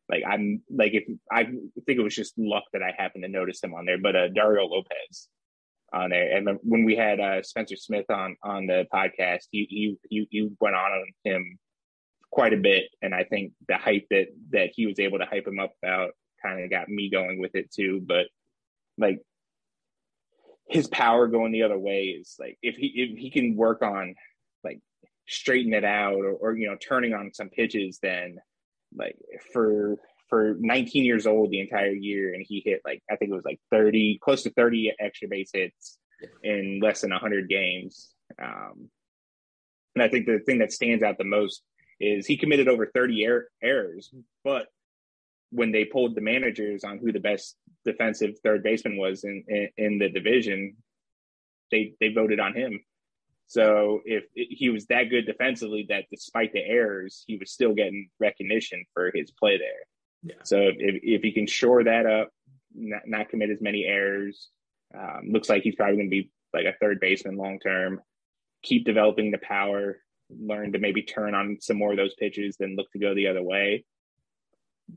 like 0.09 0.23
I'm 0.27 0.61
like 0.69 0.93
if 0.93 1.03
I 1.31 1.43
think 1.43 1.99
it 1.99 2.03
was 2.03 2.15
just 2.15 2.37
luck 2.37 2.63
that 2.73 2.83
I 2.83 2.93
happened 2.97 3.23
to 3.23 3.29
notice 3.29 3.63
him 3.63 3.73
on 3.73 3.85
there, 3.85 3.97
but 3.97 4.15
uh, 4.15 4.29
Dariel 4.29 4.69
Lopez. 4.69 5.27
on 5.93 6.09
there. 6.09 6.35
And 6.35 6.59
when 6.63 6.83
we 6.83 6.95
had 6.95 7.19
uh, 7.19 7.43
Spencer 7.43 7.75
Smith 7.75 8.09
on 8.09 8.37
on 8.43 8.67
the 8.67 8.85
podcast, 8.93 9.47
you 9.51 9.65
you 9.69 9.99
you 10.09 10.27
you 10.29 10.57
went 10.59 10.75
on 10.75 11.05
him 11.23 11.59
quite 12.31 12.53
a 12.53 12.57
bit, 12.57 12.85
and 13.01 13.13
I 13.13 13.23
think 13.23 13.53
the 13.67 13.77
hype 13.77 14.07
that 14.11 14.27
that 14.51 14.69
he 14.73 14.85
was 14.85 14.99
able 14.99 15.19
to 15.19 15.25
hype 15.25 15.47
him 15.47 15.59
up 15.59 15.73
about 15.83 16.11
kind 16.41 16.63
of 16.63 16.69
got 16.69 16.89
me 16.89 17.09
going 17.09 17.39
with 17.39 17.55
it 17.55 17.71
too. 17.71 18.01
But 18.05 18.27
like 18.97 19.21
his 20.69 20.87
power 20.87 21.27
going 21.27 21.51
the 21.51 21.63
other 21.63 21.77
way 21.79 22.03
is 22.05 22.35
like 22.39 22.57
if 22.61 22.75
he 22.75 22.87
if 22.87 23.17
he 23.17 23.29
can 23.29 23.55
work 23.55 23.81
on 23.81 24.15
like 24.63 24.79
straighten 25.27 25.73
it 25.73 25.85
out 25.85 26.15
or, 26.15 26.31
or 26.31 26.57
you 26.57 26.67
know 26.69 26.77
turning 26.77 27.13
on 27.13 27.33
some 27.33 27.49
pitches, 27.49 27.99
then 28.01 28.37
like 28.95 29.17
for 29.53 29.97
for 30.29 30.55
19 30.59 31.05
years 31.05 31.25
old 31.25 31.51
the 31.51 31.61
entire 31.61 31.93
year 31.93 32.33
and 32.33 32.45
he 32.47 32.61
hit 32.65 32.81
like 32.85 33.01
I 33.09 33.15
think 33.15 33.31
it 33.31 33.35
was 33.35 33.45
like 33.45 33.59
30 33.71 34.19
close 34.21 34.43
to 34.43 34.51
30 34.51 34.93
extra 34.99 35.27
base 35.27 35.51
hits 35.53 35.97
in 36.43 36.79
less 36.81 37.01
than 37.01 37.11
100 37.11 37.47
games. 37.49 38.13
Um, 38.41 38.89
and 39.95 40.03
I 40.03 40.09
think 40.09 40.25
the 40.25 40.39
thing 40.39 40.59
that 40.59 40.71
stands 40.71 41.03
out 41.03 41.17
the 41.17 41.23
most 41.23 41.61
is 41.99 42.25
he 42.25 42.37
committed 42.37 42.67
over 42.67 42.85
30 42.85 43.27
er- 43.27 43.49
errors, 43.63 44.13
but 44.43 44.67
when 45.51 45.71
they 45.71 45.85
pulled 45.85 46.15
the 46.15 46.21
managers 46.21 46.83
on 46.83 46.99
who 46.99 47.11
the 47.11 47.19
best 47.19 47.55
defensive 47.85 48.37
third 48.43 48.63
baseman 48.63 48.97
was 48.97 49.23
in, 49.23 49.43
in, 49.47 49.69
in 49.77 49.97
the 49.97 50.09
division, 50.09 50.75
they 51.71 51.93
they 51.99 52.09
voted 52.09 52.39
on 52.39 52.53
him. 52.53 52.79
So 53.47 54.01
if 54.05 54.25
he 54.33 54.69
was 54.69 54.85
that 54.87 55.09
good 55.09 55.25
defensively, 55.25 55.85
that 55.89 56.05
despite 56.11 56.51
the 56.51 56.63
errors, 56.63 57.23
he 57.27 57.37
was 57.37 57.51
still 57.51 57.73
getting 57.73 58.09
recognition 58.19 58.85
for 58.93 59.11
his 59.13 59.31
play 59.31 59.57
there. 59.57 59.87
Yeah. 60.23 60.43
So 60.43 60.57
if 60.59 60.99
if 61.01 61.21
he 61.21 61.31
can 61.31 61.47
shore 61.47 61.83
that 61.83 62.05
up, 62.05 62.29
not, 62.75 63.03
not 63.05 63.29
commit 63.29 63.49
as 63.49 63.61
many 63.61 63.85
errors, 63.85 64.49
um, 64.93 65.29
looks 65.31 65.49
like 65.49 65.63
he's 65.63 65.75
probably 65.75 65.95
going 65.95 66.07
to 66.07 66.23
be 66.23 66.31
like 66.53 66.65
a 66.65 66.77
third 66.79 66.99
baseman 66.99 67.37
long 67.37 67.59
term. 67.59 68.01
Keep 68.63 68.85
developing 68.85 69.31
the 69.31 69.37
power, 69.37 69.99
learn 70.29 70.73
to 70.73 70.79
maybe 70.79 71.03
turn 71.03 71.33
on 71.33 71.57
some 71.61 71.77
more 71.77 71.91
of 71.91 71.97
those 71.97 72.15
pitches 72.15 72.57
then 72.57 72.75
look 72.75 72.91
to 72.91 72.99
go 72.99 73.15
the 73.15 73.27
other 73.27 73.43
way. 73.43 73.85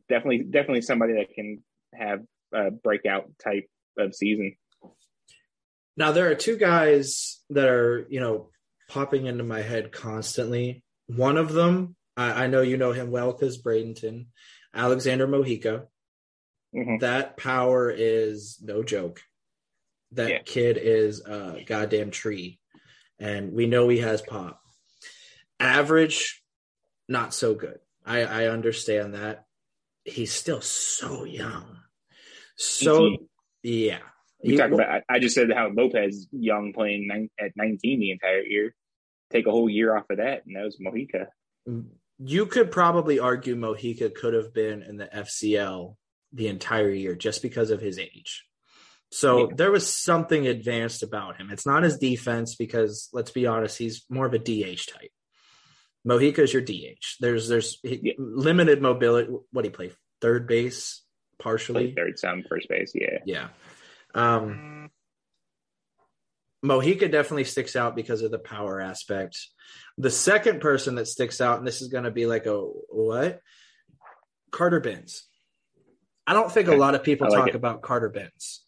Definitely, 0.08 0.44
definitely 0.44 0.82
somebody 0.82 1.14
that 1.14 1.32
can 1.34 1.62
have 1.94 2.20
a 2.52 2.70
breakout 2.70 3.30
type 3.42 3.68
of 3.98 4.14
season. 4.14 4.56
Now 5.96 6.12
there 6.12 6.30
are 6.30 6.34
two 6.34 6.56
guys 6.56 7.40
that 7.50 7.68
are, 7.68 8.06
you 8.08 8.20
know, 8.20 8.50
popping 8.88 9.26
into 9.26 9.44
my 9.44 9.62
head 9.62 9.92
constantly. 9.92 10.84
One 11.06 11.36
of 11.36 11.52
them, 11.52 11.96
I, 12.16 12.44
I 12.44 12.46
know 12.46 12.62
you 12.62 12.76
know 12.76 12.92
him 12.92 13.10
well 13.10 13.32
because 13.32 13.62
Bradenton, 13.62 14.26
Alexander 14.74 15.26
Mojica. 15.26 15.86
Mm-hmm. 16.74 16.98
That 16.98 17.36
power 17.36 17.90
is 17.90 18.58
no 18.62 18.82
joke. 18.82 19.20
That 20.12 20.30
yeah. 20.30 20.38
kid 20.44 20.78
is 20.80 21.20
a 21.24 21.64
goddamn 21.66 22.10
tree. 22.10 22.58
And 23.18 23.52
we 23.52 23.66
know 23.66 23.88
he 23.88 23.98
has 23.98 24.22
pop. 24.22 24.60
Average, 25.58 26.42
not 27.08 27.34
so 27.34 27.54
good. 27.54 27.78
I, 28.06 28.22
I 28.22 28.46
understand 28.46 29.14
that. 29.14 29.44
He's 30.04 30.32
still 30.32 30.62
so 30.62 31.24
young. 31.24 31.76
So, 32.56 33.16
yeah. 33.62 33.98
He, 34.42 34.56
talk 34.56 34.70
about. 34.70 35.02
I 35.08 35.18
just 35.18 35.34
said 35.34 35.52
how 35.52 35.70
Lopez 35.70 36.26
young 36.32 36.72
playing 36.72 37.06
nine, 37.06 37.30
at 37.38 37.52
19 37.56 38.00
the 38.00 38.10
entire 38.12 38.42
year. 38.42 38.74
Take 39.30 39.46
a 39.46 39.50
whole 39.50 39.68
year 39.68 39.96
off 39.96 40.04
of 40.10 40.16
that, 40.16 40.44
and 40.46 40.56
that 40.56 40.64
was 40.64 40.78
Mojica. 40.80 41.26
You 42.18 42.46
could 42.46 42.70
probably 42.70 43.18
argue 43.18 43.54
Mojica 43.54 44.14
could 44.14 44.34
have 44.34 44.52
been 44.52 44.82
in 44.82 44.96
the 44.96 45.06
FCL 45.06 45.96
the 46.32 46.48
entire 46.48 46.90
year 46.90 47.14
just 47.14 47.42
because 47.42 47.70
of 47.70 47.80
his 47.80 47.98
age. 47.98 48.44
So 49.12 49.48
yeah. 49.48 49.54
there 49.56 49.70
was 49.70 49.92
something 49.92 50.46
advanced 50.46 51.02
about 51.02 51.36
him. 51.36 51.50
It's 51.50 51.66
not 51.66 51.82
his 51.82 51.98
defense 51.98 52.54
because 52.54 53.08
let's 53.12 53.30
be 53.30 53.46
honest, 53.46 53.76
he's 53.78 54.04
more 54.08 54.26
of 54.26 54.34
a 54.34 54.38
DH 54.38 54.86
type. 54.86 55.10
Mojica 56.06 56.40
is 56.40 56.52
your 56.52 56.62
DH. 56.62 57.16
There's 57.20 57.48
there's 57.48 57.78
yeah. 57.82 58.14
limited 58.18 58.80
mobility. 58.80 59.30
What 59.52 59.62
do 59.62 59.68
he 59.68 59.74
play? 59.74 59.92
Third 60.20 60.46
base, 60.46 61.02
partially. 61.38 61.92
Play 61.92 61.94
third, 61.94 62.18
some 62.18 62.44
first 62.48 62.68
base. 62.68 62.92
Yeah. 62.94 63.18
Yeah. 63.26 63.48
Um, 64.14 64.90
Mojica 66.64 67.10
definitely 67.10 67.44
sticks 67.44 67.74
out 67.76 67.96
because 67.96 68.22
of 68.22 68.30
the 68.30 68.38
power 68.38 68.80
aspect. 68.80 69.38
The 69.96 70.10
second 70.10 70.60
person 70.60 70.96
that 70.96 71.08
sticks 71.08 71.40
out, 71.40 71.58
and 71.58 71.66
this 71.66 71.80
is 71.80 71.88
going 71.88 72.04
to 72.04 72.10
be 72.10 72.26
like 72.26 72.46
a 72.46 72.58
what? 72.58 73.40
Carter 74.50 74.80
Bins. 74.80 75.26
I 76.26 76.32
don't 76.32 76.52
think 76.52 76.68
a 76.68 76.76
lot 76.76 76.94
of 76.94 77.02
people 77.02 77.28
like 77.28 77.38
talk 77.38 77.48
it. 77.48 77.54
about 77.54 77.82
Carter 77.82 78.08
Bins. 78.08 78.64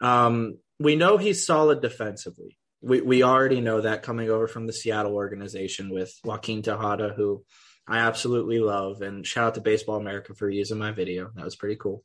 Um, 0.00 0.58
we 0.78 0.96
know 0.96 1.16
he's 1.16 1.46
solid 1.46 1.80
defensively. 1.82 2.58
We 2.82 3.00
we 3.00 3.22
already 3.22 3.60
know 3.60 3.82
that 3.82 4.02
coming 4.02 4.30
over 4.30 4.48
from 4.48 4.66
the 4.66 4.72
Seattle 4.72 5.14
organization 5.14 5.90
with 5.90 6.12
Joaquin 6.24 6.62
Tenuta, 6.62 7.14
who 7.14 7.44
I 7.86 7.98
absolutely 7.98 8.58
love, 8.58 9.02
and 9.02 9.26
shout 9.26 9.48
out 9.48 9.54
to 9.54 9.60
Baseball 9.60 9.96
America 9.96 10.34
for 10.34 10.48
using 10.48 10.78
my 10.78 10.92
video. 10.92 11.30
That 11.34 11.44
was 11.44 11.56
pretty 11.56 11.76
cool. 11.76 12.02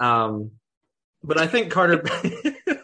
Um, 0.00 0.52
but 1.26 1.38
I 1.38 1.46
think 1.46 1.70
Carter. 1.70 2.02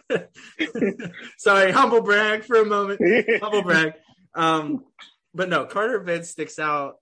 Sorry, 1.37 1.71
humble 1.71 2.01
brag 2.01 2.43
for 2.43 2.57
a 2.57 2.65
moment. 2.65 3.01
Humble 3.41 3.63
brag. 3.63 3.93
Um, 4.35 4.85
but 5.33 5.49
no, 5.49 5.65
Carter 5.65 5.99
Bins 5.99 6.29
sticks 6.29 6.59
out 6.59 6.95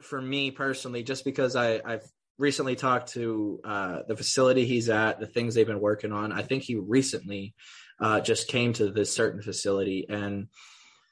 for 0.00 0.20
me 0.20 0.50
personally, 0.50 1.02
just 1.02 1.24
because 1.24 1.56
I, 1.56 1.80
I've 1.84 2.04
recently 2.38 2.76
talked 2.76 3.12
to 3.12 3.60
uh, 3.64 3.98
the 4.08 4.16
facility 4.16 4.66
he's 4.66 4.88
at, 4.88 5.20
the 5.20 5.26
things 5.26 5.54
they've 5.54 5.66
been 5.66 5.80
working 5.80 6.12
on. 6.12 6.32
I 6.32 6.42
think 6.42 6.64
he 6.64 6.76
recently 6.76 7.54
uh, 8.00 8.20
just 8.20 8.48
came 8.48 8.72
to 8.74 8.90
this 8.90 9.12
certain 9.12 9.42
facility 9.42 10.06
and 10.08 10.48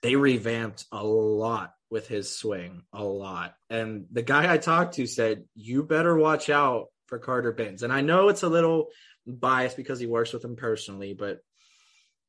they 0.03 0.17
revamped 0.17 0.87
a 0.93 1.05
lot 1.05 1.73
with 1.91 2.09
his 2.09 2.35
swing, 2.35 2.83
a 2.93 3.05
lot. 3.05 3.55
And 3.69 4.07
the 4.11 4.23
guy 4.23 4.53
I 4.53 4.59
talked 4.59 4.95
to 4.95 5.07
said, 5.07 5.45
"You 5.55 5.83
better 5.83 6.17
watch 6.17 6.49
out 6.49 6.87
for 7.07 7.19
Carter 7.19 7.53
Bins." 7.53 7.83
And 7.83 7.93
I 7.93 8.01
know 8.01 8.29
it's 8.29 8.43
a 8.43 8.49
little 8.49 8.89
biased 9.37 9.77
because 9.77 10.01
he 10.01 10.07
works 10.07 10.33
with 10.33 10.45
him 10.45 10.57
personally, 10.57 11.15
but 11.15 11.39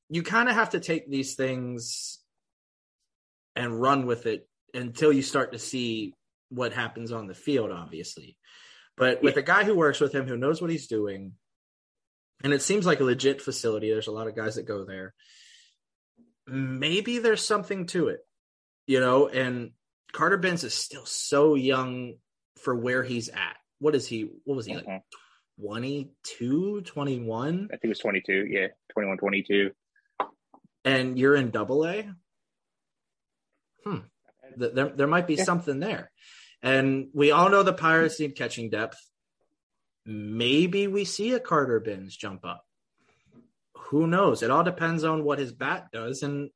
you 0.10 0.24
kind 0.24 0.50
of 0.50 0.56
have 0.56 0.72
to 0.72 0.80
take 0.80 1.10
these 1.10 1.36
things 1.36 2.20
and 3.56 3.82
run 3.82 4.06
with 4.06 4.26
it 4.26 4.48
until 4.74 5.12
you 5.12 5.22
start 5.22 5.54
to 5.54 5.60
see 5.60 6.14
what 6.50 6.74
happens 6.74 7.12
on 7.12 7.28
the 7.28 7.34
field, 7.34 7.72
obviously. 7.72 8.38
But 8.98 9.24
with 9.24 9.38
a 9.38 9.42
guy 9.42 9.64
who 9.64 9.76
works 9.76 10.00
with 10.00 10.14
him, 10.14 10.28
who 10.28 10.38
knows 10.38 10.62
what 10.62 10.70
he's 10.70 10.88
doing, 10.88 11.34
and 12.44 12.54
it 12.54 12.62
seems 12.62 12.86
like 12.86 13.00
a 13.00 13.06
legit 13.06 13.42
facility, 13.42 13.90
there's 13.90 14.08
a 14.08 14.12
lot 14.12 14.28
of 14.28 14.36
guys 14.36 14.56
that 14.56 14.68
go 14.68 14.84
there. 14.84 15.14
Maybe 16.48 17.20
there's 17.20 17.46
something 17.46 17.86
to 17.88 18.10
it, 18.10 18.20
you 18.88 19.00
know. 19.00 19.28
And 19.28 19.72
Carter 20.12 20.38
Bins 20.38 20.64
is 20.64 20.74
still 20.74 21.06
so 21.06 21.56
young 21.56 22.16
for 22.62 22.76
where 22.76 23.04
he's 23.04 23.30
at. 23.30 23.56
What 23.80 23.96
is 23.96 24.08
he? 24.08 24.30
What 24.44 24.56
was 24.56 24.66
he 24.66 24.76
like? 24.76 24.86
Mm-hmm. 24.86 24.98
Mm-hmm. 25.62 25.68
22, 25.68 26.82
21? 26.82 27.70
I 27.72 27.76
think 27.76 27.86
it 27.86 27.88
was 27.88 28.00
22. 28.00 28.48
Yeah, 28.50 28.68
21, 28.94 29.18
22. 29.18 29.72
And 30.84 31.18
you're 31.18 31.36
in 31.36 31.52
double 31.52 31.86
A? 31.86 32.10
Hmm. 33.86 33.98
There, 34.58 34.90
there 34.90 35.08
might 35.08 35.28
be 35.28 35.36
yeah. 35.36 35.44
something 35.44 35.80
there. 35.80 36.12
And 36.62 37.08
we 37.14 37.32
all 37.32 37.50
know 37.50 37.64
the 37.64 37.74
Pirates 37.74 38.20
need 38.20 38.36
catching 38.36 38.70
depth. 38.70 38.98
Maybe 40.06 40.88
we 40.88 41.06
see 41.06 41.34
a 41.34 41.40
Carter 41.40 41.80
Bins 41.80 42.16
jump 42.16 42.46
up. 42.46 42.66
Who 43.90 44.08
knows? 44.08 44.42
It 44.42 44.52
all 44.52 44.64
depends 44.64 45.04
on 45.04 45.24
what 45.24 45.40
his 45.40 45.52
bat 45.52 45.88
does. 45.92 46.24
And 46.24 46.50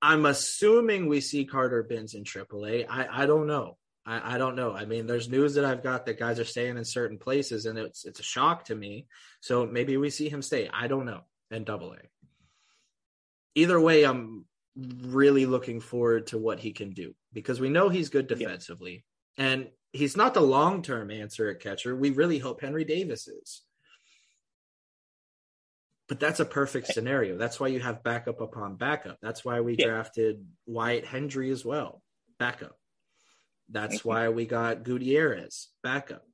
I'm 0.00 0.26
assuming 0.26 1.06
we 1.06 1.20
see 1.20 1.44
Carter 1.44 1.82
Bins 1.82 2.14
in 2.14 2.24
AAA. 2.24 2.86
I, 2.88 3.22
I 3.22 3.26
don't 3.26 3.46
know. 3.46 3.76
I, 4.04 4.34
I 4.34 4.38
don't 4.38 4.56
know. 4.56 4.72
I 4.72 4.84
mean, 4.84 5.06
there's 5.06 5.28
news 5.28 5.54
that 5.54 5.64
I've 5.64 5.82
got 5.82 6.06
that 6.06 6.18
guys 6.18 6.40
are 6.40 6.44
staying 6.44 6.76
in 6.76 6.84
certain 6.84 7.18
places, 7.18 7.66
and 7.66 7.78
it's 7.78 8.04
it's 8.04 8.20
a 8.20 8.24
shock 8.24 8.64
to 8.66 8.74
me. 8.74 9.06
So 9.40 9.66
maybe 9.66 9.96
we 9.96 10.10
see 10.10 10.28
him 10.28 10.42
stay. 10.42 10.68
I 10.72 10.88
don't 10.88 11.06
know 11.06 11.20
in 11.50 11.64
Double 11.64 11.92
A. 11.92 11.98
Either 13.54 13.80
way, 13.80 14.04
I'm 14.04 14.44
really 14.76 15.46
looking 15.46 15.80
forward 15.80 16.28
to 16.28 16.38
what 16.38 16.58
he 16.58 16.72
can 16.72 16.90
do 16.90 17.14
because 17.32 17.60
we 17.60 17.68
know 17.68 17.88
he's 17.88 18.08
good 18.08 18.26
defensively, 18.26 19.04
yeah. 19.36 19.44
and 19.44 19.68
he's 19.92 20.16
not 20.16 20.34
the 20.34 20.40
long 20.40 20.82
term 20.82 21.10
answer 21.10 21.48
at 21.48 21.60
catcher. 21.60 21.94
We 21.94 22.10
really 22.10 22.38
hope 22.38 22.60
Henry 22.60 22.84
Davis 22.84 23.28
is. 23.28 23.62
But 26.08 26.18
that's 26.20 26.40
a 26.40 26.44
perfect 26.44 26.88
scenario. 26.88 27.38
That's 27.38 27.60
why 27.60 27.68
you 27.68 27.80
have 27.80 28.02
backup 28.02 28.40
upon 28.40 28.76
backup. 28.76 29.18
That's 29.22 29.44
why 29.44 29.60
we 29.60 29.76
yeah. 29.78 29.86
drafted 29.86 30.44
Wyatt 30.66 31.06
Hendrie 31.06 31.52
as 31.52 31.64
well, 31.64 32.02
backup. 32.38 32.76
That's 33.72 34.04
why 34.04 34.28
we 34.28 34.46
got 34.46 34.84
Gutierrez 34.84 35.68
backup. 35.82 36.24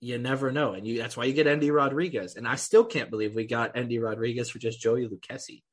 You 0.00 0.18
never 0.18 0.52
know, 0.52 0.74
and 0.74 0.86
you 0.86 0.98
that's 0.98 1.16
why 1.16 1.24
you 1.24 1.32
get 1.32 1.46
Endy 1.46 1.70
Rodriguez. 1.70 2.36
And 2.36 2.46
I 2.46 2.56
still 2.56 2.84
can't 2.84 3.10
believe 3.10 3.34
we 3.34 3.46
got 3.46 3.76
Endy 3.76 3.98
Rodriguez 3.98 4.50
for 4.50 4.58
just 4.58 4.80
Joey 4.80 5.08
Lucchesi. 5.08 5.62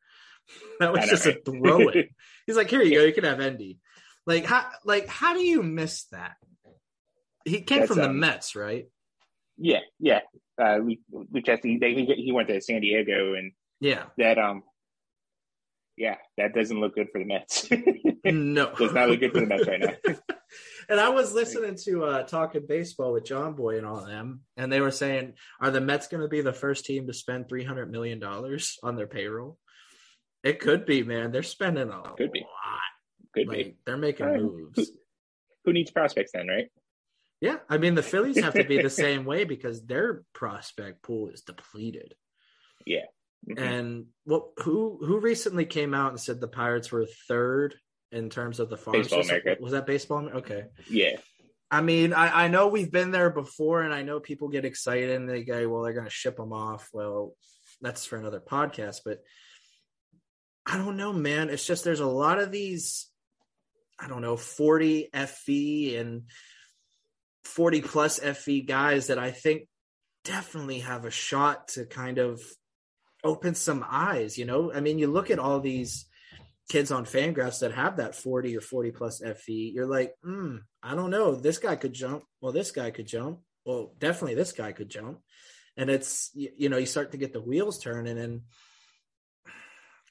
That 0.79 0.91
was 0.91 1.07
just 1.07 1.25
a 1.27 1.39
throw 1.45 1.89
in. 1.89 2.09
He's 2.47 2.57
like, 2.57 2.69
here 2.69 2.81
you 2.81 2.97
go, 2.97 3.05
you 3.05 3.13
can 3.13 3.23
have 3.23 3.39
Endy. 3.39 3.77
Like 4.25 4.45
how 4.45 4.67
like 4.83 5.07
how 5.07 5.33
do 5.33 5.43
you 5.43 5.61
miss 5.61 6.05
that? 6.05 6.35
He 7.45 7.61
came 7.61 7.79
that's, 7.79 7.89
from 7.89 7.99
the 7.99 8.09
um, 8.09 8.19
Mets, 8.19 8.55
right? 8.55 8.87
Yeah, 9.57 9.79
yeah. 9.99 10.21
uh, 10.57 10.79
Lucchesi, 11.13 11.79
he 11.81 12.05
he 12.15 12.31
went 12.31 12.47
to 12.49 12.59
San 12.61 12.81
Diego, 12.81 13.35
and 13.35 13.51
Yeah. 13.79 14.05
that 14.17 14.37
um, 14.37 14.63
yeah, 15.97 16.15
that 16.37 16.53
doesn't 16.53 16.79
look 16.79 16.95
good 16.95 17.07
for 17.11 17.19
the 17.19 17.25
Mets. 17.25 17.67
No. 18.23 18.71
Does 18.75 18.93
not 18.93 19.09
look 19.09 19.19
good 19.19 19.31
for 19.33 19.39
the 19.39 19.47
Mets 19.47 19.67
right 19.67 19.79
now. 19.79 20.13
and 20.89 20.99
I 20.99 21.09
was 21.09 21.33
listening 21.33 21.75
to 21.85 22.03
uh 22.05 22.23
talking 22.23 22.65
baseball 22.67 23.13
with 23.13 23.25
John 23.25 23.53
Boy 23.55 23.77
and 23.77 23.85
all 23.85 23.97
of 23.97 24.05
them, 24.07 24.41
and 24.57 24.71
they 24.71 24.79
were 24.79 24.91
saying, 24.91 25.33
Are 25.59 25.71
the 25.71 25.81
Mets 25.81 26.07
gonna 26.07 26.27
be 26.27 26.41
the 26.41 26.53
first 26.53 26.85
team 26.85 27.07
to 27.07 27.13
spend 27.13 27.49
three 27.49 27.63
hundred 27.63 27.91
million 27.91 28.19
dollars 28.19 28.77
on 28.83 28.95
their 28.95 29.07
payroll? 29.07 29.57
It 30.43 30.59
could 30.59 30.85
be, 30.85 31.01
man. 31.01 31.31
They're 31.31 31.41
spending 31.41 31.89
a 31.89 32.01
Could 32.15 32.31
be. 32.31 32.41
lot. 32.41 32.79
Could 33.33 33.47
Like 33.47 33.57
be. 33.57 33.75
they're 33.87 33.97
making 33.97 34.25
right. 34.27 34.39
moves. 34.41 34.91
Who 35.65 35.73
needs 35.73 35.89
prospects 35.89 36.31
then, 36.33 36.47
right? 36.47 36.67
Yeah, 37.41 37.57
I 37.69 37.79
mean 37.79 37.95
the 37.95 38.03
Phillies 38.03 38.39
have 38.39 38.53
to 38.53 38.63
be 38.65 38.79
the 38.81 38.89
same 39.05 39.25
way 39.25 39.45
because 39.45 39.83
their 39.83 40.23
prospect 40.33 41.01
pool 41.01 41.29
is 41.29 41.41
depleted. 41.41 42.13
Mhm. 43.49 43.59
And 43.59 44.05
what 44.23 44.49
who 44.57 44.99
who 45.03 45.19
recently 45.19 45.65
came 45.65 45.93
out 45.93 46.11
and 46.11 46.19
said 46.19 46.39
the 46.39 46.47
Pirates 46.47 46.91
were 46.91 47.07
third 47.27 47.75
in 48.11 48.29
terms 48.29 48.59
of 48.59 48.69
the 48.69 48.77
farm 48.77 48.97
Baseball 48.97 49.23
system? 49.23 49.41
America. 49.41 49.63
Was 49.63 49.71
that 49.71 49.87
baseball? 49.87 50.29
Okay. 50.29 50.65
yeah, 50.89 51.17
I 51.71 51.81
mean, 51.81 52.13
I, 52.13 52.45
I 52.45 52.47
know 52.49 52.67
we've 52.67 52.91
been 52.91 53.11
there 53.11 53.29
before, 53.29 53.81
and 53.81 53.93
I 53.93 54.03
know 54.03 54.19
people 54.19 54.49
get 54.49 54.65
excited 54.65 55.09
and 55.11 55.27
they 55.27 55.43
go, 55.43 55.67
"Well, 55.69 55.83
they're 55.83 55.93
going 55.93 56.05
to 56.05 56.11
ship 56.11 56.37
them 56.37 56.53
off." 56.53 56.89
Well, 56.93 57.35
that's 57.81 58.05
for 58.05 58.17
another 58.17 58.41
podcast, 58.41 58.99
but 59.05 59.19
I 60.65 60.77
don't 60.77 60.97
know, 60.97 61.11
man. 61.13 61.49
It's 61.49 61.65
just 61.65 61.83
there's 61.83 61.99
a 62.01 62.05
lot 62.05 62.39
of 62.39 62.51
these, 62.51 63.07
I 63.99 64.07
don't 64.07 64.21
know, 64.21 64.37
40 64.37 65.09
FV 65.13 65.99
and 65.99 66.23
40 67.45 67.81
plus 67.81 68.19
FV 68.19 68.67
guys 68.67 69.07
that 69.07 69.17
I 69.17 69.31
think 69.31 69.67
definitely 70.23 70.79
have 70.79 71.05
a 71.05 71.11
shot 71.11 71.69
to 71.69 71.85
kind 71.85 72.19
of 72.19 72.39
open 73.23 73.55
some 73.55 73.85
eyes. 73.89 74.37
You 74.37 74.45
know, 74.45 74.71
I 74.73 74.79
mean, 74.79 74.99
you 74.99 75.07
look 75.07 75.31
at 75.31 75.39
all 75.39 75.59
these 75.59 76.05
kids 76.69 76.91
on 76.91 77.05
Fangraphs 77.05 77.59
that 77.59 77.73
have 77.73 77.97
that 77.97 78.15
40 78.15 78.55
or 78.57 78.61
40 78.61 78.91
plus 78.91 79.21
FV, 79.21 79.73
you're 79.73 79.87
like, 79.87 80.13
hmm, 80.23 80.57
I 80.81 80.95
don't 80.95 81.11
know. 81.11 81.35
This 81.35 81.57
guy 81.57 81.75
could 81.75 81.93
jump. 81.93 82.23
Well, 82.39 82.53
this 82.53 82.71
guy 82.71 82.91
could 82.91 83.07
jump. 83.07 83.39
Well, 83.65 83.93
definitely 83.99 84.35
this 84.35 84.53
guy 84.53 84.71
could 84.71 84.89
jump. 84.89 85.19
And 85.77 85.89
it's, 85.89 86.31
you, 86.33 86.49
you 86.57 86.69
know, 86.69 86.77
you 86.77 86.85
start 86.85 87.11
to 87.11 87.17
get 87.17 87.33
the 87.33 87.41
wheels 87.41 87.79
turning 87.79 88.17
and 88.17 88.41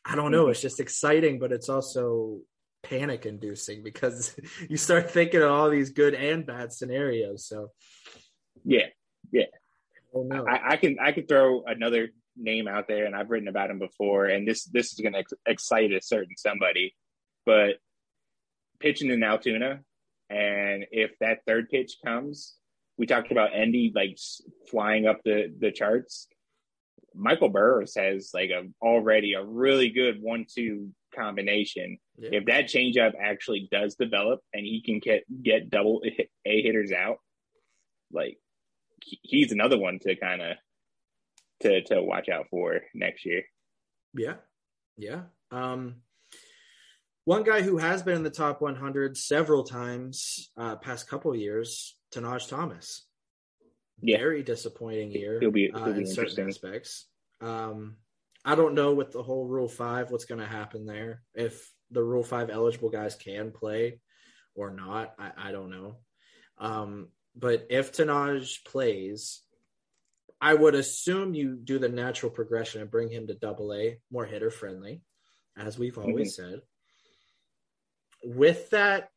I 0.05 0.17
don't 0.17 0.33
know. 0.33 0.49
It's 0.49 0.63
just 0.63 0.81
exciting, 0.81 1.39
but 1.39 1.53
it's 1.53 1.69
also 1.69 2.41
panic 2.83 3.27
inducing 3.27 3.83
because 3.83 4.35
you 4.69 4.77
start 4.77 5.11
thinking 5.11 5.43
of 5.43 5.51
all 5.51 5.71
these 5.71 5.91
good 5.91 6.15
and 6.15 6.47
bad 6.47 6.73
scenarios. 6.73 7.47
So, 7.47 7.71
yeah, 8.65 8.87
yeah. 9.31 9.45
oh 10.15 10.25
no. 10.25 10.47
I, 10.47 10.73
I 10.73 10.77
can 10.77 10.99
I 11.01 11.13
can 11.13 11.27
throw 11.27 11.65
another 11.65 12.09
name 12.37 12.69
out 12.69 12.89
there, 12.89 13.07
and 13.07 13.15
I've 13.15 13.31
written 13.31 13.49
about 13.49 13.71
him 13.71 13.79
before, 13.79 14.27
and 14.27 14.47
this 14.47 14.65
this 14.65 14.93
is 14.93 15.01
going 15.01 15.13
to 15.13 15.21
ex- 15.21 15.33
excite 15.47 15.93
a 15.93 16.01
certain 16.01 16.37
somebody, 16.37 16.95
but 17.47 17.77
pitching 18.79 19.11
in 19.11 19.23
Altoona, 19.23 19.81
and 20.29 20.87
if 20.91 21.13
that 21.21 21.41
third 21.47 21.69
pitch 21.69 21.97
comes, 22.05 22.55
we 22.97 23.07
talked 23.07 23.33
about 23.33 23.51
Endy 23.55 23.93
like 23.95 24.19
flying 24.71 25.07
up 25.07 25.21
the 25.25 25.55
the 25.59 25.73
charts. 25.73 26.29
Michael 27.15 27.49
Burrows 27.49 27.95
has 27.97 28.31
like 28.33 28.51
a 28.51 28.69
already 28.81 29.35
a 29.35 29.45
really 29.45 29.91
good 29.91 30.23
one-two 30.23 30.91
combination. 31.15 31.99
Yeah. 32.17 32.31
If 32.33 32.45
that 32.47 32.67
changeup 32.67 33.15
actually 33.21 33.69
does 33.71 33.97
develop 33.97 34.41
and 34.55 34.65
he 34.65 34.83
can 34.83 35.01
get 35.01 35.25
get 35.43 35.71
double 35.71 36.03
A 36.45 36.63
hitters 36.63 36.93
out, 36.93 37.19
like 38.13 38.39
he's 39.01 39.53
another 39.53 39.79
one 39.79 39.99
to 40.01 40.15
kind 40.17 40.43
of 40.43 40.57
to 41.61 41.83
to 41.83 42.03
watch 42.03 42.29
out 42.29 42.47
for 42.51 42.81
next 42.95 43.25
year. 43.25 43.43
Yeah. 44.15 44.35
Yeah. 44.97 45.23
Um, 45.51 45.97
one 47.25 47.43
guy 47.43 47.63
who 47.63 47.77
has 47.79 48.03
been 48.03 48.17
in 48.17 48.23
the 48.23 48.31
top 48.31 48.61
100 48.61 49.17
several 49.17 49.63
times 49.65 50.51
uh, 50.57 50.77
past 50.77 51.09
couple 51.09 51.31
of 51.33 51.39
years, 51.39 51.97
Tahnaj 52.15 52.49
Thomas. 52.49 53.07
Yeah. 54.03 54.17
Very 54.17 54.43
disappointing 54.43 55.13
year 55.13 55.39
He'll 55.41 55.51
be- 55.51 55.71
uh, 55.71 55.85
he'll 55.85 55.95
be 55.95 56.01
in 56.01 56.07
certain 56.07 56.49
aspects. 56.49 57.07
Um, 57.41 57.97
I 58.45 58.55
don't 58.55 58.75
know 58.75 58.95
with 58.95 59.13
the 59.13 59.23
whole 59.23 59.47
Rule 59.47 59.69
5 59.69 60.11
what's 60.11 60.25
going 60.25 60.41
to 60.41 60.47
happen 60.47 60.87
there. 60.87 61.23
If 61.35 61.71
the 61.91 62.03
Rule 62.03 62.23
5 62.23 62.49
eligible 62.49 62.89
guys 62.89 63.15
can 63.15 63.51
play 63.51 64.01
or 64.55 64.71
not, 64.71 65.15
I, 65.19 65.49
I 65.49 65.53
don't 65.53 65.71
know. 65.71 65.97
Um, 66.59 67.09
but 67.37 67.67
if 67.71 67.93
Tahnaj 67.93 68.65
plays, 68.65 69.43
I 70.41 70.55
would 70.55 70.75
assume 70.75 71.35
you 71.35 71.57
do 71.57 71.79
the 71.79 71.89
natural 71.89 72.31
progression 72.31 72.81
and 72.81 72.91
bring 72.91 73.11
him 73.11 73.27
to 73.27 73.35
double 73.35 73.75
A, 73.75 73.99
more 74.11 74.25
hitter 74.25 74.51
friendly, 74.51 75.03
as 75.57 75.79
we've 75.79 75.95
mm-hmm. 75.95 76.09
always 76.09 76.35
said. 76.35 76.63
With 78.25 78.71
that 78.71 79.11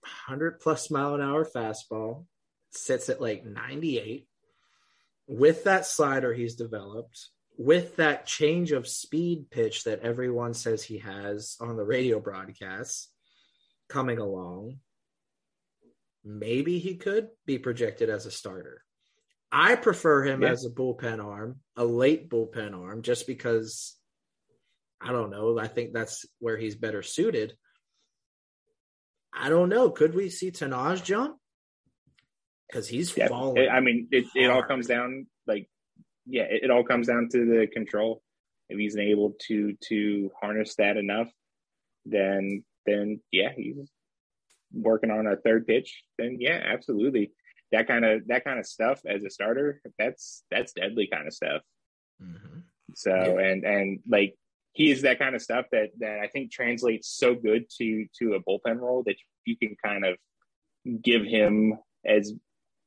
100 0.00 0.60
plus 0.60 0.90
mile 0.90 1.14
an 1.14 1.20
hour 1.20 1.44
fastball, 1.44 2.26
sits 2.70 3.08
at 3.08 3.20
like 3.20 3.44
98. 3.44 4.26
With 5.26 5.64
that 5.64 5.86
slider 5.86 6.32
he's 6.32 6.54
developed, 6.54 7.28
with 7.56 7.96
that 7.96 8.26
change 8.26 8.72
of 8.72 8.88
speed 8.88 9.50
pitch 9.50 9.84
that 9.84 10.00
everyone 10.00 10.54
says 10.54 10.82
he 10.82 10.98
has 10.98 11.56
on 11.60 11.76
the 11.76 11.84
radio 11.84 12.20
broadcasts 12.20 13.08
coming 13.88 14.18
along, 14.18 14.78
maybe 16.24 16.78
he 16.78 16.96
could 16.96 17.28
be 17.46 17.58
projected 17.58 18.10
as 18.10 18.26
a 18.26 18.30
starter. 18.30 18.82
I 19.56 19.76
prefer 19.76 20.24
him 20.24 20.42
Yeah. 20.42 20.50
as 20.50 20.64
a 20.64 20.70
bullpen 20.70 21.24
arm, 21.24 21.60
a 21.76 21.84
late 21.84 22.28
bullpen 22.28 22.74
arm, 22.74 23.02
just 23.02 23.26
because 23.28 23.96
I 25.00 25.12
don't 25.12 25.30
know. 25.30 25.58
I 25.58 25.68
think 25.68 25.92
that's 25.92 26.26
where 26.40 26.56
he's 26.56 26.74
better 26.74 27.02
suited. 27.02 27.56
I 29.32 29.50
don't 29.50 29.68
know. 29.68 29.90
Could 29.90 30.14
we 30.14 30.28
see 30.28 30.50
Tahnaj 30.50 31.04
jump? 31.04 31.38
Because 32.66 32.88
he's 32.88 33.16
Yeah, 33.16 33.28
falling. 33.28 33.68
I 33.68 33.80
mean, 33.80 34.08
it, 34.10 34.24
it 34.34 34.50
all 34.50 34.62
comes 34.62 34.86
down 34.88 35.26
like, 35.46 35.68
yeah, 36.26 36.44
it, 36.44 36.64
it 36.64 36.70
all 36.70 36.84
comes 36.84 37.06
down 37.06 37.28
to 37.30 37.38
the 37.44 37.66
control. 37.72 38.22
If 38.68 38.78
he's 38.78 38.96
able 38.96 39.34
to 39.48 39.76
to 39.88 40.30
harness 40.40 40.74
that 40.76 40.96
enough, 40.96 41.30
then 42.06 42.64
then 42.86 43.20
yeah, 43.30 43.52
he's 43.54 43.76
working 44.72 45.10
on 45.10 45.26
a 45.26 45.36
third 45.36 45.66
pitch. 45.66 46.02
Then 46.18 46.38
yeah, 46.40 46.60
absolutely. 46.64 47.32
That 47.74 47.88
kind 47.88 48.04
of 48.04 48.26
that 48.28 48.44
kind 48.44 48.58
of 48.60 48.66
stuff 48.66 49.00
as 49.04 49.24
a 49.24 49.30
starter, 49.30 49.82
that's 49.98 50.44
that's 50.50 50.72
deadly 50.72 51.08
kind 51.12 51.26
of 51.26 51.34
stuff. 51.34 51.62
Mhm. 52.22 52.62
So 52.94 53.10
Yeah. 53.14 53.48
and 53.48 53.64
and 53.64 53.98
like 54.08 54.36
he 54.72 54.90
is 54.92 55.02
that 55.02 55.18
kind 55.18 55.34
of 55.34 55.42
stuff 55.42 55.66
that 55.72 55.88
that 55.98 56.20
I 56.20 56.28
think 56.28 56.52
translates 56.52 57.08
so 57.08 57.34
good 57.34 57.62
to 57.78 58.06
to 58.18 58.34
a 58.34 58.42
bullpen 58.46 58.78
role 58.80 59.02
that 59.06 59.16
you 59.44 59.56
can 59.56 59.74
kind 59.84 60.04
of 60.04 60.16
give 61.02 61.24
him 61.24 61.74
as 62.04 62.32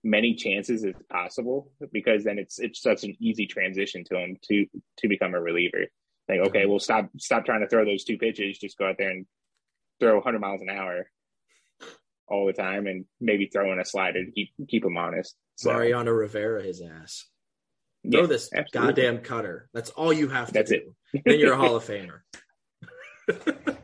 many 0.03 0.35
chances 0.35 0.85
as 0.85 0.93
possible 1.09 1.71
because 1.91 2.23
then 2.23 2.39
it's 2.39 2.57
it's 2.59 2.81
such 2.81 3.03
an 3.03 3.13
easy 3.19 3.45
transition 3.45 4.05
to 4.05 4.17
him 4.17 4.37
to 4.43 4.65
to 4.99 5.07
become 5.09 5.33
a 5.35 5.41
reliever. 5.41 5.83
Like 6.29 6.39
okay, 6.47 6.65
well 6.65 6.79
stop 6.79 7.09
stop 7.17 7.43
trying 7.45 7.61
to 7.61 7.67
throw 7.67 7.83
those 7.83 8.05
two 8.05 8.17
pitches, 8.17 8.57
just 8.57 8.77
go 8.77 8.87
out 8.87 8.97
there 8.97 9.09
and 9.09 9.25
throw 9.99 10.15
100 10.15 10.39
miles 10.39 10.61
an 10.61 10.69
hour 10.69 11.09
all 12.27 12.45
the 12.45 12.53
time 12.53 12.87
and 12.87 13.05
maybe 13.19 13.47
throw 13.47 13.71
in 13.71 13.79
a 13.79 13.85
slider 13.85 14.23
to 14.25 14.31
keep 14.31 14.49
keep 14.67 14.83
him 14.83 14.97
honest. 14.97 15.35
So 15.55 15.71
Mariano 15.71 16.11
Rivera, 16.11 16.61
his 16.61 16.81
ass. 16.81 17.25
yeah, 18.03 18.19
Throw 18.19 18.27
this 18.27 18.49
absolutely. 18.53 18.93
goddamn 18.93 19.17
cutter. 19.19 19.69
That's 19.73 19.89
all 19.91 20.13
you 20.13 20.27
have 20.29 20.47
to 20.47 20.53
That's 20.53 20.71
do. 20.71 20.95
then 21.25 21.39
you're 21.39 21.53
a 21.53 21.57
Hall 21.57 21.75
of 21.75 21.85
Famer. 21.85 22.19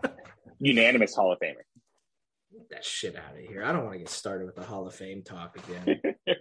unanimous 0.59 1.15
Hall 1.15 1.31
of 1.31 1.39
Famer. 1.39 1.63
Get 2.51 2.69
that 2.69 2.85
shit 2.85 3.15
out 3.15 3.33
of 3.33 3.39
here. 3.39 3.63
I 3.63 3.71
don't 3.71 3.83
want 3.83 3.93
to 3.93 3.99
get 3.99 4.09
started 4.09 4.45
with 4.45 4.55
the 4.55 4.63
Hall 4.63 4.85
of 4.87 4.93
Fame 4.93 5.23
talk 5.23 5.57
again. 5.57 6.01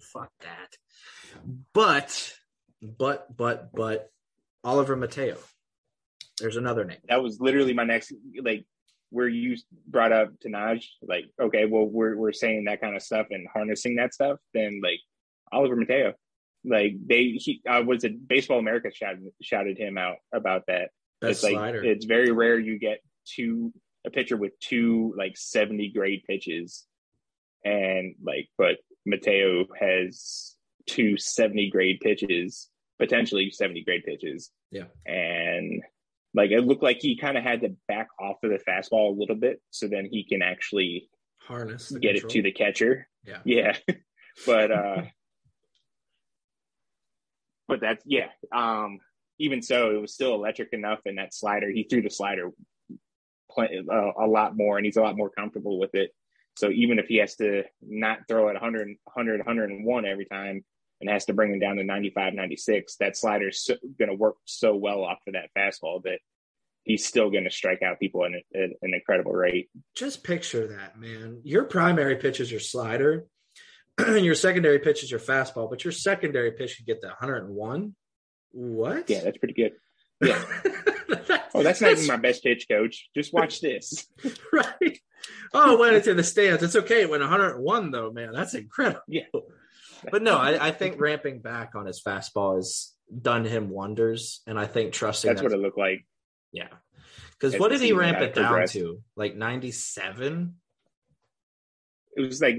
Fuck 0.00 0.30
that. 0.40 0.76
But, 1.72 2.34
but, 2.82 3.36
but, 3.36 3.70
but, 3.72 4.10
Oliver 4.64 4.96
Mateo. 4.96 5.36
There's 6.40 6.56
another 6.56 6.84
name. 6.84 6.98
that 7.08 7.22
was 7.22 7.38
literally 7.40 7.72
my 7.72 7.84
next 7.84 8.12
like 8.42 8.66
where 9.10 9.28
you 9.28 9.56
brought 9.86 10.12
up 10.12 10.30
Tahnaj, 10.44 10.84
like, 11.02 11.26
okay, 11.40 11.64
well 11.66 11.86
we're 11.86 12.16
we're 12.16 12.32
saying 12.32 12.64
that 12.64 12.80
kind 12.80 12.96
of 12.96 13.02
stuff 13.02 13.26
and 13.30 13.46
harnessing 13.52 13.96
that 13.96 14.14
stuff, 14.14 14.38
then 14.54 14.80
like 14.82 15.00
Oliver 15.52 15.76
Mateo. 15.76 16.14
Like 16.64 16.94
they 17.06 17.36
he 17.36 17.62
uh, 17.68 17.82
was 17.86 18.04
it 18.04 18.26
Baseball 18.26 18.58
America 18.58 18.90
shouted 18.92 19.22
shouted 19.40 19.78
him 19.78 19.96
out 19.96 20.16
about 20.32 20.62
that. 20.66 20.90
Best 21.20 21.30
it's 21.30 21.42
like 21.44 21.52
slider. 21.52 21.84
it's 21.84 22.04
very 22.04 22.32
rare 22.32 22.58
you 22.58 22.78
get 22.78 22.98
two 23.24 23.72
a 24.04 24.10
pitcher 24.10 24.36
with 24.36 24.58
two 24.60 25.14
like 25.16 25.36
70 25.36 25.90
grade 25.90 26.22
pitches 26.28 26.84
and 27.64 28.14
like 28.22 28.48
but 28.58 28.78
Mateo 29.06 29.66
has 29.78 30.56
two 30.86 31.16
70 31.16 31.70
grade 31.70 32.00
pitches, 32.00 32.68
potentially 32.98 33.50
70 33.50 33.84
grade 33.84 34.04
pitches. 34.04 34.50
Yeah. 34.70 34.84
And 35.04 35.82
like 36.36 36.50
it 36.50 36.60
looked 36.60 36.82
like 36.82 36.98
he 37.00 37.16
kind 37.16 37.36
of 37.36 37.42
had 37.42 37.62
to 37.62 37.74
back 37.88 38.08
off 38.20 38.36
of 38.44 38.50
the 38.50 38.60
fastball 38.68 39.10
a 39.10 39.18
little 39.18 39.34
bit 39.34 39.60
so 39.70 39.88
then 39.88 40.06
he 40.10 40.22
can 40.22 40.42
actually 40.42 41.08
Harness. 41.38 41.88
the 41.88 41.98
get 41.98 42.16
it 42.16 42.28
to 42.28 42.42
the 42.42 42.52
catcher. 42.52 43.08
Yeah. 43.24 43.38
Yeah. 43.44 43.76
but 44.46 44.70
uh 44.70 45.02
but 47.68 47.80
that's 47.80 48.02
yeah. 48.06 48.28
Um, 48.54 49.00
even 49.38 49.62
so, 49.62 49.90
it 49.90 50.00
was 50.00 50.14
still 50.14 50.34
electric 50.34 50.72
enough, 50.72 51.00
and 51.04 51.18
that 51.18 51.34
slider 51.34 51.70
he 51.70 51.84
threw 51.84 52.02
the 52.02 52.10
slider 52.10 52.50
play, 53.50 53.82
uh, 53.90 54.12
a 54.18 54.26
lot 54.26 54.56
more, 54.56 54.76
and 54.76 54.86
he's 54.86 54.96
a 54.96 55.02
lot 55.02 55.16
more 55.16 55.30
comfortable 55.30 55.78
with 55.78 55.94
it. 55.94 56.12
So 56.56 56.70
even 56.70 56.98
if 56.98 57.06
he 57.06 57.16
has 57.16 57.36
to 57.36 57.64
not 57.82 58.20
throw 58.28 58.48
at 58.48 58.54
100, 58.54 58.88
100 59.04 59.38
101 59.40 60.06
every 60.06 60.24
time 60.24 60.64
and 61.00 61.10
has 61.10 61.26
to 61.26 61.34
bring 61.34 61.52
him 61.52 61.60
down 61.60 61.76
to 61.76 61.84
95, 61.84 62.34
96, 62.34 62.96
that 62.96 63.16
slider's 63.16 63.62
so, 63.64 63.74
going 63.98 64.08
to 64.08 64.14
work 64.14 64.36
so 64.44 64.74
well 64.74 65.04
off 65.04 65.18
of 65.26 65.34
that 65.34 65.50
fastball 65.56 66.02
that 66.04 66.18
he's 66.84 67.04
still 67.04 67.30
going 67.30 67.44
to 67.44 67.50
strike 67.50 67.82
out 67.82 68.00
people 68.00 68.24
at 68.24 68.30
an, 68.54 68.74
an 68.80 68.94
incredible 68.94 69.32
rate. 69.32 69.68
Just 69.94 70.24
picture 70.24 70.68
that, 70.68 70.98
man. 70.98 71.40
Your 71.44 71.64
primary 71.64 72.16
pitch 72.16 72.40
is 72.40 72.50
your 72.50 72.60
slider, 72.60 73.26
and 73.98 74.24
your 74.24 74.34
secondary 74.34 74.78
pitch 74.78 75.02
is 75.02 75.10
your 75.10 75.20
fastball, 75.20 75.68
but 75.68 75.84
your 75.84 75.92
secondary 75.92 76.52
pitch 76.52 76.76
can 76.76 76.86
get 76.86 77.00
to 77.02 77.08
101. 77.08 77.94
What? 78.52 79.10
Yeah, 79.10 79.20
that's 79.22 79.38
pretty 79.38 79.54
good. 79.54 79.72
Yeah. 80.22 80.42
oh, 81.54 81.62
that's 81.62 81.82
not 81.82 81.92
even 81.92 82.06
my 82.06 82.16
best 82.16 82.42
pitch, 82.42 82.66
coach. 82.70 83.10
Just 83.14 83.34
watch 83.34 83.60
this. 83.62 84.06
right. 84.50 84.98
Oh, 85.52 85.74
it 85.74 85.78
went 85.78 85.96
into 85.96 86.14
the 86.14 86.24
stands. 86.24 86.62
It's 86.62 86.74
okay. 86.74 87.02
It 87.02 87.10
went 87.10 87.20
101, 87.20 87.90
though, 87.90 88.10
man. 88.10 88.32
That's 88.32 88.54
incredible. 88.54 89.02
Yeah. 89.08 89.24
But 90.10 90.22
no, 90.22 90.36
I, 90.36 90.68
I 90.68 90.70
think 90.70 91.00
ramping 91.00 91.40
back 91.40 91.74
on 91.74 91.86
his 91.86 92.02
fastball 92.02 92.56
has 92.56 92.92
done 93.22 93.44
him 93.44 93.70
wonders. 93.70 94.40
And 94.46 94.58
I 94.58 94.66
think 94.66 94.92
trusting 94.92 95.28
that's, 95.28 95.40
that's 95.40 95.52
what 95.52 95.58
it 95.58 95.62
looked 95.62 95.78
like. 95.78 96.06
Yeah. 96.52 96.68
Because 97.38 97.58
what 97.58 97.70
did 97.70 97.80
he 97.80 97.92
ramp 97.92 98.18
it 98.18 98.34
down 98.34 98.46
progressed. 98.46 98.72
to? 98.74 99.02
Like 99.14 99.36
97? 99.36 100.54
It 102.16 102.20
was 102.20 102.40
like 102.40 102.56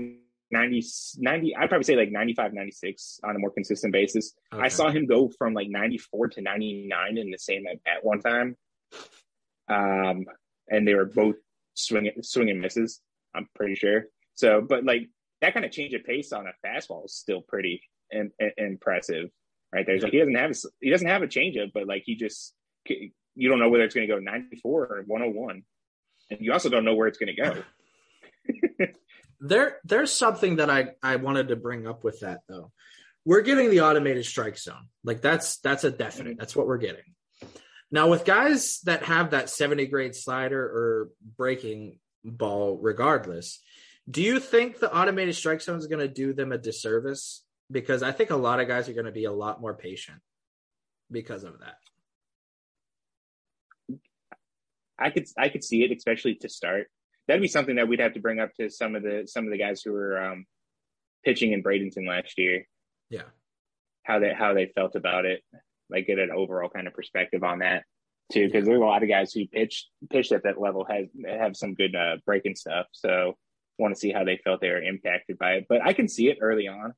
90, 0.51 0.83
90 1.17 1.55
I'd 1.55 1.69
probably 1.69 1.83
say 1.83 1.95
like 1.95 2.11
95, 2.11 2.53
96 2.53 3.19
on 3.23 3.35
a 3.35 3.39
more 3.39 3.51
consistent 3.51 3.91
basis. 3.91 4.33
Okay. 4.53 4.63
I 4.63 4.67
saw 4.67 4.89
him 4.89 5.07
go 5.07 5.29
from 5.37 5.53
like 5.53 5.69
94 5.69 6.29
to 6.29 6.41
99 6.41 7.17
in 7.17 7.31
the 7.31 7.39
same 7.39 7.65
at, 7.67 7.77
at 7.91 8.05
one 8.05 8.21
time. 8.21 8.55
Um, 9.69 10.25
and 10.69 10.87
they 10.87 10.93
were 10.93 11.05
both 11.05 11.35
swinging, 11.73 12.13
swinging 12.21 12.61
misses. 12.61 13.01
I'm 13.35 13.47
pretty 13.55 13.75
sure. 13.75 14.05
So, 14.35 14.61
but 14.61 14.85
like 14.85 15.09
that 15.41 15.53
kind 15.53 15.65
of 15.65 15.71
change 15.71 15.93
of 15.93 16.03
pace 16.03 16.31
on 16.31 16.45
a 16.47 16.67
fastball 16.67 17.05
is 17.05 17.15
still 17.15 17.41
pretty 17.41 17.81
in, 18.11 18.31
in, 18.39 18.51
impressive, 18.57 19.29
right? 19.73 19.85
There's 19.85 20.03
like 20.03 20.11
he 20.11 20.19
doesn't 20.19 20.35
have 20.35 20.51
a, 20.51 20.55
he 20.81 20.89
doesn't 20.89 21.07
have 21.07 21.23
a 21.23 21.27
changeup, 21.27 21.71
but 21.73 21.87
like 21.87 22.03
he 22.05 22.15
just 22.15 22.53
you 22.85 23.49
don't 23.49 23.59
know 23.59 23.69
whether 23.69 23.83
it's 23.83 23.93
going 23.93 24.07
to 24.07 24.13
go 24.13 24.19
94 24.19 24.83
or 24.83 25.03
101, 25.05 25.63
and 26.31 26.39
you 26.41 26.53
also 26.53 26.69
don't 26.69 26.85
know 26.85 26.95
where 26.95 27.07
it's 27.07 27.17
going 27.17 27.35
to 27.35 27.41
go. 27.41 28.87
there, 29.39 29.77
there's 29.83 30.11
something 30.11 30.57
that 30.57 30.69
I 30.69 30.91
I 31.03 31.17
wanted 31.17 31.49
to 31.49 31.55
bring 31.55 31.87
up 31.87 32.03
with 32.03 32.21
that 32.21 32.41
though. 32.47 32.71
We're 33.25 33.41
getting 33.41 33.69
the 33.69 33.81
automated 33.81 34.25
strike 34.25 34.57
zone, 34.57 34.87
like 35.03 35.21
that's 35.21 35.57
that's 35.57 35.83
a 35.83 35.91
definite. 35.91 36.37
That's 36.37 36.55
what 36.55 36.67
we're 36.67 36.77
getting. 36.77 37.03
Now, 37.89 38.09
with 38.09 38.25
guys 38.25 38.81
that 38.81 39.03
have 39.03 39.31
that 39.31 39.49
70 39.49 39.85
grade 39.87 40.15
slider 40.15 40.61
or 40.61 41.09
breaking 41.37 41.99
ball, 42.23 42.77
regardless, 42.81 43.61
do 44.09 44.21
you 44.21 44.39
think 44.39 44.79
the 44.79 44.93
automated 44.95 45.35
strike 45.35 45.61
zone 45.61 45.77
is 45.77 45.87
going 45.87 45.99
to 45.99 46.13
do 46.13 46.33
them 46.33 46.51
a 46.51 46.57
disservice? 46.57 47.43
Because 47.69 48.03
I 48.03 48.11
think 48.11 48.29
a 48.29 48.35
lot 48.35 48.59
of 48.59 48.67
guys 48.67 48.87
are 48.87 48.93
going 48.93 49.05
to 49.05 49.11
be 49.11 49.25
a 49.25 49.31
lot 49.31 49.59
more 49.59 49.73
patient 49.73 50.19
because 51.11 51.43
of 51.43 51.59
that. 51.59 51.75
I 54.97 55.09
could 55.09 55.25
I 55.37 55.49
could 55.49 55.63
see 55.63 55.83
it, 55.83 55.95
especially 55.95 56.35
to 56.35 56.49
start. 56.49 56.87
That'd 57.27 57.41
be 57.41 57.47
something 57.47 57.75
that 57.75 57.87
we'd 57.87 57.99
have 57.99 58.13
to 58.13 58.19
bring 58.19 58.39
up 58.39 58.53
to 58.55 58.69
some 58.69 58.95
of 58.95 59.03
the 59.03 59.23
some 59.27 59.45
of 59.45 59.51
the 59.51 59.57
guys 59.57 59.81
who 59.81 59.91
were 59.91 60.19
um, 60.19 60.45
pitching 61.23 61.51
in 61.51 61.61
Bradenton 61.61 62.07
last 62.07 62.37
year. 62.37 62.65
Yeah, 63.09 63.23
how 64.03 64.19
they 64.19 64.33
how 64.33 64.53
they 64.53 64.71
felt 64.73 64.95
about 64.95 65.25
it, 65.25 65.43
like 65.89 66.07
get 66.07 66.17
an 66.17 66.31
overall 66.31 66.69
kind 66.69 66.87
of 66.87 66.93
perspective 66.93 67.43
on 67.43 67.59
that 67.59 67.83
too, 68.31 68.47
because 68.47 68.65
there's 68.65 68.79
a 68.79 68.83
lot 68.83 69.03
of 69.03 69.09
guys 69.09 69.33
who 69.33 69.45
pitched 69.45 69.87
pitched 70.09 70.31
at 70.31 70.43
that 70.43 70.59
level 70.59 70.85
has 70.89 71.07
have 71.27 71.55
some 71.55 71.75
good 71.75 71.95
uh, 71.95 72.15
breaking 72.25 72.55
stuff. 72.55 72.87
So 72.93 73.37
want 73.77 73.93
to 73.93 73.99
see 73.99 74.11
how 74.11 74.23
they 74.23 74.39
felt 74.43 74.61
they 74.61 74.69
were 74.69 74.81
impacted 74.81 75.37
by 75.37 75.53
it. 75.53 75.65
But 75.69 75.85
I 75.85 75.93
can 75.93 76.07
see 76.07 76.29
it 76.29 76.39
early 76.41 76.67
on. 76.67 76.93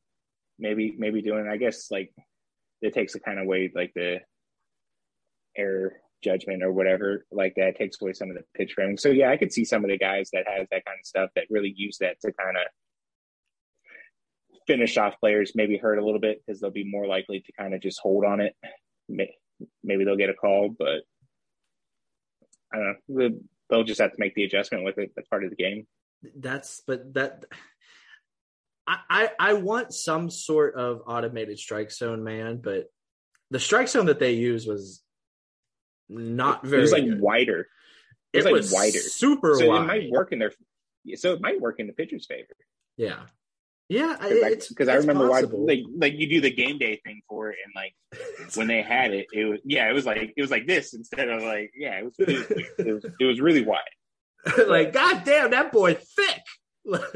Maybe 0.58 0.96
maybe 0.98 1.22
doing 1.22 1.48
I 1.48 1.58
guess 1.58 1.90
like 1.90 2.12
it 2.82 2.94
takes 2.94 3.16
a 3.16 3.20
kind 3.20 3.40
of 3.40 3.46
way 3.46 3.72
like 3.74 3.92
the 3.96 4.18
error 5.58 5.94
judgment 6.22 6.64
or 6.64 6.72
whatever 6.72 7.26
like 7.32 7.54
that 7.56 7.78
takes 7.78 8.02
away 8.02 8.14
some 8.14 8.30
of 8.30 8.36
the 8.36 8.44
pitch 8.56 8.74
framing. 8.76 8.98
So 8.98 9.10
yeah, 9.10 9.32
I 9.32 9.38
could 9.38 9.54
see 9.54 9.64
some 9.64 9.84
of 9.84 9.90
the 9.90 9.98
guys 9.98 10.30
that 10.34 10.46
has 10.48 10.68
that 10.72 10.86
kind 10.86 11.00
of 11.00 11.06
stuff 11.06 11.30
that 11.36 11.46
really 11.50 11.74
use 11.76 11.98
that 12.00 12.20
to 12.22 12.34
kind 12.34 12.58
of 12.58 12.64
finish 14.68 14.98
off 14.98 15.20
players, 15.20 15.54
maybe 15.56 15.78
hurt 15.78 15.98
a 15.98 16.06
little 16.06 16.20
bit 16.20 16.42
because 16.46 16.62
they'll 16.62 16.70
be 16.70 16.90
more 16.90 17.08
likely 17.08 17.40
to 17.40 17.52
kind 17.54 17.74
of 17.74 17.82
just 17.82 18.00
hold 18.02 18.24
on 18.26 18.40
it. 18.40 18.56
Maybe 19.08 20.04
they'll 20.04 20.16
get 20.16 20.30
a 20.30 20.34
call, 20.36 20.76
but 20.78 21.02
I 22.72 22.78
don't 22.78 22.98
know. 23.08 23.30
They'll 23.70 23.84
just 23.84 24.02
have 24.02 24.12
to 24.12 24.20
make 24.20 24.36
the 24.36 24.44
adjustment 24.44 24.84
with 24.84 24.98
it. 24.98 25.12
That's 25.16 25.28
part 25.28 25.44
of 25.44 25.50
the 25.50 25.56
game. 25.56 25.88
That's 26.36 26.82
but 26.86 27.14
that. 27.14 27.46
I, 28.88 29.30
I 29.40 29.54
want 29.54 29.94
some 29.94 30.32
sort 30.32 30.74
of 30.74 31.04
automated 31.06 31.60
strike 31.60 31.92
zone, 31.92 32.24
man, 32.24 32.58
but 32.58 32.88
the 33.52 33.60
strike 33.60 33.88
zone 33.88 34.08
that 34.08 34.20
they 34.20 34.32
used 34.32 34.68
was 34.68 35.04
not 36.10 36.66
very. 36.66 36.80
It 36.80 36.82
was 36.82 36.92
like 36.92 37.06
good. 37.06 37.22
wider. 37.22 37.68
It, 38.34 38.46
it 38.46 38.52
was, 38.52 38.72
like 38.72 38.82
wider, 38.82 39.00
super 39.00 39.56
so 39.56 39.68
wide. 39.68 39.84
It 39.84 39.88
might 39.88 40.12
work 40.12 40.32
in 40.32 40.40
their. 40.40 40.52
So 41.16 41.34
it 41.34 41.42
might 41.42 41.62
work 41.62 41.80
in 41.80 41.88
the 41.88 41.94
pitcher's 41.94 42.26
favor. 42.26 42.48
Yeah, 42.98 43.22
yeah. 43.90 44.18
Because 44.70 44.88
I, 44.88 44.94
I, 44.94 44.96
remember 44.96 45.30
possible. 45.30 45.66
why, 45.66 45.74
like, 45.74 45.84
like 45.96 46.14
you 46.20 46.28
do 46.28 46.42
the 46.42 46.52
game 46.52 46.78
day 46.78 47.00
thing 47.04 47.22
for 47.28 47.50
it, 47.50 47.58
and 47.64 47.74
like 47.76 47.94
when 48.56 48.68
they 48.68 48.82
had 48.82 49.14
it, 49.14 49.28
it 49.34 49.46
was 49.46 49.60
yeah, 49.64 49.90
it 49.90 49.94
was 49.94 50.06
like 50.06 50.34
it 50.36 50.42
was 50.42 50.52
like 50.52 50.68
this 50.68 50.94
instead 50.94 51.30
of 51.30 51.42
like 51.42 51.72
yeah, 51.76 52.00
it 52.00 52.06
was 52.06 52.16
it 52.20 52.28
was, 52.28 52.52
it 52.88 52.94
was, 52.94 53.06
it 53.20 53.26
was 53.26 53.42
really 53.42 53.64
wide. 53.64 53.82
like, 54.68 54.94
god 54.94 55.24
damn, 55.26 55.52
that 55.52 55.72
boy 55.72 55.96
thick. 55.96 56.44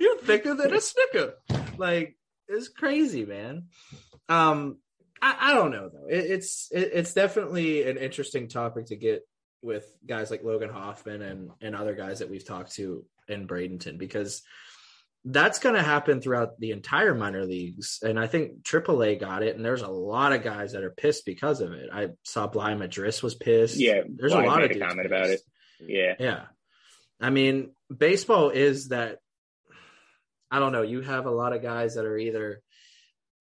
You're 0.00 0.18
thicker 0.18 0.54
than 0.54 0.74
a 0.74 0.80
snicker. 0.80 1.34
Like, 1.76 2.16
it's 2.48 2.68
crazy, 2.68 3.24
man. 3.24 3.64
Um, 4.28 4.78
I, 5.20 5.36
I 5.40 5.54
don't 5.54 5.70
know 5.70 5.88
though. 5.88 6.06
It, 6.08 6.30
it's 6.30 6.68
it, 6.72 6.90
it's 6.92 7.14
definitely 7.14 7.88
an 7.88 7.96
interesting 7.96 8.48
topic 8.48 8.86
to 8.86 8.96
get 8.96 9.26
with 9.62 9.86
guys 10.06 10.30
like 10.30 10.44
Logan 10.44 10.70
Hofmann 10.70 11.22
and 11.22 11.50
and 11.60 11.74
other 11.74 11.94
guys 11.94 12.20
that 12.20 12.30
we've 12.30 12.46
talked 12.46 12.74
to 12.76 13.04
in 13.28 13.48
Bradenton 13.48 13.98
because 13.98 14.42
that's 15.28 15.58
going 15.58 15.74
to 15.74 15.82
happen 15.82 16.20
throughout 16.20 16.58
the 16.60 16.70
entire 16.70 17.12
minor 17.12 17.44
leagues. 17.44 17.98
And 18.00 18.18
I 18.18 18.28
think 18.28 18.62
AAA 18.62 19.18
got 19.18 19.42
it, 19.42 19.56
and 19.56 19.64
there's 19.64 19.82
a 19.82 19.88
lot 19.88 20.32
of 20.32 20.44
guys 20.44 20.72
that 20.72 20.84
are 20.84 20.90
pissed 20.90 21.26
because 21.26 21.60
of 21.60 21.72
it. 21.72 21.90
I 21.92 22.10
saw 22.22 22.46
Bligh 22.46 22.74
Madris 22.74 23.24
was 23.24 23.34
pissed. 23.34 23.76
Yeah, 23.76 24.02
there's 24.08 24.32
a 24.32 24.40
lot 24.40 24.62
of 24.62 24.70
a 24.70 24.78
comment 24.78 25.06
about 25.06 25.26
it. 25.30 25.40
Yeah, 25.80 26.14
yeah. 26.20 26.44
I 27.20 27.30
mean, 27.30 27.72
baseball 27.94 28.50
is 28.50 28.88
that. 28.88 29.18
I 30.48 30.60
don't 30.60 30.70
know. 30.70 30.82
You 30.82 31.00
have 31.00 31.26
a 31.26 31.30
lot 31.32 31.52
of 31.52 31.60
guys 31.60 31.96
that 31.96 32.04
are 32.04 32.16
either 32.16 32.62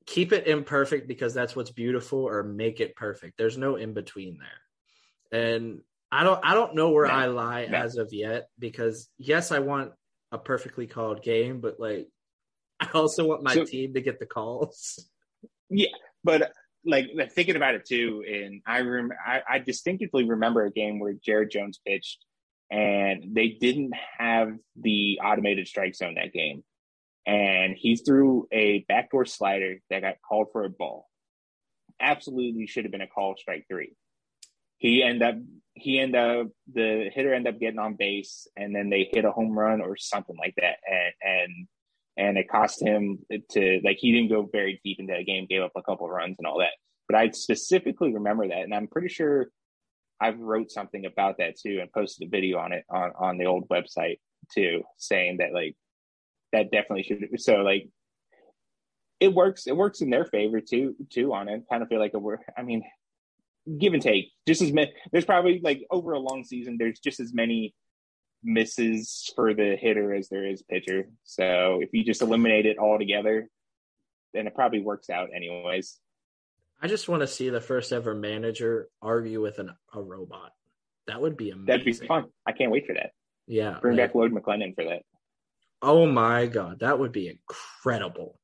keep 0.07 0.33
it 0.33 0.47
imperfect 0.47 1.07
because 1.07 1.35
that's 1.35 1.55
what's 1.55 1.71
beautiful 1.71 2.19
or 2.19 2.41
make 2.41 2.79
it 2.79 2.95
perfect. 2.95 3.37
There's 3.37 3.59
no 3.59 3.75
in 3.75 3.93
between 3.93 4.39
there. 4.39 5.39
And 5.39 5.81
I 6.11 6.23
don't 6.23 6.39
I 6.43 6.55
don't 6.55 6.73
know 6.73 6.89
where 6.89 7.07
no, 7.07 7.13
I 7.13 7.27
lie 7.27 7.67
no. 7.67 7.77
as 7.77 7.97
of 7.97 8.11
yet 8.11 8.47
because 8.57 9.07
yes, 9.19 9.51
I 9.51 9.59
want 9.59 9.91
a 10.35 10.39
perfectly 10.39 10.87
called 10.87 11.23
game, 11.23 11.61
but 11.61 11.79
like 11.79 12.07
I 12.79 12.89
also 12.93 13.25
want 13.25 13.43
my 13.43 13.53
so, 13.53 13.65
team 13.65 13.93
to 13.93 14.01
get 14.01 14.19
the 14.19 14.25
calls. 14.25 15.09
Yeah, 15.69 15.87
but 16.23 16.51
like 16.85 17.07
thinking 17.31 17.55
about 17.55 17.73
it 17.73 17.85
too, 17.85 18.23
and 18.27 18.61
I 18.67 18.81
rem 18.81 19.11
I, 19.25 19.41
I 19.49 19.59
distinctively 19.59 20.25
remember 20.25 20.63
a 20.65 20.71
game 20.71 20.99
where 20.99 21.13
Jared 21.13 21.49
Jones 21.49 21.79
pitched 21.85 22.23
and 22.69 23.35
they 23.35 23.57
didn't 23.59 23.93
have 24.17 24.53
the 24.79 25.19
automated 25.23 25.67
strike 25.67 25.95
zone 25.95 26.15
that 26.15 26.33
game 26.33 26.63
and 27.25 27.75
he 27.75 27.95
threw 27.95 28.47
a 28.51 28.85
backdoor 28.87 29.25
slider 29.25 29.81
that 29.89 30.01
got 30.01 30.15
called 30.27 30.47
for 30.51 30.63
a 30.63 30.69
ball. 30.69 31.09
Absolutely 31.99 32.67
should 32.67 32.85
have 32.85 32.91
been 32.91 33.01
a 33.01 33.07
call 33.07 33.35
strike 33.37 33.65
three. 33.67 33.95
He 34.77 35.03
end 35.03 35.23
up 35.23 35.35
he 35.73 35.99
end 35.99 36.15
up 36.15 36.47
the 36.73 37.09
hitter 37.13 37.33
end 37.33 37.47
up 37.47 37.59
getting 37.59 37.79
on 37.79 37.95
base 37.95 38.47
and 38.55 38.73
then 38.73 38.89
they 38.89 39.09
hit 39.11 39.25
a 39.25 39.31
home 39.31 39.57
run 39.57 39.81
or 39.81 39.97
something 39.97 40.37
like 40.37 40.55
that 40.55 40.77
and 40.89 41.13
and 41.21 41.67
and 42.17 42.37
it 42.37 42.49
cost 42.49 42.81
him 42.81 43.19
to 43.51 43.81
like 43.83 43.97
he 43.99 44.11
didn't 44.11 44.29
go 44.29 44.49
very 44.51 44.79
deep 44.83 44.99
into 44.99 45.13
the 45.17 45.23
game, 45.23 45.47
gave 45.49 45.61
up 45.61 45.73
a 45.75 45.81
couple 45.81 46.09
runs 46.09 46.35
and 46.37 46.47
all 46.47 46.59
that. 46.59 46.71
But 47.07 47.17
I 47.17 47.29
specifically 47.31 48.13
remember 48.13 48.47
that, 48.47 48.61
and 48.61 48.73
I'm 48.73 48.87
pretty 48.87 49.09
sure 49.09 49.47
I've 50.19 50.39
wrote 50.39 50.71
something 50.71 51.05
about 51.05 51.37
that 51.39 51.57
too 51.59 51.79
and 51.81 51.91
posted 51.91 52.27
a 52.27 52.29
video 52.29 52.57
on 52.57 52.71
it 52.71 52.85
on 52.89 53.11
on 53.19 53.37
the 53.37 53.45
old 53.45 53.67
website 53.67 54.19
too, 54.53 54.83
saying 54.97 55.37
that 55.37 55.53
like 55.53 55.75
that 56.53 56.71
definitely 56.71 57.03
should. 57.03 57.41
So 57.41 57.57
like, 57.57 57.89
it 59.19 59.33
works. 59.33 59.67
It 59.67 59.75
works 59.75 60.01
in 60.01 60.09
their 60.09 60.25
favor 60.25 60.61
too. 60.61 60.95
Too 61.11 61.33
on 61.33 61.49
it. 61.49 61.63
Kind 61.69 61.83
of 61.83 61.89
feel 61.89 61.99
like 61.99 62.13
a. 62.13 62.21
I 62.57 62.63
mean, 62.63 62.83
give 63.79 63.93
and 63.93 64.01
take. 64.01 64.31
Just 64.47 64.61
as 64.61 64.71
many. 64.71 64.93
There's 65.11 65.25
probably 65.25 65.59
like 65.63 65.85
over 65.89 66.13
a 66.13 66.19
long 66.19 66.43
season. 66.43 66.77
There's 66.77 66.99
just 66.99 67.19
as 67.19 67.33
many 67.33 67.73
misses 68.43 69.31
for 69.35 69.53
the 69.53 69.75
hitter 69.75 70.13
as 70.13 70.29
there 70.29 70.47
is 70.47 70.61
pitcher. 70.61 71.07
So 71.23 71.79
if 71.81 71.89
you 71.93 72.03
just 72.03 72.21
eliminate 72.21 72.65
it 72.65 72.77
all 72.77 72.97
together, 72.99 73.49
and 74.33 74.47
it 74.47 74.55
probably 74.55 74.81
works 74.81 75.09
out 75.09 75.29
anyways. 75.35 75.97
I 76.81 76.87
just 76.87 77.07
want 77.07 77.21
to 77.21 77.27
see 77.27 77.49
the 77.49 77.61
first 77.61 77.93
ever 77.93 78.13
manager 78.13 78.89
argue 79.01 79.41
with 79.41 79.59
an, 79.59 79.71
a 79.93 80.01
robot. 80.01 80.51
That 81.07 81.21
would 81.21 81.37
be 81.37 81.51
amazing. 81.51 81.65
That'd 81.65 81.85
be 81.85 81.93
fun. 81.93 82.25
I 82.45 82.51
can't 82.51 82.71
wait 82.71 82.85
for 82.85 82.93
that. 82.93 83.11
Yeah. 83.47 83.77
Bring 83.81 83.97
like- 83.97 84.09
back 84.09 84.15
Lloyd 84.15 84.33
McClendon 84.33 84.75
for 84.75 84.83
that. 84.85 85.01
oh 85.81 86.05
my 86.05 86.47
god, 86.47 86.79
that 86.79 86.99
would 86.99 87.11
be 87.11 87.29
incredible. 87.29 88.37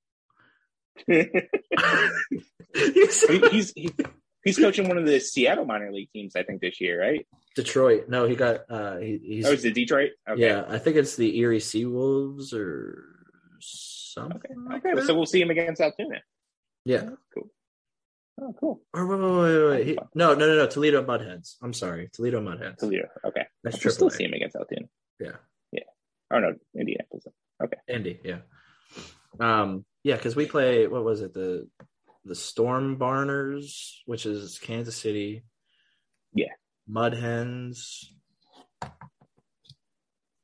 he's 2.73 3.23
he's, 3.23 3.73
he- 3.75 3.93
he's 4.43 4.57
coaching 4.57 4.87
one 4.87 4.97
of 4.97 5.05
the 5.05 5.19
Seattle 5.19 5.65
minor 5.65 5.91
league 5.91 6.09
teams, 6.11 6.35
I 6.35 6.43
think, 6.43 6.61
this 6.61 6.79
year, 6.81 6.99
right? 7.01 7.25
Detroit. 7.55 8.07
No, 8.09 8.25
he 8.27 8.35
got 8.35 8.61
uh 8.69 8.97
he, 8.97 9.19
he's 9.23 9.45
Oh, 9.45 9.51
is 9.51 9.65
it 9.65 9.73
Detroit? 9.73 10.11
Okay. 10.29 10.41
yeah, 10.41 10.63
I 10.67 10.77
think 10.77 10.95
it's 10.97 11.15
the 11.15 11.37
Erie 11.37 11.59
Seawolves 11.59 12.53
or 12.53 13.03
something. 13.59 14.37
Okay. 14.37 14.53
like 14.69 14.85
Okay. 14.85 15.05
So 15.05 15.13
we'll 15.15 15.25
see 15.25 15.41
him 15.41 15.49
against 15.51 15.81
Altoona. 15.81 16.21
yeah. 16.85 17.09
Cool. 17.33 17.49
Oh, 18.41 18.55
cool. 18.59 18.81
Or 18.93 19.05
wait, 19.05 19.19
wait, 19.19 19.41
wait, 19.41 19.69
wait. 19.69 19.87
He- 19.87 19.97
no, 20.15 20.33
no, 20.33 20.47
no, 20.47 20.55
no. 20.55 20.65
Toledo 20.67 21.03
Mudheads. 21.03 21.57
I'm 21.61 21.73
sorry, 21.73 22.09
Toledo 22.11 22.41
Mudheads. 22.41 22.77
Toledo. 22.77 23.07
Okay. 23.25 23.45
That's 23.63 23.83
We'll 23.83 23.93
still 23.93 24.09
see 24.09 24.23
him 24.23 24.33
against 24.33 24.55
Altoona. 24.55 24.87
Yeah. 25.19 25.33
Yeah. 25.71 25.83
Oh 26.33 26.39
no, 26.39 26.55
Indianapolis. 26.75 27.25
Okay. 27.63 27.77
Indy, 27.87 28.19
yeah. 28.23 28.39
Um, 29.39 29.85
yeah, 30.03 30.15
because 30.15 30.35
we 30.35 30.45
play 30.47 30.87
what 30.87 31.03
was 31.03 31.21
it 31.21 31.33
the 31.33 31.67
the 32.25 32.35
Storm 32.35 32.97
Barners, 32.97 34.01
which 34.05 34.25
is 34.25 34.59
Kansas 34.59 34.95
City. 34.95 35.43
Yeah. 36.33 36.53
Mud 36.87 37.13
Hens. 37.13 38.13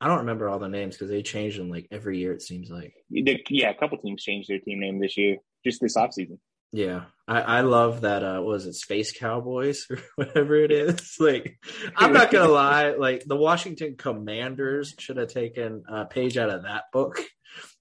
I 0.00 0.06
don't 0.06 0.18
remember 0.18 0.48
all 0.48 0.58
the 0.58 0.68
names 0.68 0.96
because 0.96 1.10
they 1.10 1.22
change 1.22 1.56
them 1.56 1.70
like 1.70 1.88
every 1.90 2.18
year. 2.18 2.32
It 2.32 2.42
seems 2.42 2.70
like. 2.70 2.94
Yeah, 3.10 3.70
a 3.70 3.74
couple 3.74 3.98
teams 3.98 4.22
changed 4.22 4.48
their 4.48 4.60
team 4.60 4.80
name 4.80 5.00
this 5.00 5.16
year, 5.16 5.38
just 5.64 5.80
this 5.80 5.96
offseason. 5.96 6.38
Yeah, 6.70 7.04
I, 7.26 7.40
I 7.40 7.60
love 7.62 8.02
that. 8.02 8.22
Uh, 8.22 8.40
what 8.40 8.52
was 8.52 8.66
it 8.66 8.74
Space 8.74 9.18
Cowboys 9.18 9.86
or 9.90 9.98
whatever 10.16 10.54
it 10.56 10.70
is? 10.70 11.16
Like, 11.18 11.58
I'm 11.96 12.12
not 12.12 12.30
gonna 12.30 12.48
lie. 12.52 12.90
Like, 12.90 13.24
the 13.24 13.36
Washington 13.36 13.96
Commanders 13.96 14.94
should 14.98 15.16
have 15.16 15.32
taken 15.32 15.84
a 15.88 16.04
page 16.04 16.36
out 16.36 16.50
of 16.50 16.64
that 16.64 16.84
book 16.92 17.20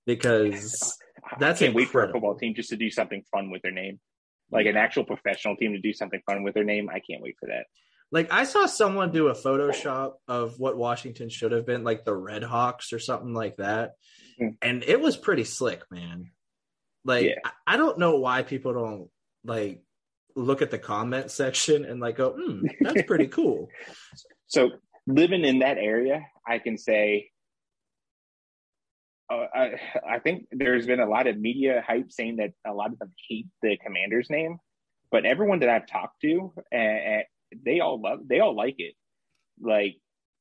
because 0.05 0.97
That's 1.39 1.61
I 1.61 1.65
can't 1.65 1.75
wait 1.75 1.89
for 1.89 2.03
a 2.03 2.11
football 2.11 2.35
team 2.35 2.53
just 2.55 2.69
to 2.69 2.75
do 2.77 2.89
something 2.89 3.23
fun 3.31 3.49
with 3.51 3.61
their 3.61 3.71
name, 3.71 3.99
like 4.51 4.65
an 4.65 4.77
actual 4.77 5.03
professional 5.03 5.55
team 5.55 5.73
to 5.73 5.79
do 5.79 5.93
something 5.93 6.21
fun 6.25 6.43
with 6.43 6.53
their 6.53 6.63
name. 6.63 6.89
I 6.89 6.99
can't 6.99 7.21
wait 7.21 7.35
for 7.39 7.47
that. 7.47 7.65
Like 8.11 8.31
I 8.31 8.45
saw 8.45 8.65
someone 8.67 9.11
do 9.11 9.27
a 9.27 9.33
Photoshop 9.33 10.13
of 10.27 10.59
what 10.59 10.77
Washington 10.77 11.29
should 11.29 11.51
have 11.51 11.65
been, 11.65 11.83
like 11.83 12.05
the 12.05 12.15
Red 12.15 12.43
Hawks 12.43 12.93
or 12.93 12.99
something 12.99 13.33
like 13.33 13.57
that, 13.57 13.95
Mhm. 14.39 14.57
and 14.61 14.83
it 14.83 15.01
was 15.01 15.17
pretty 15.17 15.43
slick, 15.43 15.83
man. 15.91 16.31
Like 17.03 17.25
Yeah. 17.25 17.35
I, 17.43 17.73
I 17.73 17.77
don't 17.77 17.99
know 17.99 18.17
why 18.19 18.43
people 18.43 18.73
don't 18.73 19.09
like 19.43 19.83
look 20.35 20.61
at 20.61 20.71
the 20.71 20.79
comment 20.79 21.31
section 21.31 21.83
and 21.83 21.99
like 21.99 22.15
go, 22.17 22.31
hmm, 22.33 22.67
that's 22.81 23.01
pretty 23.03 23.27
cool. 23.27 23.69
So 24.49 24.69
living 25.05 25.43
in 25.43 25.59
that 25.59 25.77
area, 25.77 26.25
I 26.47 26.59
can 26.59 26.77
say, 26.77 27.31
uh, 29.29 29.45
I, 29.53 29.71
I 30.09 30.19
think 30.19 30.45
there's 30.51 30.85
been 30.85 30.99
a 30.99 31.09
lot 31.09 31.27
of 31.27 31.37
media 31.37 31.83
hype 31.85 32.11
saying 32.11 32.37
that 32.37 32.51
a 32.65 32.73
lot 32.73 32.91
of 32.91 32.99
them 32.99 33.11
hate 33.27 33.47
the 33.61 33.77
commander's 33.77 34.29
name, 34.29 34.57
but 35.11 35.25
everyone 35.25 35.59
that 35.59 35.69
I've 35.69 35.87
talked 35.87 36.21
to, 36.21 36.53
and, 36.71 37.23
they 37.65 37.79
all 37.79 38.01
love, 38.01 38.19
they 38.27 38.39
all 38.41 38.55
like 38.55 38.75
it. 38.77 38.95
Like 39.61 39.95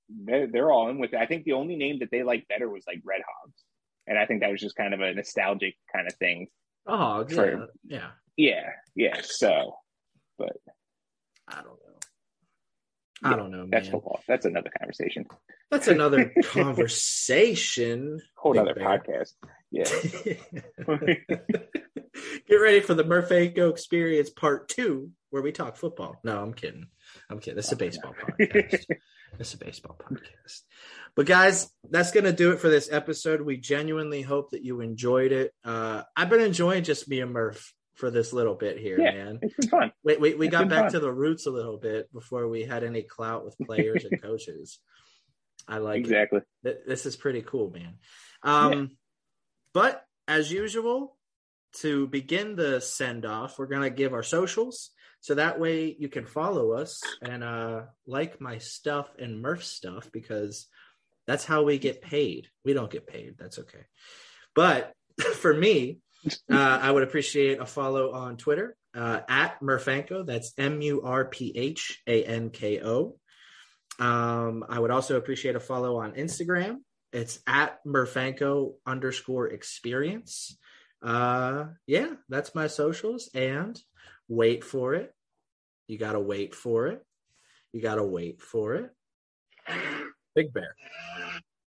they're 0.09 0.49
they're 0.49 0.73
all 0.73 0.91
in 0.91 0.99
with 0.99 1.15
it. 1.15 1.21
I 1.21 1.27
think 1.27 1.45
the 1.45 1.53
only 1.53 1.77
name 1.77 2.01
that 2.01 2.11
they 2.11 2.23
like 2.23 2.49
better 2.49 2.69
was 2.69 2.85
like 2.87 3.01
Red 3.05 3.21
Hogs, 3.21 3.63
and 4.07 4.19
I 4.19 4.27
think 4.27 4.41
that 4.41 4.51
was 4.51 4.61
just 4.61 4.75
kind 4.75 4.93
of 4.93 5.01
a 5.01 5.15
nostalgic 5.15 5.77
kind 5.95 6.09
of 6.09 6.15
thing. 6.15 6.49
Oh 6.87 7.25
yeah, 7.29 7.35
True. 7.35 7.67
yeah. 7.85 8.09
Yeah, 8.37 8.71
yeah. 8.95 9.21
So 9.23 9.77
but 10.39 10.57
I 11.49 11.57
don't 11.57 11.67
know. 11.67 11.86
I 13.23 13.35
don't 13.35 13.51
know, 13.51 13.67
that's 13.71 13.87
man. 13.87 13.93
football. 13.93 14.21
That's 14.29 14.45
another 14.45 14.71
conversation. 14.79 15.27
That's 15.71 15.89
another 15.89 16.33
conversation. 16.45 18.21
Whole 18.37 18.59
other 18.59 18.75
podcast. 18.75 19.33
Yeah. 19.71 19.85
Get 22.47 22.55
ready 22.57 22.81
for 22.81 22.95
the 22.95 23.05
Murphanko 23.05 23.71
Experience 23.71 24.31
Part 24.31 24.69
Two, 24.69 25.11
where 25.31 25.43
we 25.43 25.53
talk 25.53 25.77
football. 25.77 26.17
No, 26.25 26.41
I'm 26.41 26.53
kidding. 26.55 26.87
I'm 27.31 27.41
kidding. 27.41 27.57
This 27.57 27.67
is 27.67 27.73
a 27.73 27.77
baseball 27.77 28.15
podcast. 28.41 28.85
This 29.39 29.49
is 29.49 29.55
a 29.55 29.59
baseball 29.59 29.99
podcast. 29.99 30.63
But 31.15 31.27
guys, 31.27 31.71
that's 31.91 32.13
gonna 32.13 32.33
do 32.33 32.53
it 32.53 32.61
for 32.61 32.69
this 32.69 32.91
episode. 32.93 33.41
We 33.41 33.57
genuinely 33.57 34.23
hope 34.23 34.51
that 34.51 34.65
you 34.65 34.81
enjoyed 34.81 35.33
it. 35.33 35.53
Uh, 35.65 36.03
I've 36.17 36.31
been 36.31 36.41
enjoying 36.41 36.85
just 36.85 37.09
me 37.09 37.21
and 37.21 37.33
Murph 37.33 37.73
for 37.97 38.11
this 38.11 38.33
little 38.33 38.55
bit 38.55 38.79
here, 38.79 39.01
Yeah. 39.01 39.13
man. 39.13 39.39
It's 39.43 39.55
been 39.57 39.69
fun. 39.69 39.93
We, 40.05 40.17
we, 40.17 40.35
we 40.35 40.47
It's 40.47 40.53
got 40.57 40.69
back 40.69 40.85
fun. 40.85 40.93
to 40.93 41.01
the 41.01 41.13
roots 41.13 41.47
a 41.47 41.51
little 41.51 41.79
bit 41.79 42.13
before 42.13 42.47
we 42.49 42.63
had 42.65 42.85
any 42.85 43.03
clout 43.03 43.45
with 43.45 43.57
players 43.59 44.05
and 44.05 44.21
coaches. 44.23 44.79
I 45.67 45.79
like 45.79 45.99
exactly. 45.99 46.41
Th- 46.63 46.77
This 46.87 47.07
is 47.07 47.17
pretty 47.17 47.43
cool, 47.43 47.71
man. 47.71 47.95
Um, 48.43 48.97
But 49.73 50.05
as 50.29 50.53
usual, 50.53 51.17
to 51.81 52.07
begin 52.07 52.57
the 52.57 52.81
send 52.81 53.27
off, 53.27 53.59
we're 53.59 53.67
gonna 53.67 53.91
give 53.91 54.13
our 54.15 54.23
socials, 54.23 54.91
so 55.21 55.35
that 55.35 55.59
way 55.59 55.95
you 55.99 56.09
can 56.09 56.25
follow 56.25 56.73
us 56.73 57.01
and 57.21 57.43
uh, 57.43 57.83
like 58.07 58.41
my 58.41 58.59
stuff 58.59 59.11
and 59.19 59.43
Murph 59.43 59.65
stuff 59.65 60.11
because 60.13 60.67
that's 61.27 61.45
how 61.45 61.65
we 61.65 61.79
get 61.79 62.01
paid. 62.01 62.49
We 62.65 62.73
don't 62.75 62.91
get 62.91 63.07
paid. 63.07 63.37
That's 63.39 63.59
okay. 63.59 63.85
But 64.55 64.93
for 65.35 65.53
me, 65.53 65.99
uh, 66.51 66.79
I 66.83 66.91
would 66.91 67.03
appreciate 67.03 67.61
a 67.61 67.67
follow 67.67 68.13
on 68.13 68.37
Twitter 68.37 68.77
uh, 68.95 69.21
at 69.29 69.61
Murphanko. 69.61 70.27
That's 70.27 70.53
M 70.59 70.81
U 70.81 71.03
R 71.03 71.25
P 71.25 71.53
H 71.55 72.03
A 72.07 72.25
N 72.25 72.51
K 72.51 72.81
O. 72.83 73.17
Um, 73.99 74.65
I 74.69 74.79
would 74.79 74.91
also 74.91 75.17
appreciate 75.17 75.57
a 75.57 75.61
follow 75.61 75.99
on 75.99 76.13
Instagram. 76.13 76.77
It's 77.13 77.39
at 77.47 77.79
Murphanko 77.87 78.75
underscore 78.87 79.49
experience. 79.49 80.59
Uh, 81.03 81.67
yeah, 81.87 82.15
that's 82.29 82.55
my 82.55 82.67
socials. 82.67 83.31
And 83.35 83.81
wait 84.29 84.65
for 84.65 84.95
it. 84.95 85.15
You 85.89 85.99
got 85.99 86.13
to 86.13 86.21
wait 86.21 86.55
for 86.55 86.89
it. 86.89 87.03
You 87.73 87.81
got 87.81 87.97
to 87.97 88.03
wait 88.03 88.43
for 88.43 88.75
it. 88.75 88.91
Big 90.35 90.53
Bear. 90.53 90.75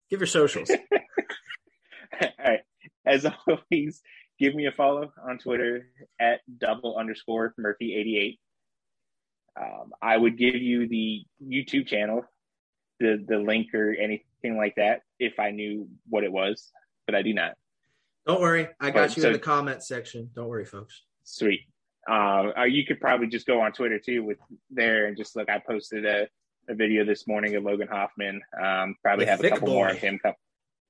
Give 0.10 0.20
your 0.20 0.28
socials. 0.28 0.70
All 2.22 2.30
right. 2.40 2.62
As 3.06 3.26
always, 3.26 4.02
give 4.40 4.56
me 4.56 4.66
a 4.68 4.72
follow 4.72 5.12
on 5.28 5.38
Twitter 5.38 5.88
at 6.20 6.42
double 6.60 6.98
underscore 6.98 7.54
Murphy 7.58 7.96
eighty 7.96 8.18
eight. 8.18 8.40
Um, 9.60 9.94
I 10.02 10.18
would 10.18 10.38
give 10.38 10.56
you 10.56 10.88
the 10.88 11.24
YouTube 11.44 11.88
channel, 11.88 12.26
the 13.00 13.24
the 13.28 13.38
link 13.38 13.74
or 13.74 13.92
anything 13.94 14.58
like 14.58 14.76
that 14.76 15.02
if 15.20 15.40
I 15.40 15.52
knew 15.52 15.88
what 16.10 16.24
it 16.24 16.32
was, 16.32 16.72
but 17.06 17.16
I 17.16 17.22
do 17.22 17.34
not. 17.34 17.54
Don't 18.28 18.42
worry. 18.42 18.68
I 18.80 18.90
got 18.92 19.10
But 19.10 19.16
you 19.18 19.22
so- 19.22 19.28
in 19.30 19.34
the 19.34 19.40
comment 19.40 19.84
section. 19.84 20.30
Don't 20.36 20.48
worry, 20.48 20.66
folks. 20.66 21.04
Sweet. 21.24 21.62
Uh, 22.10 22.52
uh, 22.60 22.64
you 22.66 22.86
could 22.86 23.00
probably 23.00 23.28
just 23.28 23.48
go 23.48 23.62
on 23.62 23.72
Twitter 23.72 23.98
too 24.00 24.24
with 24.24 24.38
there 24.70 25.08
and 25.08 25.18
just 25.18 25.36
look. 25.36 25.50
I 25.50 25.58
posted 25.60 26.06
a, 26.06 26.28
a 26.70 26.76
video 26.76 27.04
this 27.04 27.28
morning 27.28 27.56
of 27.56 27.64
Logan 27.64 27.88
Hofmann. 27.88 28.42
Um, 28.62 28.96
probably 29.02 29.26
The 29.26 29.32
have 29.32 29.44
a 29.44 29.50
couple 29.50 29.68
boy. 29.68 29.74
more 29.74 29.90
of 29.90 29.98
him. 29.98 30.20
Come. 30.22 30.34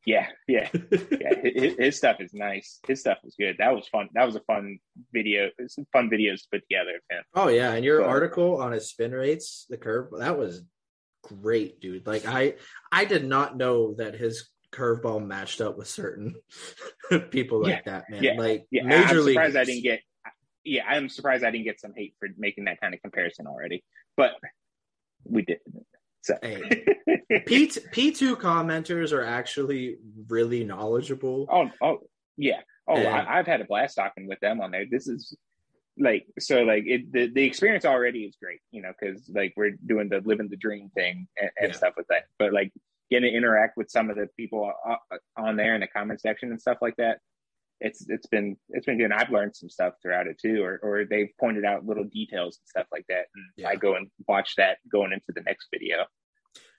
Yeah, 0.06 0.28
yeah, 0.48 0.70
yeah. 0.92 1.34
His, 1.44 1.76
his 1.80 1.98
stuff 1.98 2.18
is 2.20 2.32
nice. 2.34 2.80
His 2.88 3.00
stuff 3.00 3.18
was 3.24 3.36
good. 3.40 3.56
That 3.58 3.74
was 3.74 3.88
fun. 3.88 4.08
That 4.14 4.26
was 4.26 4.36
a 4.36 4.42
fun 4.42 4.78
video. 5.12 5.50
Some 5.68 5.86
fun 5.92 6.10
videos 6.12 6.44
to 6.44 6.48
put 6.52 6.62
together 6.70 6.92
of 6.98 7.02
him. 7.18 7.24
Oh 7.34 7.48
yeah, 7.48 7.74
and 7.74 7.84
your 7.84 8.02
So- 8.02 8.06
article 8.06 8.62
on 8.62 8.72
his 8.72 8.88
spin 8.90 9.12
rates, 9.14 9.66
the 9.70 9.78
curve, 9.78 10.10
that 10.20 10.38
was 10.38 10.64
great, 11.24 11.80
dude. 11.82 12.06
Like 12.06 12.26
I 12.28 12.54
I 12.92 13.06
did 13.06 13.26
not 13.26 13.58
know 13.58 13.96
that 13.96 14.14
his 14.16 14.50
curveball 14.72 15.26
matched 15.26 15.60
up 15.62 15.76
with 15.78 15.88
certain 15.88 16.36
people 17.32 17.62
like 17.64 17.86
that, 17.86 18.10
man. 18.10 18.22
yeah, 18.24 18.34
Like 18.38 18.66
Yeah, 18.70 18.84
major 18.84 19.20
I'm 19.22 19.24
surprised 19.26 19.56
I 19.56 19.64
didn't 19.64 19.84
get. 19.84 20.02
Yeah, 20.64 20.86
I'm 20.88 21.10
surprised 21.10 21.44
I 21.44 21.50
didn't 21.52 21.66
get 21.66 21.80
some 21.80 21.94
hate 21.96 22.14
for 22.20 22.28
making 22.38 22.66
that 22.66 22.80
kind 22.82 22.94
of 22.94 23.02
comparison 23.02 23.48
already, 23.48 23.84
but 24.18 24.32
we 25.24 25.42
did. 25.44 25.60
So 26.26 26.36
Hey. 26.42 26.84
P 27.46 27.70
P 27.92 28.12
two 28.12 28.36
commenters 28.36 29.12
are 29.14 29.24
actually 29.24 29.98
really 30.28 30.64
knowledgeable. 30.64 31.46
Oh, 31.52 31.70
oh, 31.82 32.00
yeah. 32.36 32.62
Oh, 32.88 32.96
And- 32.96 33.08
I, 33.08 33.38
I've 33.40 33.48
had 33.48 33.62
a 33.62 33.66
blast 33.66 33.96
talking 33.96 34.28
with 34.28 34.40
them 34.40 34.60
on 34.60 34.72
there. 34.72 34.86
This 34.90 35.08
is 35.08 35.38
like 36.00 36.26
so, 36.40 36.64
like 36.64 36.84
it. 36.88 37.12
The, 37.14 37.28
the 37.28 37.44
experience 37.44 37.86
already 37.86 38.24
is 38.24 38.36
great, 38.42 38.60
you 38.72 38.82
know, 38.82 38.92
because 39.00 39.30
like 39.34 39.54
we're 39.56 39.76
doing 39.86 40.10
the 40.10 40.22
living 40.26 40.50
the 40.50 40.58
dream 40.58 40.90
thing 40.96 41.28
and, 41.40 41.52
and 41.60 41.70
Yeah. 41.72 41.78
stuff 41.78 41.94
with 41.96 42.08
that. 42.10 42.24
But 42.40 42.52
like 42.54 42.74
getting 43.12 43.32
to 43.32 43.38
interact 43.38 43.78
with 43.78 43.92
some 43.92 44.10
of 44.10 44.16
the 44.18 44.28
people 44.36 44.72
uh, 44.88 44.96
uh, 45.12 45.18
on 45.38 45.56
there 45.58 45.76
in 45.76 45.82
the 45.82 45.88
comment 45.88 46.20
section 46.22 46.50
and 46.50 46.60
stuff 46.60 46.80
like 46.82 46.96
that, 46.98 47.20
it's 47.82 48.06
it's 48.10 48.28
been 48.28 48.58
it's 48.70 48.86
been 48.86 48.98
good. 48.98 49.06
And 49.06 49.14
I've 49.14 49.30
learned 49.32 49.56
some 49.56 49.70
stuff 49.70 49.94
throughout 50.02 50.28
it 50.28 50.38
too, 50.40 50.64
or 50.64 50.80
or 50.82 51.06
they've 51.06 51.30
pointed 51.40 51.66
out 51.66 51.86
little 51.86 52.06
details 52.06 52.58
and 52.60 52.68
stuff 52.68 52.88
like 52.92 53.06
that, 53.10 53.26
and 53.36 53.46
Yeah. 53.58 53.70
I 53.70 53.76
go 53.76 53.96
and 53.96 54.10
watch 54.28 54.56
that 54.58 54.78
going 54.92 55.12
into 55.12 55.32
the 55.34 55.42
next 55.42 55.68
video. 55.72 56.06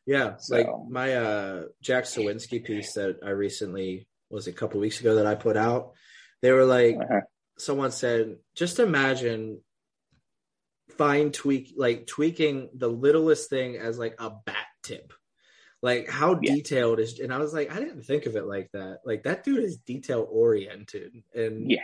Yeah, 0.07 0.36
So- 0.38 0.57
like 0.57 0.66
my 0.88 1.14
uh 1.16 1.64
Jack 1.82 2.05
Suwinski 2.05 2.64
piece 2.64 2.94
that 2.94 3.18
I 3.24 3.30
recently 3.30 4.09
was 4.30 4.47
a 4.47 4.53
couple 4.53 4.80
weeks 4.80 5.01
ago 5.01 5.16
that 5.16 5.26
I 5.26 5.34
put 5.34 5.57
out. 5.57 5.92
They 6.42 6.53
were 6.53 6.64
like, 6.64 6.97
Uh-huh. 6.97 7.20
someone 7.59 7.90
said, 7.92 8.36
just 8.55 8.78
imagine 8.78 9.62
fine 10.97 11.32
tweak 11.32 11.74
like 11.76 12.07
tweaking 12.07 12.70
the 12.74 12.88
littlest 12.88 13.51
thing 13.51 13.76
as 13.76 13.99
like 13.99 14.14
a 14.18 14.30
bat 14.30 14.66
tip. 14.82 15.12
Like 15.87 16.09
how 16.09 16.37
yeah. 16.43 16.57
detailed 16.57 16.99
is 16.99 17.20
and 17.20 17.32
I 17.32 17.39
was 17.39 17.55
like, 17.55 17.70
I 17.70 17.78
didn't 17.78 18.03
think 18.03 18.26
of 18.26 18.34
it 18.34 18.47
like 18.47 18.68
that. 18.72 19.03
Like 19.05 19.22
that 19.22 19.45
dude 19.45 19.62
is 19.62 19.76
detail 19.76 20.26
oriented 20.28 21.22
and 21.32 21.70
yeah. 21.70 21.78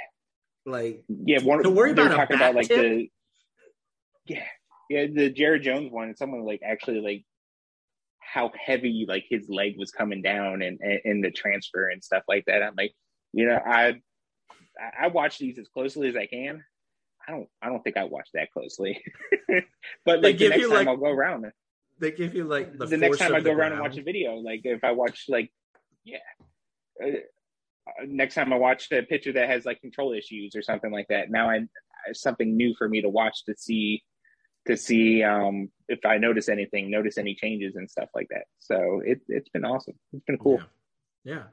Like 0.67 1.05
yeah, 1.07 1.41
one, 1.41 1.63
to 1.63 1.71
worry 1.71 1.93
about 1.93 2.11
talking 2.11 2.35
about 2.35 2.57
like 2.57 2.67
tip? 2.67 2.81
the 2.81 3.11
yeah 4.27 4.45
yeah 4.91 5.07
the 5.07 5.31
Jared 5.31 5.63
Jones 5.63 5.93
one. 5.93 6.17
Someone 6.17 6.45
like 6.45 6.63
actually 6.65 7.01
like 7.01 7.25
how 8.19 8.51
heavy 8.59 9.07
like 9.07 9.25
his 9.31 9.49
leg 9.49 9.75
was 9.79 9.93
coming 9.93 10.21
down 10.21 10.63
and 10.63 10.81
in 11.05 11.21
the 11.21 11.31
transfer 11.31 11.89
and 11.89 12.03
stuff 12.03 12.25
like 12.27 12.45
that. 12.47 12.61
I'm 12.61 12.75
like, 12.77 12.95
you 13.33 13.47
know, 13.47 13.61
I 13.65 14.01
I 15.01 15.07
watch 15.09 15.39
these 15.39 15.61
as 15.61 15.69
closely 15.69 16.09
as 16.09 16.17
I 16.17 16.27
can. 16.27 16.65
I 17.29 17.31
don't 17.31 17.49
I 17.63 17.69
don't 17.69 17.85
think 17.85 17.97
I 17.97 18.03
watch 18.03 18.31
that 18.35 18.51
closely. 18.51 19.01
but 20.05 20.23
like 20.23 20.39
the 20.39 20.49
next 20.49 20.63
time 20.63 20.71
like, 20.73 20.89
I'll 20.89 20.97
go 20.97 21.07
around. 21.07 21.47
They 22.03 22.11
give 22.11 22.35
you 22.35 22.45
like 22.45 22.77
the, 22.77 22.87
the 22.87 22.97
next 22.97 23.19
time 23.19 23.33
I 23.33 23.41
go 23.41 23.53
around 23.53 23.73
and 23.73 23.81
watch 23.81 23.97
a 23.97 24.03
video, 24.03 24.35
like 24.35 24.63
if 24.65 24.83
I 24.83 24.91
watch 24.91 25.27
like 25.29 25.51
yeah. 26.05 26.19
Uh, 27.03 27.07
uh, 27.87 28.05
next 28.07 28.35
time 28.35 28.53
I 28.53 28.57
watch 28.57 28.91
a 28.93 29.03
picture 29.03 29.33
that 29.33 29.49
has 29.49 29.65
like 29.65 29.81
control 29.81 30.13
issues 30.13 30.55
or 30.55 30.63
something 30.63 30.93
like 30.93 31.07
that, 31.09 31.31
now 31.31 31.49
I 31.49 31.61
something 32.13 32.57
new 32.57 32.75
for 32.77 32.89
me 32.89 33.03
to 33.03 33.09
watch 33.09 33.45
to 33.47 33.55
see 33.57 34.03
to 34.67 34.77
see 34.77 35.23
um, 35.23 35.71
if 35.89 36.05
I 36.05 36.19
notice 36.19 36.49
anything, 36.49 36.91
notice 36.91 37.19
any 37.19 37.35
changes 37.35 37.77
and 37.77 37.89
stuff 37.89 38.09
like 38.15 38.29
that. 38.31 38.45
So 38.59 39.01
it 39.05 39.21
it's 39.29 39.49
been 39.49 39.65
awesome. 39.65 39.95
It's 40.13 40.25
been 40.25 40.39
cool. 40.39 40.61
Yeah. 41.25 41.35
yeah. 41.35 41.45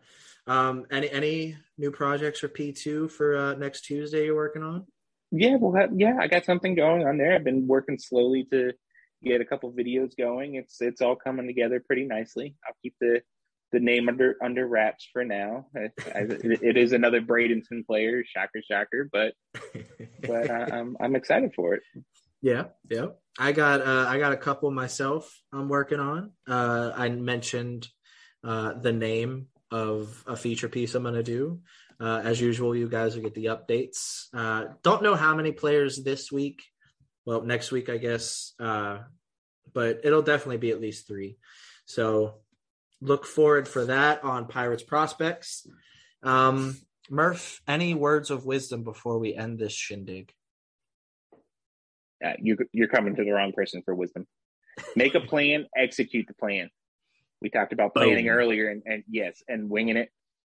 Um, 0.70 0.86
any 0.92 1.10
any 1.12 1.58
new 1.78 1.92
projects 1.92 2.40
for 2.40 2.48
P 2.48 2.74
two 2.74 3.08
for 3.08 3.38
uh, 3.38 3.54
next 3.54 3.82
Tuesday 3.82 4.26
you're 4.26 4.36
working 4.36 4.64
on? 4.64 4.88
Yeah, 5.32 5.58
well, 5.58 5.90
yeah, 5.96 6.18
I 6.20 6.28
got 6.28 6.46
something 6.46 6.74
going 6.74 7.06
on 7.08 7.18
there. 7.18 7.36
I've 7.36 7.44
been 7.44 7.68
working 7.68 8.00
slowly 8.00 8.48
to 8.52 8.74
get 9.24 9.42
a 9.42 9.46
couple 9.46 9.72
videos 9.72 10.16
going. 10.18 10.56
It's 10.56 10.82
it's 10.82 11.02
all 11.02 11.16
coming 11.16 11.48
together 11.48 11.80
pretty 11.80 12.06
nicely. 12.06 12.56
I'll 12.66 12.76
keep 12.82 12.96
the 13.00 13.22
the 13.72 13.80
name 13.80 14.10
under 14.10 14.36
under 14.44 14.68
wraps 14.68 15.08
for 15.12 15.24
now. 15.24 15.68
it, 15.74 16.64
it 16.64 16.78
is 16.78 16.92
another 16.92 17.22
Bradenton 17.22 17.86
player, 17.86 18.24
shocker, 18.26 18.62
shocker, 18.70 19.10
but 19.12 19.34
but 20.22 20.50
I, 20.50 20.78
I'm 20.78 20.98
I'm 21.00 21.16
excited 21.16 21.54
for 21.56 21.76
it. 21.76 21.84
Yeah, 22.42 22.66
yeah. 22.90 23.08
I 23.38 23.52
got 23.52 23.82
uh, 23.82 24.06
I 24.08 24.20
got 24.20 24.34
a 24.34 24.38
couple 24.38 24.72
myself. 24.72 25.40
I'm 25.54 25.70
working 25.70 26.00
on. 26.00 26.32
Uh, 26.48 26.92
I 26.96 27.10
mentioned 27.10 27.88
uh, 28.44 28.74
the 28.74 28.94
name 28.94 29.48
of 29.72 30.24
a 30.26 30.36
feature 30.36 30.70
piece 30.70 30.96
I'm 30.96 31.04
going 31.04 31.16
to 31.16 31.24
do. 31.24 31.62
Uh, 32.02 32.22
as 32.24 32.40
usual, 32.40 32.76
you 32.76 32.88
guys 32.88 33.16
will 33.16 33.24
get 33.24 33.36
the 33.36 33.46
updates. 33.46 34.28
Uh, 34.34 34.74
don't 34.84 35.04
know 35.04 35.16
how 35.16 35.36
many 35.36 35.52
players 35.52 36.02
this 36.02 36.32
week. 36.32 36.64
Well, 37.30 37.44
next 37.44 37.72
week, 37.72 37.90
I 37.90 37.98
guess. 37.98 38.54
Uh, 38.60 39.02
but 39.72 40.02
it'll 40.04 40.24
definitely 40.24 40.58
be 40.58 40.72
at 40.72 40.82
least 40.82 41.08
three. 41.08 41.38
So 41.86 42.40
look 43.02 43.24
forward 43.24 43.68
for 43.68 43.86
that 43.86 44.24
on 44.24 44.48
Pirates 44.48 44.82
Prospects. 44.82 45.68
Um, 46.24 46.76
Murph, 47.08 47.62
any 47.68 47.94
words 47.94 48.32
of 48.32 48.48
wisdom 48.48 48.84
before 48.84 49.20
we 49.20 49.36
end 49.36 49.60
this 49.60 49.74
shindig? 49.74 50.34
Uh, 52.26 52.34
you, 52.40 52.58
you're 52.72 52.88
coming 52.88 53.16
to 53.16 53.24
the 53.24 53.32
wrong 53.32 53.52
person 53.52 53.84
for 53.84 53.94
wisdom. 53.94 54.26
Make 54.96 55.14
a 55.14 55.20
plan, 55.20 55.68
execute 55.78 56.26
the 56.26 56.34
plan. 56.34 56.72
We 57.44 57.52
talked 57.52 57.74
about 57.74 57.94
planning 57.94 58.26
Boom. 58.26 58.34
earlier, 58.34 58.70
and, 58.70 58.82
and 58.88 59.04
yes, 59.08 59.44
and 59.48 59.70
winging 59.70 59.98
it. 59.98 60.10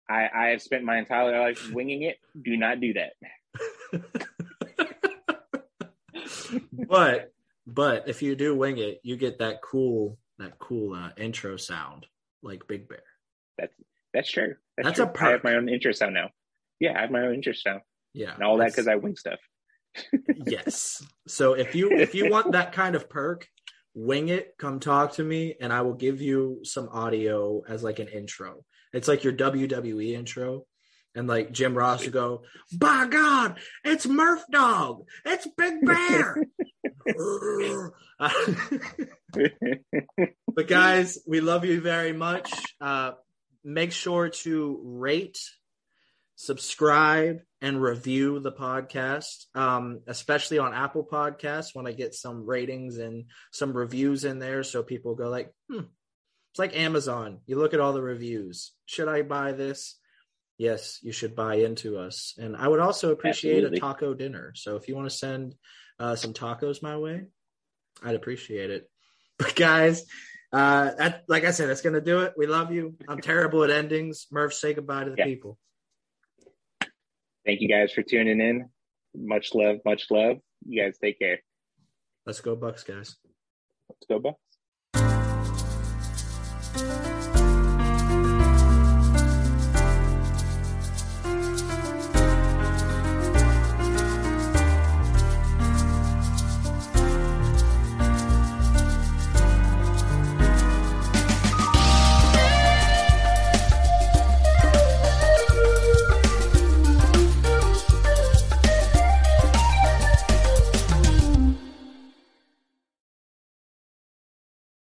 I, 0.10 0.30
I 0.34 0.46
have 0.52 0.62
spent 0.62 0.86
my 0.86 1.00
entire 1.00 1.38
life 1.38 1.60
winging 1.70 2.04
it. 2.04 2.16
Do 2.42 2.56
not 2.56 2.80
do 2.80 2.94
that. 2.94 3.12
but 6.72 7.32
but 7.68 8.08
if 8.08 8.22
you 8.22 8.36
do 8.36 8.56
wing 8.56 8.78
it, 8.78 9.00
you 9.04 9.18
get 9.18 9.40
that 9.40 9.62
cool 9.62 10.18
that 10.40 10.58
cool 10.60 10.94
uh, 10.94 11.10
intro 11.18 11.58
sound 11.58 12.06
like 12.42 12.68
Big 12.68 12.88
Bear. 12.88 13.04
That's 13.58 13.74
that's 14.14 14.32
true. 14.32 14.56
That's, 14.78 14.88
that's 14.88 14.96
true. 14.98 15.06
a 15.06 15.10
perk. 15.10 15.28
I 15.28 15.32
have 15.32 15.44
my 15.44 15.56
own 15.56 15.70
intro 15.70 15.92
sound 15.92 16.14
now. 16.14 16.30
Yeah, 16.80 16.98
I 16.98 17.02
have 17.02 17.12
my 17.12 17.22
own 17.22 17.36
intro 17.36 17.54
sound. 17.54 17.82
Yeah, 18.14 18.34
and 18.34 18.44
all 18.44 18.58
that 18.58 18.70
because 18.70 18.88
I 18.88 18.96
wing 18.96 19.16
stuff. 19.16 19.40
yes. 20.46 21.04
So 21.28 21.54
if 21.54 21.76
you 21.76 21.92
if 21.92 22.16
you 22.16 22.30
want 22.30 22.54
that 22.54 22.72
kind 22.72 22.96
of 22.96 23.10
perk, 23.10 23.48
wing 23.94 24.30
it. 24.30 24.56
Come 24.58 24.80
talk 24.80 25.14
to 25.14 25.24
me, 25.24 25.56
and 25.60 25.72
I 25.72 25.82
will 25.82 25.94
give 25.94 26.22
you 26.22 26.60
some 26.64 26.90
audio 26.90 27.62
as 27.68 27.84
like 27.84 28.00
an 28.00 28.08
intro. 28.08 28.64
It's 28.94 29.08
like 29.08 29.24
your 29.24 29.34
WWE 29.34 30.14
intro. 30.14 30.66
And 31.14 31.28
like 31.28 31.52
Jim 31.52 31.78
Ross 31.78 32.04
would 32.04 32.14
go, 32.14 32.44
by 32.78 33.08
God, 33.08 33.60
it's 33.84 34.08
Murph 34.08 34.44
Dog. 34.52 35.04
It's 35.26 35.48
Big 35.58 35.86
Bear. 35.86 36.38
but 40.56 40.68
guys, 40.68 41.20
we 41.28 41.42
love 41.42 41.66
you 41.66 41.82
very 41.82 42.14
much. 42.14 42.52
Uh, 42.80 43.12
make 43.64 43.92
sure 43.92 44.30
to 44.30 44.80
rate, 44.84 45.40
subscribe, 46.36 47.42
and 47.62 47.82
review 47.82 48.40
the 48.40 48.52
podcast, 48.52 49.46
um, 49.54 50.02
especially 50.08 50.60
on 50.60 50.74
Apple 50.74 51.08
Podcasts. 51.10 51.74
When 51.76 51.88
I 51.88 51.92
get 51.92 52.16
some 52.16 52.46
ratings 52.46 52.98
and 52.98 53.26
some 53.52 53.74
reviews 53.74 54.24
in 54.24 54.40
there, 54.40 54.64
so 54.64 54.82
people 54.82 55.16
go 55.16 55.30
like, 55.30 55.54
hmm, 55.70 55.84
it's 56.52 56.60
like 56.60 56.76
Amazon. 56.76 57.40
You 57.46 57.58
look 57.58 57.74
at 57.74 57.80
all 57.80 57.94
the 57.94 58.02
reviews. 58.02 58.74
Should 58.86 59.08
I 59.08 59.22
buy 59.22 59.52
this? 59.52 59.98
Yes, 60.62 61.00
you 61.02 61.12
should 61.12 61.36
buy 61.36 61.56
into 61.56 61.98
us. 61.98 62.36
And 62.38 62.56
I 62.56 62.68
would 62.68 62.80
also 62.80 63.12
appreciate 63.12 63.64
Absolutely. 63.64 63.78
a 63.80 63.82
taco 63.82 64.14
dinner. 64.14 64.54
So 64.56 64.76
if 64.76 64.88
you 64.88 64.96
want 64.96 65.10
to 65.10 65.18
send 65.18 65.56
uh, 66.00 66.16
some 66.16 66.36
tacos 66.36 66.84
my 66.84 67.00
way, 67.00 67.24
I'd 68.04 68.14
appreciate 68.14 68.70
it. 68.70 68.88
But 69.40 69.56
guys, 69.56 70.06
uh, 70.54 70.92
that, 71.00 71.24
like 71.28 71.46
I 71.46 71.50
said, 71.50 71.68
that's 71.68 71.82
going 71.82 71.96
to 71.96 72.02
do 72.02 72.20
it. 72.20 72.34
We 72.38 72.46
love 72.46 72.72
you. 72.72 72.96
I'm 73.08 73.22
terrible 73.22 73.64
at 73.64 73.72
endings. 73.72 74.28
Murph, 74.30 74.54
say 74.54 74.76
goodbye 74.76 75.06
to 75.06 75.10
the 75.10 75.16
yeah. 75.18 75.26
people. 75.26 75.58
Thank 77.44 77.62
you 77.62 77.68
guys 77.68 77.92
for 77.92 78.04
tuning 78.04 78.40
in. 78.40 78.70
Much 79.16 79.56
love, 79.56 79.78
much 79.84 80.12
love. 80.12 80.38
You 80.68 80.84
guys 80.84 81.00
take 81.02 81.18
care. 81.18 81.40
Let's 82.28 82.40
go, 82.40 82.56
Bucs, 82.56 82.86
guys. 82.86 83.18
Let's 83.90 84.06
go, 84.08 84.20
Bucs. 84.20 84.36